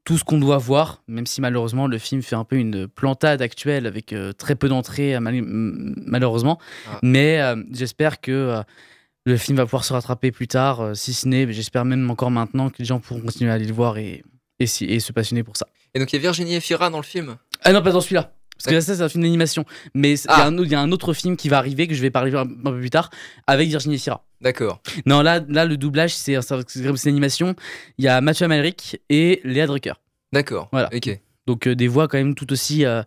tout 0.06 0.18
ce 0.18 0.24
qu'on 0.24 0.40
doit 0.40 0.58
voir, 0.58 1.04
même 1.08 1.26
si 1.28 1.40
malheureusement 1.42 1.86
le 1.86 1.98
film 1.98 2.22
fait 2.24 2.36
un 2.36 2.44
peu 2.44 2.56
une 2.56 2.88
plantade 2.88 3.42
actuelle 3.42 3.86
avec 3.86 4.12
euh, 4.14 4.32
très 4.34 4.56
peu 4.56 4.68
d'entrées, 4.70 5.16
euh, 5.16 5.20
mal- 5.20 5.44
malheureusement. 5.44 6.58
Ah. 6.90 7.00
Mais 7.04 7.40
euh, 7.42 7.56
j'espère 7.72 8.20
que 8.22 8.32
euh, 8.32 8.62
le 9.26 9.38
film 9.38 9.58
va 9.58 9.66
pouvoir 9.66 9.84
se 9.84 9.94
rattraper 9.94 10.32
plus 10.32 10.48
tard, 10.48 10.82
euh, 10.82 10.94
si 10.96 11.14
ce 11.14 11.28
n'est, 11.28 11.52
j'espère 11.52 11.86
même 11.86 12.10
encore 12.10 12.32
maintenant 12.32 12.70
que 12.70 12.78
les 12.80 12.86
gens 12.86 13.00
pourront 13.00 13.22
continuer 13.22 13.52
à 13.52 13.56
aller 13.56 13.68
le 13.68 13.74
voir 13.74 13.98
et, 13.98 14.24
et, 14.60 14.66
si- 14.68 14.86
et 14.86 15.00
se 15.00 15.12
passionner 15.12 15.44
pour 15.44 15.58
ça. 15.58 15.68
Et 15.94 16.00
donc 16.00 16.12
il 16.12 16.16
y 16.16 16.20
a 16.20 16.22
Virginie 16.22 16.56
Efira 16.56 16.90
dans 16.90 16.98
le 16.98 17.04
film? 17.04 17.36
Ah 17.64 17.74
non, 17.74 17.82
pas 17.84 17.92
dans 17.92 18.02
celui-là. 18.02 18.32
Parce 18.60 18.70
que 18.70 18.76
là, 18.76 18.82
ça, 18.82 18.96
c'est 18.96 19.02
un 19.02 19.10
film 19.10 19.24
d'animation. 19.24 19.66
Mais 19.96 20.16
c'est- 20.18 20.28
il 20.30 20.38
y 20.38 20.42
a 20.42 20.44
Ah. 20.44 20.48
un 20.48 20.58
autre- 20.58 20.66
il 20.68 20.72
y, 20.72 20.76
a 20.76 20.82
un 20.82 20.92
autre 20.92 21.14
film 21.14 21.38
qui 21.38 21.50
va 21.50 21.58
arriver, 21.58 21.88
que 21.88 21.94
je 21.96 22.02
vais 22.02 22.10
parler 22.12 22.34
un, 22.36 22.42
un 22.42 22.72
peu 22.72 22.80
plus 22.80 22.90
tard, 22.90 23.10
avec 23.48 23.70
Virginie 23.70 23.98
Fira. 23.98 24.24
D'accord. 24.42 24.82
Non, 25.06 25.22
là, 25.22 25.42
là 25.48 25.66
le 25.66 25.78
doublage, 25.78 26.14
c'est 26.16 26.36
un- 26.36 26.42
c'est 26.42 26.56
c'est 26.70 26.80
une 26.84 27.16
animation. 27.16 27.56
Il 27.98 28.06
y 28.06 28.08
a 28.08 28.20
Mathieu 28.22 28.46
Amalric 28.46 29.02
et 29.10 29.42
Léa 29.44 29.66
Drucker. 29.68 29.94
D'accord. 30.34 30.70
Voilà. 30.72 30.90
Ok. 30.94 31.20
Donc, 31.48 31.68
euh, 31.68 31.76
des 31.76 31.88
voix 31.88 32.08
quand 32.08 32.18
même 32.20 32.36
tout 32.36 32.52
aussi, 32.54 32.86
euh, 32.86 33.02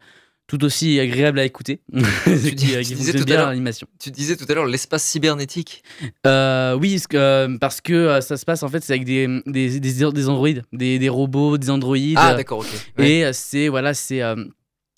tout 0.48 0.64
aussi 0.64 0.98
agréables 1.00 1.38
à 1.38 1.44
écouter. 1.44 1.80
dis- 2.26 2.55
qui, 2.57 2.74
euh, 2.74 2.78
tu 2.80 2.84
qui 2.88 2.94
disais 2.96 3.12
tout 3.12 3.22
à 3.22 3.24
bien 3.24 3.46
l'animation. 3.46 3.86
Tu 4.00 4.11
disais 4.11 4.36
tout 4.36 4.44
à 4.48 4.55
l'heure 4.55 4.66
l'espace 4.66 5.05
cybernétique. 5.05 5.82
Euh, 6.26 6.74
oui, 6.74 6.94
parce 6.94 7.07
que, 7.07 7.16
euh, 7.16 7.59
parce 7.59 7.80
que 7.80 7.92
euh, 7.92 8.20
ça 8.20 8.36
se 8.36 8.44
passe 8.44 8.62
en 8.62 8.68
fait, 8.68 8.82
c'est 8.82 8.92
avec 8.92 9.05
des, 9.05 9.28
des, 9.46 9.78
des, 9.80 9.92
des 10.12 10.28
androïdes, 10.28 10.64
des, 10.72 10.98
des 10.98 11.09
robots, 11.09 11.57
des 11.57 11.70
androïdes. 11.70 12.18
Ah 12.20 12.32
euh, 12.32 12.36
d'accord, 12.36 12.59
ok. 12.59 12.66
Ouais. 12.98 13.11
Et 13.11 13.24
euh, 13.24 13.30
c'est 13.32 13.68
voilà, 13.68 13.94
c'est 13.94 14.20
euh, 14.22 14.34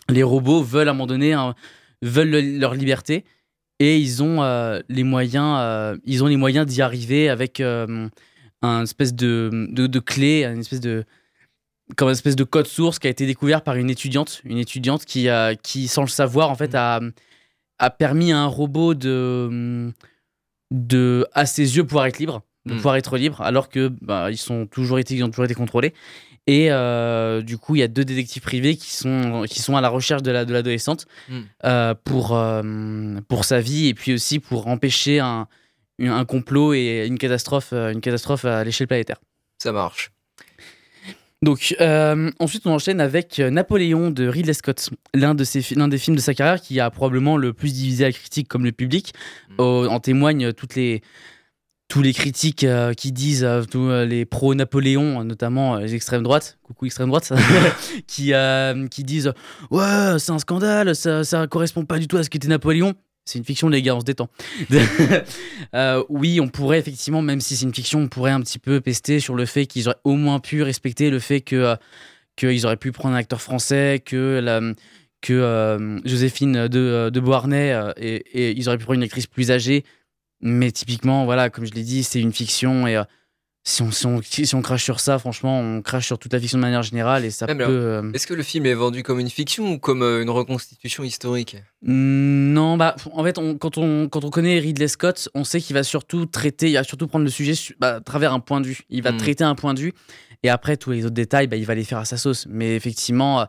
les 0.09 0.23
robots 0.23 0.63
veulent 0.63 0.89
à 0.89 0.91
un 0.91 0.95
moment 0.95 1.07
donné 1.07 1.33
hein, 1.33 1.55
veulent 2.03 2.31
le- 2.31 2.59
leur 2.59 2.75
liberté 2.75 3.25
et 3.81 3.99
ils 3.99 4.23
ont 4.23 4.43
euh, 4.43 4.81
les 4.89 5.05
moyens 5.05 5.57
euh, 5.61 5.97
ils 6.05 6.23
ont 6.23 6.27
les 6.27 6.37
moyens 6.37 6.67
d'y 6.67 6.83
arriver 6.83 7.29
avec 7.29 7.61
euh, 7.61 8.09
un 8.63 8.83
espèce 8.83 9.15
de, 9.15 9.67
de, 9.71 9.87
de 9.87 9.99
clé, 10.01 10.45
une 10.45 10.61
espèce 10.61 10.81
de 10.81 11.05
comme 11.97 12.09
une 12.09 12.13
espèce 12.13 12.37
de 12.37 12.45
code 12.45 12.67
source 12.67 12.99
qui 12.99 13.07
a 13.07 13.11
été 13.11 13.27
découvert 13.27 13.63
par 13.63 13.77
une 13.77 13.91
étudiante, 13.91 14.41
une 14.45 14.59
étudiante 14.59 15.05
qui 15.05 15.29
a 15.29 15.55
qui 15.55 15.89
sans 15.89 16.03
le 16.03 16.09
savoir 16.09 16.51
en 16.51 16.55
fait 16.55 16.75
a 16.75 17.01
a 17.79 17.91
permis 17.91 18.33
à 18.33 18.39
un 18.39 18.47
robot 18.47 18.95
de 18.95 19.93
de 20.71 21.27
à 21.33 21.47
ses 21.47 21.77
yeux 21.77 21.85
pouvoir 21.85 22.07
être 22.07 22.19
libre, 22.19 22.43
de 22.67 22.73
Mm. 22.73 22.77
pouvoir 22.77 22.97
être 22.97 23.17
libre 23.19 23.41
alors 23.43 23.69
que 23.69 23.89
bah, 24.01 24.31
ils 24.31 24.39
sont 24.39 24.67
toujours 24.67 24.99
été 24.99 25.15
ils 25.15 25.23
ont 25.25 25.29
toujours 25.31 25.45
été 25.45 25.55
contrôlés. 25.55 25.93
Et 26.47 26.71
euh, 26.71 27.41
du 27.41 27.57
coup, 27.57 27.75
il 27.75 27.79
y 27.79 27.83
a 27.83 27.89
deux 27.89 28.05
détectives 28.05 28.43
privés 28.43 28.77
qui 28.77 28.93
sont, 28.93 29.45
qui 29.49 29.61
sont 29.61 29.77
à 29.77 29.81
la 29.81 29.89
recherche 29.89 30.23
de 30.23 30.31
la- 30.31 30.45
de 30.45 30.53
l'adolescente 30.53 31.07
Mm. 31.31 31.41
euh, 31.65 31.95
pour, 32.05 32.37
euh, 32.37 32.63
pour 33.29 33.45
sa 33.47 33.61
vie 33.61 33.89
et 33.89 33.95
puis 33.95 34.13
aussi 34.13 34.41
pour 34.41 34.67
empêcher 34.69 35.21
un, 35.21 35.49
un 36.01 36.25
complot 36.27 36.75
et 36.75 37.07
une 37.07 37.17
catastrophe, 37.19 37.73
une 37.73 38.01
catastrophe 38.03 38.45
à 38.45 38.63
l'échelle 38.63 38.89
planétaire. 38.89 39.21
Ça 39.63 39.73
marche. 39.73 40.11
Donc, 41.43 41.75
ensuite, 42.41 42.67
on 42.67 42.71
enchaîne 42.73 43.01
avec 43.01 43.39
Napoléon 43.39 44.11
de 44.11 44.27
Ridley 44.27 44.55
Scott, 44.55 44.89
l'un 45.13 45.35
de 45.35 45.45
ses 45.45 45.61
fi- 45.61 45.75
l'un 45.75 45.89
des 45.89 45.99
films 45.99 46.17
de 46.17 46.21
sa 46.23 46.33
carrière 46.33 46.61
qui 46.61 46.81
a 46.81 46.91
probablement 46.91 47.37
le 47.37 47.53
plus 47.53 47.73
divisé 47.75 48.05
la 48.05 48.13
critique 48.13 48.49
comme 48.49 48.65
le 48.65 48.73
public. 48.73 49.13
Mm. 49.51 49.55
Au- 49.59 49.87
en 49.89 50.01
témoignent 50.01 50.53
toutes 50.55 50.75
les, 50.75 51.03
tous 51.89 52.03
les 52.03 52.13
critiques 52.13 52.65
euh, 52.65 52.93
qui 52.95 53.13
disent, 53.13 53.45
euh, 53.45 53.63
tous 53.63 53.89
euh, 53.89 54.05
les 54.05 54.25
pro-Napoléon, 54.25 55.23
notamment 55.25 55.77
les 55.77 55.95
extrêmes 55.95 56.23
droites, 56.23 56.59
coucou 56.63 56.87
extrême 56.87 57.09
droite, 57.09 57.33
qui, 58.07 58.33
qui 58.91 59.05
disent 59.05 59.33
Ouais, 59.71 60.19
c'est 60.19 60.33
un 60.33 60.39
scandale, 60.39 60.95
ça, 60.97 61.25
ça 61.25 61.47
correspond 61.47 61.85
pas 61.85 61.99
du 61.99 62.09
tout 62.09 62.17
à 62.17 62.23
ce 62.23 62.31
qu'était 62.31 62.49
Napoléon. 62.49 62.95
C'est 63.27 63.39
une 63.39 63.45
fiction, 63.45 63.71
les 63.71 63.81
gars, 63.81 63.97
on 63.97 64.01
se 64.01 64.05
détend. 64.05 64.29
Oui, 66.11 66.41
on 66.41 66.49
pourrait 66.49 66.79
effectivement, 66.79 67.23
même 67.23 67.41
si 67.41 67.57
c'est 67.57 67.65
une 67.65 67.75
fiction, 67.75 68.01
on 68.01 68.09
pourrait 68.09 68.33
un 68.33 68.41
petit 68.41 68.59
peu 68.59 68.81
pester 68.81 69.19
sur 69.19 69.35
le 69.35 69.47
fait 69.47 69.67
qu'ils 69.67 69.89
auraient 69.89 69.99
au 70.05 70.15
moins 70.15 70.41
pu 70.41 70.63
respecter 70.63 71.11
le 71.11 71.19
fait 71.19 71.41
que 71.41 71.77
qu'ils 72.37 72.67
auraient 72.67 72.77
pu 72.77 72.93
prendre 72.93 73.15
un 73.15 73.19
acteur 73.19 73.41
français, 73.41 74.03
que 74.05 74.41
la, 74.43 74.61
que 75.23 76.01
Joséphine 76.05 76.69
de, 76.69 77.09
de 77.11 77.21
Beauharnais 77.21 77.75
et, 77.97 78.17
et 78.17 78.51
ils 78.51 78.69
auraient 78.69 78.77
pu 78.77 78.85
prendre 78.85 78.99
une 78.99 79.05
actrice 79.05 79.27
plus 79.27 79.51
âgée. 79.51 79.85
Mais 80.41 80.71
typiquement, 80.73 81.25
voilà, 81.25 81.51
comme 81.51 81.65
je 81.65 81.73
l'ai 81.73 81.83
dit, 81.85 82.03
c'est 82.05 82.21
une 82.21 82.33
fiction 82.33 82.87
et 82.87 82.97
euh, 82.97 83.05
si, 83.67 83.81
on, 83.81 83.91
si, 83.91 84.05
on, 84.07 84.21
si 84.23 84.55
on 84.55 84.61
crache 84.61 84.85
sur 84.85 85.01
ça, 85.01 85.19
franchement, 85.19 85.59
on 85.59 85.81
crache 85.81 86.07
sur 86.07 86.19
toute 86.19 86.33
la 86.35 86.39
fiction 86.41 86.59
de 86.59 86.63
manière 86.63 86.83
générale 86.83 87.25
et 87.25 87.31
ça 87.31 87.47
peut. 87.47 87.55
euh, 87.61 88.13
Est-ce 88.13 88.27
que 88.27 88.35
le 88.35 88.43
film 88.43 88.67
est 88.67 88.75
vendu 88.75 89.03
comme 89.03 89.21
une 89.21 89.31
fiction 89.31 89.73
ou 89.73 89.79
comme 89.79 90.03
euh, 90.03 90.21
une 90.23 90.29
reconstitution 90.29 91.03
historique? 91.03 91.57
Non, 91.83 92.77
bah, 92.77 92.95
en 93.13 93.25
fait, 93.25 93.39
on- 93.39 93.57
quand, 93.57 93.79
on, 93.79 94.09
quand 94.11 94.23
on 94.25 94.31
connaît 94.31 94.59
Ridley 94.59 94.89
Scott, 94.89 95.31
on 95.35 95.45
sait 95.45 95.61
qu'il 95.63 95.73
va 95.75 95.83
surtout 95.83 96.27
traiter, 96.27 96.69
il 96.71 96.75
va 96.75 96.85
surtout 96.85 97.07
prendre 97.07 97.25
le 97.25 97.31
sujet 97.31 97.55
su- 97.55 97.75
bah, 97.79 97.97
à 97.97 98.01
travers 98.01 98.35
un 98.35 98.41
point 98.41 98.61
de 98.61 98.67
vue. 98.67 98.81
Il 98.91 99.03
va 99.03 99.13
Mm. 99.13 99.17
traiter 99.17 99.45
un 99.45 99.55
point 99.55 99.73
de 99.73 99.81
vue 99.81 99.93
et 100.43 100.51
après, 100.51 100.77
tous 100.77 100.91
les 100.91 101.07
autres 101.07 101.15
détails, 101.15 101.47
bah, 101.47 101.57
il 101.57 101.65
va 101.65 101.75
les 101.75 101.85
faire 101.85 101.99
à 101.99 102.05
sa 102.05 102.19
sauce. 102.19 102.47
Mais 102.51 102.77
effectivement, 102.77 103.47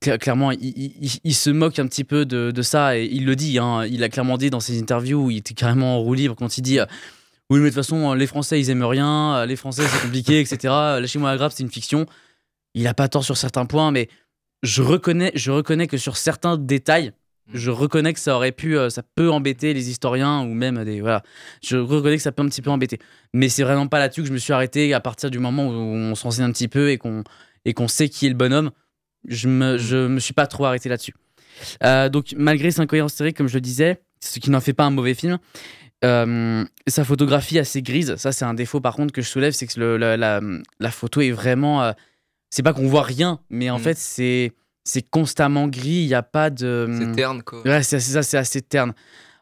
clairement, 0.00 0.50
il, 0.52 0.58
il- 0.62 0.94
il- 1.00 1.20
il 1.24 1.34
se 1.34 1.50
moque 1.50 1.78
un 1.78 1.86
petit 1.86 2.04
peu 2.04 2.24
de, 2.24 2.50
de 2.50 2.62
ça 2.62 2.96
et 2.98 3.04
il 3.04 3.24
le 3.26 3.36
dit. 3.36 3.58
hein. 3.58 3.84
il 3.86 4.02
a 4.02 4.08
clairement 4.08 4.38
dit 4.38 4.50
dans 4.50 4.60
ses 4.60 4.80
interviews 4.80 5.26
où 5.26 5.30
il 5.30 5.38
était 5.38 5.54
carrément 5.54 5.96
en 5.96 6.00
roue 6.00 6.14
libre 6.14 6.34
quand 6.36 6.56
il 6.58 6.62
dit. 6.62 6.78
euh, 6.80 6.86
oui, 7.50 7.58
mais 7.58 7.64
de 7.64 7.68
toute 7.70 7.76
façon, 7.76 8.14
les 8.14 8.26
Français, 8.28 8.60
ils 8.60 8.70
aiment 8.70 8.84
rien, 8.84 9.34
euh, 9.38 9.46
les 9.46 9.56
Français, 9.56 9.82
c'est 9.86 10.00
compliqué, 10.02 10.38
etc. 10.40 10.58
Lâchez-moi 11.00 11.30
la 11.32 11.36
grappe, 11.36 11.52
c'est 11.52 11.64
une 11.64 11.70
fiction. 11.70 12.06
Il 12.74 12.86
a 12.86 12.94
pas 12.94 13.08
tort 13.08 13.24
sur 13.24 13.36
certains 13.36 13.66
points, 13.66 13.90
mais 13.90 14.08
je 14.62 14.82
reconnais, 14.82 15.32
je 15.34 15.50
reconnais 15.50 15.88
que 15.88 15.96
sur 15.96 16.16
certains 16.16 16.56
détails, 16.56 17.12
je 17.52 17.70
reconnais 17.72 18.12
que 18.14 18.20
ça 18.20 18.36
aurait 18.36 18.52
pu, 18.52 18.78
euh, 18.78 18.88
ça 18.90 19.02
peut 19.16 19.28
embêter 19.32 19.74
les 19.74 19.90
historiens 19.90 20.42
ou 20.42 20.54
même 20.54 20.84
des. 20.84 21.00
Voilà. 21.00 21.24
Je 21.64 21.76
reconnais 21.76 22.16
que 22.16 22.22
ça 22.22 22.30
peut 22.30 22.42
un 22.44 22.48
petit 22.48 22.62
peu 22.62 22.70
embêter. 22.70 23.00
Mais 23.34 23.48
c'est 23.48 23.64
vraiment 23.64 23.88
pas 23.88 23.98
là-dessus 23.98 24.22
que 24.22 24.28
je 24.28 24.32
me 24.32 24.38
suis 24.38 24.52
arrêté 24.52 24.94
à 24.94 25.00
partir 25.00 25.30
du 25.32 25.40
moment 25.40 25.66
où 25.66 25.72
on 25.72 26.14
s'en 26.14 26.30
sait 26.30 26.42
un 26.42 26.52
petit 26.52 26.68
peu 26.68 26.90
et 26.90 26.98
qu'on 26.98 27.24
et 27.64 27.74
qu'on 27.74 27.88
sait 27.88 28.08
qui 28.08 28.26
est 28.26 28.28
le 28.30 28.36
bonhomme. 28.36 28.70
Je 29.28 29.48
me, 29.48 29.76
je 29.78 30.06
me 30.06 30.18
suis 30.20 30.32
pas 30.34 30.46
trop 30.46 30.64
arrêté 30.64 30.88
là-dessus. 30.88 31.14
Euh, 31.84 32.08
donc, 32.08 32.34
malgré 32.36 32.70
ses 32.70 32.80
incohérences 32.80 33.12
historiques, 33.12 33.36
comme 33.36 33.48
je 33.48 33.54
le 33.54 33.60
disais, 33.60 34.00
ce 34.20 34.38
qui 34.38 34.50
n'en 34.50 34.60
fait 34.60 34.72
pas 34.72 34.84
un 34.84 34.90
mauvais 34.90 35.14
film, 35.14 35.38
euh, 36.04 36.64
sa 36.86 37.04
photographie 37.04 37.58
assez 37.58 37.82
grise, 37.82 38.16
ça 38.16 38.32
c'est 38.32 38.44
un 38.46 38.54
défaut 38.54 38.80
par 38.80 38.94
contre 38.96 39.12
que 39.12 39.20
je 39.20 39.28
soulève, 39.28 39.52
c'est 39.52 39.66
que 39.66 39.78
le- 39.78 39.96
la, 39.98 40.16
la- 40.16 40.40
la 40.78 40.90
photo 40.90 41.20
est 41.20 41.30
vraiment. 41.32 41.82
euh, 41.82 41.92
c'est 42.50 42.62
pas 42.62 42.72
qu'on 42.72 42.88
voit 42.88 43.02
rien, 43.02 43.40
mais 43.50 43.68
en 43.70 43.78
Mm. 43.78 43.82
fait 43.82 43.98
c'est 43.98 44.52
c'est 44.84 45.02
constamment 45.02 45.68
gris, 45.68 46.00
il 46.02 46.06
n'y 46.06 46.14
a 46.14 46.22
pas 46.22 46.48
de. 46.50 46.88
C'est 46.98 47.12
terne 47.12 47.42
quoi. 47.42 47.62
Ouais, 47.64 47.82
c'est 47.82 48.00
ça, 48.00 48.22
c'est 48.22 48.38
assez 48.38 48.62
terne. 48.62 48.94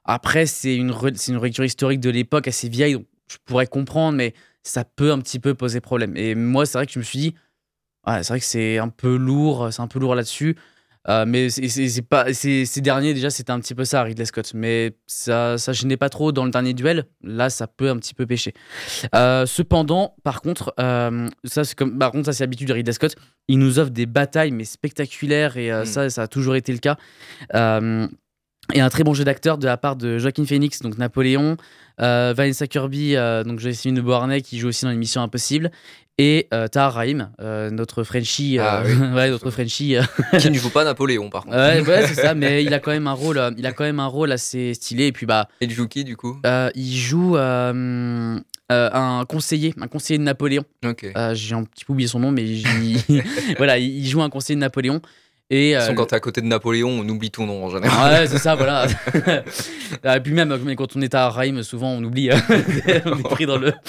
Après, 0.05 0.47
c'est 0.47 0.75
une, 0.75 0.89
une 1.29 1.37
relecture 1.37 1.65
historique 1.65 2.01
de 2.01 2.11
l'époque 2.11 2.49
assez 2.49 2.69
vieille, 2.69 2.95
donc 2.95 3.07
je 3.31 3.37
pourrais 3.45 3.67
comprendre, 3.69 4.17
mais 4.17 4.35
ça 4.65 4.85
peut 4.85 5.13
un 5.13 5.21
petit 5.21 5.39
peu 5.39 5.55
poser 5.55 5.81
problème. 5.81 6.17
Et 6.17 6.35
moi, 6.35 6.67
c'est 6.67 6.77
vrai 6.79 6.87
que 6.87 6.93
je 6.93 6.99
me 6.99 7.05
suis 7.05 7.19
dit, 7.19 7.35
ouais, 8.09 8.23
c'est 8.23 8.29
vrai 8.33 8.41
que 8.41 8.47
c'est 8.47 8.79
un 8.79 8.89
peu 8.89 9.17
lourd, 9.17 9.69
c'est 9.73 9.83
un 9.83 9.87
peu 9.89 9.99
lourd 9.99 10.15
là-dessus. 10.15 10.57
Euh, 11.09 11.25
mais 11.27 11.49
c'est- 11.49 12.03
pas 12.03 12.35
ces 12.35 12.67
derniers 12.83 13.15
déjà 13.15 13.31
c'était 13.31 13.53
un 13.53 13.61
petit 13.61 13.75
peu 13.75 13.87
ça 13.87 14.03
Ridley 14.03 14.27
Scott. 14.27 14.53
Mais 14.55 14.95
ça 15.07 15.57
ça 15.57 15.73
gênait 15.73 15.97
pas 15.97 16.11
trop 16.11 16.33
dans 16.33 16.45
le 16.45 16.51
dernier 16.51 16.75
duel. 16.75 17.05
Là 17.23 17.49
ça 17.49 17.67
peut 17.67 17.89
un 17.89 17.97
petit 17.97 18.13
peu 18.13 18.27
pêcher. 18.27 18.53
Euh, 19.15 19.47
cependant 19.47 20.17
par 20.23 20.43
contre 20.43 20.75
euh, 20.81 21.29
ça 21.45 21.65
c'est 21.65 21.75
comme 21.79 21.99
par 21.99 22.11
contre 22.13 22.27
ça 22.27 22.33
c'est 22.35 22.43
l'habitude 22.43 22.69
de 22.69 22.75
Ridley 22.75 22.93
Scott. 22.93 23.15
Il 23.47 23.59
nous 23.59 23.79
offre 23.79 23.91
des 23.91 24.05
batailles 24.05 24.51
mais 24.51 24.65
spectaculaires 24.65 25.57
et 25.57 25.71
Mm. 25.73 25.85
ça 25.87 26.11
ça 26.11 26.23
a 26.23 26.27
toujours 26.29 26.57
été 26.57 26.73
le 26.73 26.79
cas. 26.79 26.97
Et 28.75 28.81
un 28.83 28.91
très 28.91 29.03
bon 29.03 29.15
jeu 29.15 29.25
d'acteur 29.25 29.57
de 29.57 29.65
la 29.65 29.79
part 29.79 29.97
de 29.97 30.19
Joaquin 30.19 30.45
Phoenix, 30.45 30.81
donc 30.83 30.99
Napoléon, 30.99 31.57
euh, 32.03 32.35
Vanessa 32.37 32.67
Kirby, 32.67 33.17
euh, 33.17 33.43
donc 33.43 33.61
Joséphine 33.61 33.99
Beauharnais 34.03 34.43
qui 34.43 34.59
joue 34.59 34.69
aussi 34.69 34.85
dans 34.85 34.91
l'émission 34.91 35.23
Impossible, 35.23 35.71
et 36.19 36.49
euh, 36.53 36.67
Tahar 36.67 36.95
Rahim, 36.95 37.31
euh, 37.41 37.71
notre 37.71 38.03
Frenchie, 38.03 38.59
euh, 38.59 38.65
Ah 38.67 38.83
oui. 38.85 38.93
ouais, 39.15 39.31
notre 39.31 39.51
Frenchie. 39.51 39.95
Qui 40.39 40.51
ne 40.51 40.59
joue 40.59 40.71
pas 40.71 40.85
Napoléon, 40.85 41.31
par 41.31 41.45
contre. 41.45 41.57
ouais, 41.57 41.81
ouais, 41.81 42.07
c'est 42.09 42.21
ça, 42.21 42.35
mais 42.35 42.65
il 42.65 42.75
a 42.75 42.81
quand 42.81 42.91
même 42.91 43.07
un 43.07 43.13
rôle, 43.13 43.39
euh, 43.39 43.51
il 43.57 43.65
a 43.67 43.73
quand 43.73 43.85
même 43.85 44.01
un 44.01 44.07
rôle 44.07 44.33
assez 44.33 44.75
stylé. 44.75 45.07
Et 45.07 45.13
puis 45.13 45.27
bah, 45.27 45.49
Et 45.61 45.67
il 45.67 45.71
joue 45.71 45.87
qui, 45.87 46.05
du 46.05 46.17
coup 46.17 46.41
il 46.75 46.97
joue 46.97 47.37
un 47.37 49.25
conseiller, 49.29 49.75
un 49.81 49.87
conseiller 49.87 50.19
de 50.19 50.25
Napoléon. 50.25 50.65
Ok. 50.85 51.07
J'ai 51.35 51.55
un 51.55 51.65
petit 51.65 51.85
peu 51.85 51.93
oublié 51.93 52.09
son 52.09 52.19
nom, 52.19 52.33
mais 52.33 52.45
voilà, 53.57 53.79
il 53.79 53.99
il 53.99 54.07
joue 54.09 54.23
un 54.23 54.31
conseiller 54.31 54.57
de 54.57 54.61
Napoléon. 54.61 55.01
Et 55.51 55.73
De 55.73 55.79
euh, 55.79 55.93
quand 55.95 56.07
t'es 56.07 56.17
à 56.17 56.21
côté 56.21 56.43
de 56.43 56.47
Napoléon, 56.47 56.91
on 56.91 57.09
oublie 57.09 57.31
ton 57.31 57.47
nom 57.47 57.65
en 57.65 57.71
général. 57.71 58.13
Ouais, 58.21 58.27
c'est 58.27 58.37
ça, 58.39 58.55
voilà. 58.55 58.87
et 60.17 60.21
puis 60.21 60.33
même, 60.35 60.75
quand 60.77 60.95
on 60.95 61.01
est 61.01 61.15
à 61.15 61.31
Raïm, 61.31 61.63
souvent 61.63 61.91
on 61.93 62.05
oublie. 62.05 62.29
on 63.07 63.19
est 63.19 63.23
pris 63.23 63.47
dans 63.47 63.57
le. 63.59 63.73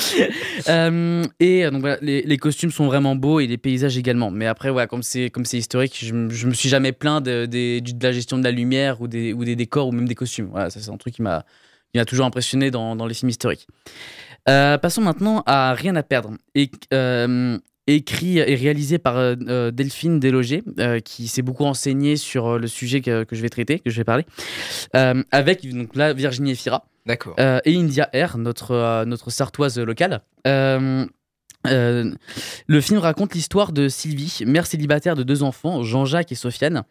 Euh, 0.68 1.24
et 1.40 1.66
euh, 1.66 1.72
donc 1.72 1.80
voilà, 1.82 1.98
les, 2.02 2.22
les 2.22 2.38
costumes 2.38 2.70
sont 2.72 2.86
vraiment 2.86 3.16
beaux 3.16 3.40
et 3.40 3.48
les 3.48 3.58
paysages 3.58 3.98
également. 3.98 4.30
Mais 4.30 4.46
après, 4.46 4.70
voilà, 4.70 4.88
comme 4.88 5.02
c'est 5.04 5.30
comme 5.30 5.46
c'est 5.46 5.58
historique, 5.58 5.98
je, 5.98 6.14
je 6.30 6.48
me 6.48 6.54
suis 6.54 6.68
jamais 6.70 6.92
plaint 6.92 7.24
de, 7.24 7.46
du- 7.46 7.82
de 7.94 8.04
la 8.04 8.12
gestion 8.12 8.38
de 8.38 8.44
la 8.44 8.52
lumière 8.52 9.00
ou 9.02 9.08
des, 9.08 9.32
ou 9.34 9.46
des 9.46 9.56
décors 9.56 9.88
ou 9.88 9.92
même 9.94 10.08
des 10.08 10.16
costumes. 10.16 10.50
Voilà, 10.52 10.70
ça 10.70 10.80
c'est 10.82 10.92
un 10.92 10.98
truc 10.98 11.14
qui 11.16 11.22
m'a 11.22 11.46
qui 11.94 11.98
m'a 11.98 12.06
toujours 12.06 12.26
impressionné 12.26 12.72
dans, 12.72 12.96
dans 12.96 13.06
les 13.08 13.14
films 13.14 13.30
historiques. 13.30 13.68
Euh, 14.50 14.78
passons 14.78 15.02
maintenant 15.02 15.44
à 15.46 15.74
Rien 15.74 15.96
à 15.96 16.04
perdre. 16.04 16.32
Et, 16.56 16.70
euh, 16.94 17.58
écrit 17.96 18.38
et 18.40 18.56
réalisé 18.56 18.98
par 18.98 19.18
euh, 19.18 19.36
euh, 19.48 19.72
Delphine 19.72 20.20
Deloger, 20.20 20.64
euh, 20.80 21.00
qui 21.00 21.28
s'est 21.28 21.42
beaucoup 21.42 21.64
renseigné 21.64 22.18
sur 22.18 22.58
le 22.60 22.68
sujet 22.68 23.02
que, 23.02 23.24
que 23.24 23.36
je 23.36 23.42
vais 23.42 23.50
traiter, 23.50 23.80
que 23.80 23.90
je 23.90 23.98
vais 23.98 24.04
parler, 24.04 24.26
euh, 24.96 25.24
avec 25.32 25.68
donc 25.70 25.96
là 25.96 26.14
Virginie 26.14 26.52
Efira 26.52 26.86
D'accord. 27.06 27.36
et 27.38 27.76
India 27.76 28.10
R, 28.14 28.38
notre, 28.38 29.04
notre 29.06 29.30
sartoise 29.32 29.80
locale. 29.80 30.22
Le 31.66 32.82
film 32.82 33.00
raconte 33.00 33.34
l'histoire 33.34 33.72
de 33.72 33.90
Sylvie, 33.90 34.44
mère 34.46 34.66
célibataire 34.66 35.16
de 35.16 35.24
deux 35.24 35.44
enfants, 35.44 35.84
Jean-Jacques 35.84 36.32
et 36.32 36.36
Sofiane. 36.36 36.84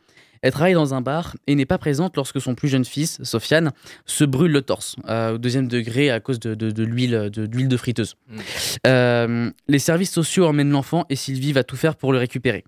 Elle 0.43 0.53
travaille 0.53 0.74
dans 0.74 0.95
un 0.95 1.01
bar 1.01 1.36
et 1.47 1.55
n'est 1.55 1.66
pas 1.66 1.78
présente 1.78 2.16
lorsque 2.16 2.41
son 2.41 2.55
plus 2.55 2.68
jeune 2.68 2.84
fils, 2.84 3.18
Sofiane, 3.22 3.72
se 4.07 4.24
brûle 4.24 4.53
le 4.53 4.62
torse 4.62 4.97
euh, 5.09 5.34
au 5.34 5.39
deuxième 5.39 5.68
degré 5.68 6.11
à 6.11 6.20
cause 6.20 6.39
de, 6.41 6.55
de- 6.55 6.70
de 6.70 6.82
l'huile 6.84 7.30
de, 7.30 7.76
friteuse. 7.76 8.14
Mm. 8.28 8.39
Euh, 8.86 9.51
les 9.68 9.78
services 9.78 10.12
sociaux 10.12 10.47
emmènent 10.47 10.70
l'enfant 10.70 11.05
et 11.11 11.16
Sylvie 11.16 11.53
va 11.53 11.64
tout 11.64 11.76
faire 11.76 11.97
pour 11.97 12.12
le 12.12 12.18
récupérer. 12.18 12.64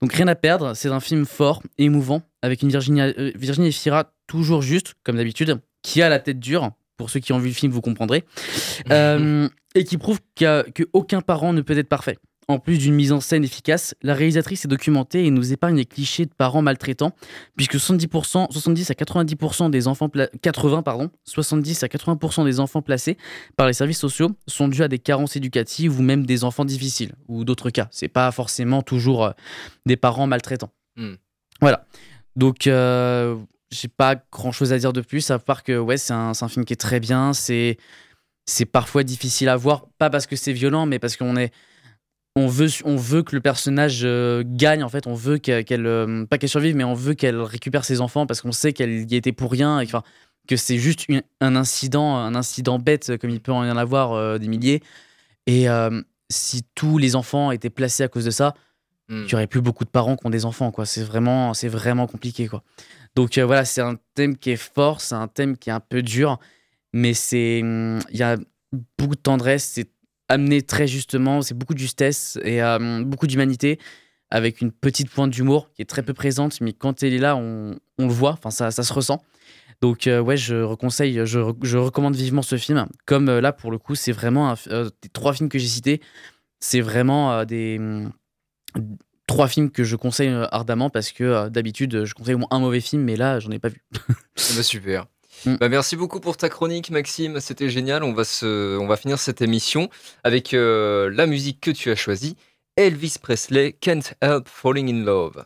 Donc 0.00 0.12
rien 0.12 0.28
à 0.28 0.34
perdre, 0.36 0.74
c'est 0.74 0.88
un 0.88 1.00
film 1.00 1.26
fort, 1.26 1.62
émouvant, 1.76 2.22
avec 2.42 2.62
une 2.62 2.68
Virginie, 2.68 3.00
euh, 3.00 3.32
Virginie 3.34 3.76
toujours 4.26 4.62
juste, 4.62 4.94
comme 5.02 5.16
d'habitude, 5.16 5.58
qui 5.82 6.02
a 6.02 6.08
la 6.08 6.18
tête 6.20 6.38
dure. 6.38 6.70
Pour 6.96 7.10
ceux 7.10 7.20
qui 7.20 7.32
ont 7.32 7.38
vu 7.38 7.48
le 7.48 7.54
film, 7.54 7.72
vous 7.72 7.80
comprendrez. 7.80 8.24
Euh, 8.90 9.48
et 9.74 9.84
qui 9.84 9.98
prouve 9.98 10.20
qu'il 10.34 10.44
y 10.44 10.48
a- 10.48 10.62
que 10.62 10.84
aucun 10.92 11.20
parent 11.20 11.52
ne 11.52 11.60
peut 11.62 11.76
être 11.76 11.88
parfait. 11.88 12.16
En 12.50 12.58
plus 12.58 12.78
d'une 12.78 12.94
mise 12.94 13.12
en 13.12 13.20
scène 13.20 13.44
efficace, 13.44 13.94
la 14.00 14.14
réalisatrice 14.14 14.64
est 14.64 14.68
documentée 14.68 15.26
et 15.26 15.30
nous 15.30 15.52
épargne 15.52 15.76
les 15.76 15.84
clichés 15.84 16.24
de 16.24 16.32
parents 16.32 16.62
maltraitants, 16.62 17.12
puisque 17.56 17.74
70%, 17.76 18.50
70 18.50 18.90
à 18.90 18.94
90% 18.94 19.68
des 19.68 19.86
enfants 19.86 20.08
pla- 20.08 20.30
80 20.40 20.82
pardon, 20.82 21.10
70 21.24 21.82
à 21.82 21.88
80% 21.88 22.46
des 22.46 22.58
enfants 22.58 22.80
placés 22.80 23.18
par 23.58 23.66
les 23.66 23.74
services 23.74 23.98
sociaux 23.98 24.30
sont 24.46 24.68
dus 24.68 24.82
à 24.82 24.88
des 24.88 24.98
carences 24.98 25.36
éducatives 25.36 25.98
ou 25.98 26.02
même 26.02 26.24
des 26.24 26.42
enfants 26.42 26.64
difficiles 26.64 27.12
ou 27.28 27.44
d'autres 27.44 27.68
cas. 27.68 27.88
C'est 27.90 28.08
pas 28.08 28.30
forcément 28.32 28.80
toujours 28.80 29.26
euh, 29.26 29.30
des 29.84 29.98
parents 29.98 30.26
maltraitants. 30.26 30.70
Hmm. 30.96 31.16
Voilà. 31.60 31.84
Donc 32.34 32.66
euh, 32.66 33.36
j'ai 33.70 33.88
pas 33.88 34.16
grand 34.32 34.52
chose 34.52 34.72
à 34.72 34.78
dire 34.78 34.94
de 34.94 35.02
plus 35.02 35.30
à 35.30 35.38
part 35.38 35.62
que 35.62 35.78
ouais 35.78 35.98
c'est 35.98 36.14
un, 36.14 36.32
un 36.40 36.48
film 36.48 36.64
qui 36.64 36.72
est 36.72 36.76
très 36.76 36.98
bien. 36.98 37.34
C'est 37.34 37.76
c'est 38.46 38.64
parfois 38.64 39.02
difficile 39.02 39.50
à 39.50 39.56
voir, 39.56 39.84
pas 39.98 40.08
parce 40.08 40.26
que 40.26 40.34
c'est 40.34 40.54
violent, 40.54 40.86
mais 40.86 40.98
parce 40.98 41.18
qu'on 41.18 41.36
est 41.36 41.52
on 42.36 42.46
veut, 42.46 42.68
on 42.84 42.96
veut 42.96 43.22
que 43.22 43.34
le 43.34 43.40
personnage 43.40 44.00
euh, 44.04 44.42
gagne 44.46 44.84
en 44.84 44.88
fait, 44.88 45.06
on 45.06 45.14
veut 45.14 45.38
qu'elle, 45.38 45.86
euh, 45.86 46.24
pas 46.26 46.38
qu'elle 46.38 46.48
survive, 46.48 46.76
mais 46.76 46.84
on 46.84 46.94
veut 46.94 47.14
qu'elle 47.14 47.40
récupère 47.40 47.84
ses 47.84 48.00
enfants 48.00 48.26
parce 48.26 48.40
qu'on 48.40 48.52
sait 48.52 48.72
qu'elle 48.72 49.10
y 49.10 49.16
était 49.16 49.32
pour 49.32 49.50
rien, 49.50 49.80
et 49.80 49.86
que, 50.46 50.56
c'est 50.56 50.78
juste 50.78 51.06
une- 51.08 51.22
un 51.40 51.56
incident, 51.56 52.16
un 52.16 52.34
incident 52.34 52.78
bête 52.78 53.16
comme 53.18 53.30
il 53.30 53.40
peut 53.40 53.52
en 53.52 53.64
y 53.64 53.70
en 53.70 53.76
avoir 53.76 54.12
euh, 54.12 54.38
des 54.38 54.48
milliers. 54.48 54.82
Et 55.46 55.68
euh, 55.68 56.00
si 56.30 56.62
tous 56.74 56.96
les 56.98 57.16
enfants 57.16 57.50
étaient 57.50 57.70
placés 57.70 58.02
à 58.04 58.08
cause 58.08 58.24
de 58.24 58.30
ça, 58.30 58.54
Hmm. 59.10 59.24
il 59.26 59.32
y 59.32 59.34
aurait 59.36 59.46
plus 59.46 59.62
beaucoup 59.62 59.86
de 59.86 59.88
parents 59.88 60.16
qui 60.16 60.26
ont 60.26 60.30
des 60.30 60.44
enfants 60.44 60.70
quoi. 60.70 60.84
C'est 60.84 61.02
vraiment, 61.02 61.54
c'est 61.54 61.68
vraiment 61.68 62.06
compliqué 62.06 62.46
quoi. 62.46 62.62
Donc 63.16 63.38
euh, 63.38 63.46
voilà, 63.46 63.64
c'est 63.64 63.80
un 63.80 63.96
thème 64.14 64.36
qui 64.36 64.50
est 64.50 64.56
fort, 64.56 65.00
c'est 65.00 65.14
un 65.14 65.28
thème 65.28 65.56
qui 65.56 65.70
est 65.70 65.72
un 65.72 65.80
peu 65.80 66.02
dur, 66.02 66.38
mais 66.92 67.14
c'est, 67.14 67.62
hum, 67.62 68.00
il 68.10 68.18
y 68.18 68.22
a 68.22 68.36
beaucoup 68.98 69.14
de 69.14 69.20
tendresse, 69.20 69.64
c'est 69.64 69.88
amené 70.28 70.62
très 70.62 70.86
justement, 70.86 71.42
c'est 71.42 71.54
beaucoup 71.54 71.74
de 71.74 71.78
justesse 71.78 72.38
et 72.42 72.62
euh, 72.62 73.02
beaucoup 73.04 73.26
d'humanité, 73.26 73.78
avec 74.30 74.60
une 74.60 74.72
petite 74.72 75.10
pointe 75.10 75.30
d'humour 75.30 75.70
qui 75.72 75.82
est 75.82 75.86
très 75.86 76.02
peu 76.02 76.12
présente, 76.14 76.60
mais 76.60 76.72
quand 76.72 77.02
elle 77.02 77.14
est 77.14 77.18
là, 77.18 77.36
on, 77.36 77.78
on 77.98 78.06
le 78.06 78.12
voit, 78.12 78.32
enfin 78.32 78.50
ça, 78.50 78.70
ça 78.70 78.82
se 78.82 78.92
ressent. 78.92 79.22
Donc 79.80 80.06
euh, 80.06 80.20
ouais, 80.20 80.36
je 80.36 80.54
recommande 81.76 82.16
vivement 82.16 82.42
ce 82.42 82.56
film. 82.56 82.86
Comme 83.06 83.28
euh, 83.28 83.40
là 83.40 83.52
pour 83.52 83.70
le 83.70 83.78
coup, 83.78 83.94
c'est 83.94 84.12
vraiment 84.12 84.50
un 84.50 84.56
euh, 84.68 84.90
des 85.02 85.08
trois 85.08 85.32
films 85.32 85.48
que 85.48 85.58
j'ai 85.58 85.68
cités, 85.68 86.00
c'est 86.60 86.80
vraiment 86.80 87.44
des 87.44 87.76
hum, 87.78 88.12
trois 89.26 89.46
films 89.46 89.70
que 89.70 89.84
je 89.84 89.96
conseille 89.96 90.34
ardemment 90.50 90.90
parce 90.90 91.12
que 91.12 91.48
d'habitude 91.48 92.04
je 92.04 92.14
conseille 92.14 92.34
au 92.34 92.38
moins 92.38 92.48
un 92.50 92.58
mauvais 92.58 92.80
film, 92.80 93.02
mais 93.02 93.16
là 93.16 93.38
j'en 93.38 93.50
ai 93.50 93.58
pas 93.58 93.68
vu. 93.68 93.82
Ah 94.10 94.54
bah, 94.56 94.62
super. 94.62 95.06
Mm. 95.44 95.56
Bah, 95.56 95.68
merci 95.68 95.96
beaucoup 95.96 96.20
pour 96.20 96.36
ta 96.36 96.48
chronique, 96.48 96.90
Maxime. 96.90 97.40
C'était 97.40 97.68
génial. 97.68 98.02
On 98.02 98.12
va, 98.12 98.24
se... 98.24 98.76
on 98.78 98.86
va 98.86 98.96
finir 98.96 99.18
cette 99.18 99.42
émission 99.42 99.88
avec 100.24 100.54
euh, 100.54 101.10
la 101.12 101.26
musique 101.26 101.60
que 101.60 101.70
tu 101.70 101.90
as 101.90 101.96
choisie 101.96 102.36
Elvis 102.78 103.16
Presley, 103.20 103.72
Can't 103.80 104.14
Help 104.20 104.48
Falling 104.48 104.88
in 104.88 105.04
Love. 105.04 105.44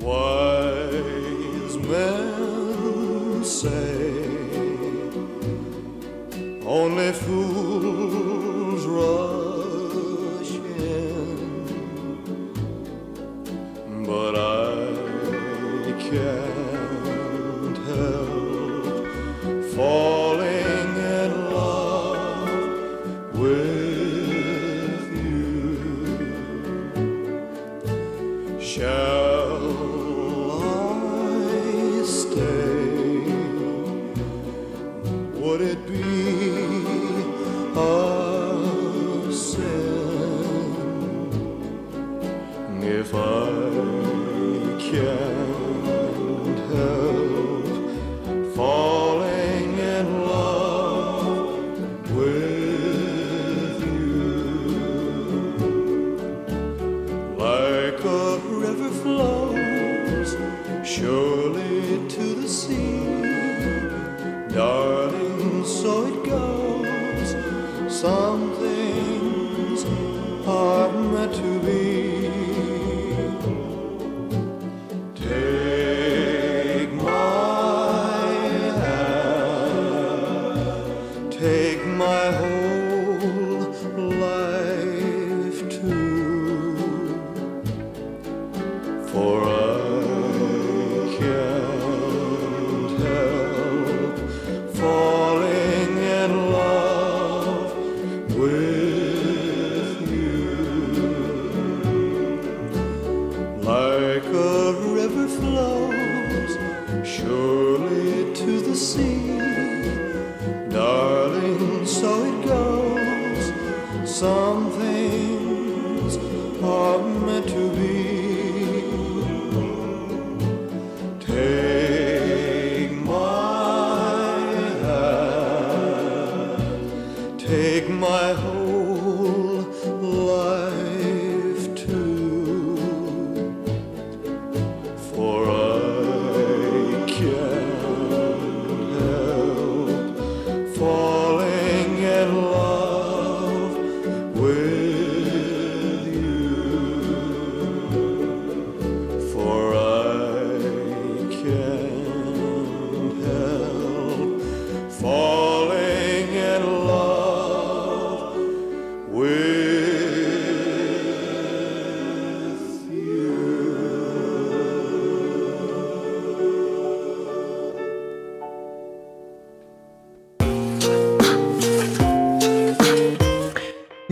Wise 0.00 1.78
men 1.78 3.44
say 3.44 4.24
only 6.66 7.12
fools 7.12 8.86
but 14.34 14.60
I 14.60 14.63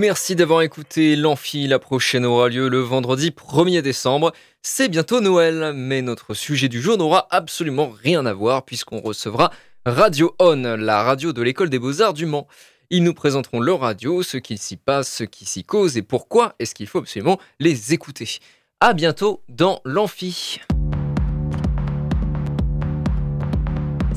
Merci 0.03 0.35
d'avoir 0.35 0.63
écouté 0.63 1.15
l'Amphi. 1.15 1.69
La 1.69 1.79
prochaine 1.79 2.25
aura 2.25 2.49
lieu 2.49 2.69
le 2.69 2.81
vendredi 2.81 3.31
1er 3.31 3.83
décembre. 3.83 4.33
C'est 4.61 4.89
bientôt 4.89 5.21
Noël, 5.21 5.73
mais 5.77 6.03
notre 6.03 6.35
sujet 6.35 6.69
du 6.69 6.83
jour 6.83 6.99
n'aura 6.99 7.29
absolument 7.31 7.89
rien 8.03 8.27
à 8.27 8.33
voir 8.33 8.65
puisqu'on 8.65 9.01
recevra 9.01 9.53
Radio 9.87 10.35
On, 10.41 10.57
la 10.77 11.05
radio 11.05 11.33
de 11.33 11.41
l'école 11.41 11.71
des 11.71 11.79
beaux-arts 11.79 12.15
du 12.15 12.27
Mans. 12.27 12.49
Ils 12.91 13.05
nous 13.05 13.15
présenteront 13.15 13.61
leur 13.61 13.79
radio, 13.79 14.25
ce 14.25 14.39
qu'il 14.39 14.59
s'y 14.59 14.77
passe, 14.77 15.09
ce 15.09 15.23
qui 15.23 15.45
s'y 15.45 15.63
cause 15.63 15.97
et 15.97 16.03
pourquoi 16.03 16.57
est-ce 16.59 16.75
qu'il 16.75 16.89
faut 16.89 16.99
absolument 16.99 17.39
les 17.61 17.95
écouter. 17.95 18.41
À 18.81 18.95
bientôt 18.95 19.45
dans 19.49 19.81
l'Amphi. 19.85 20.59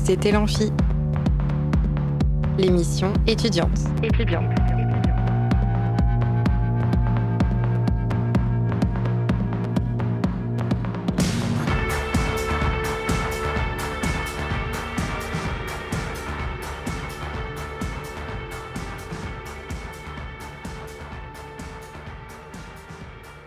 C'était 0.04 0.32
l'Amphi. 0.32 0.72
L'émission 2.58 3.12
étudiante. 3.28 3.78
Étudiante. 4.02 4.75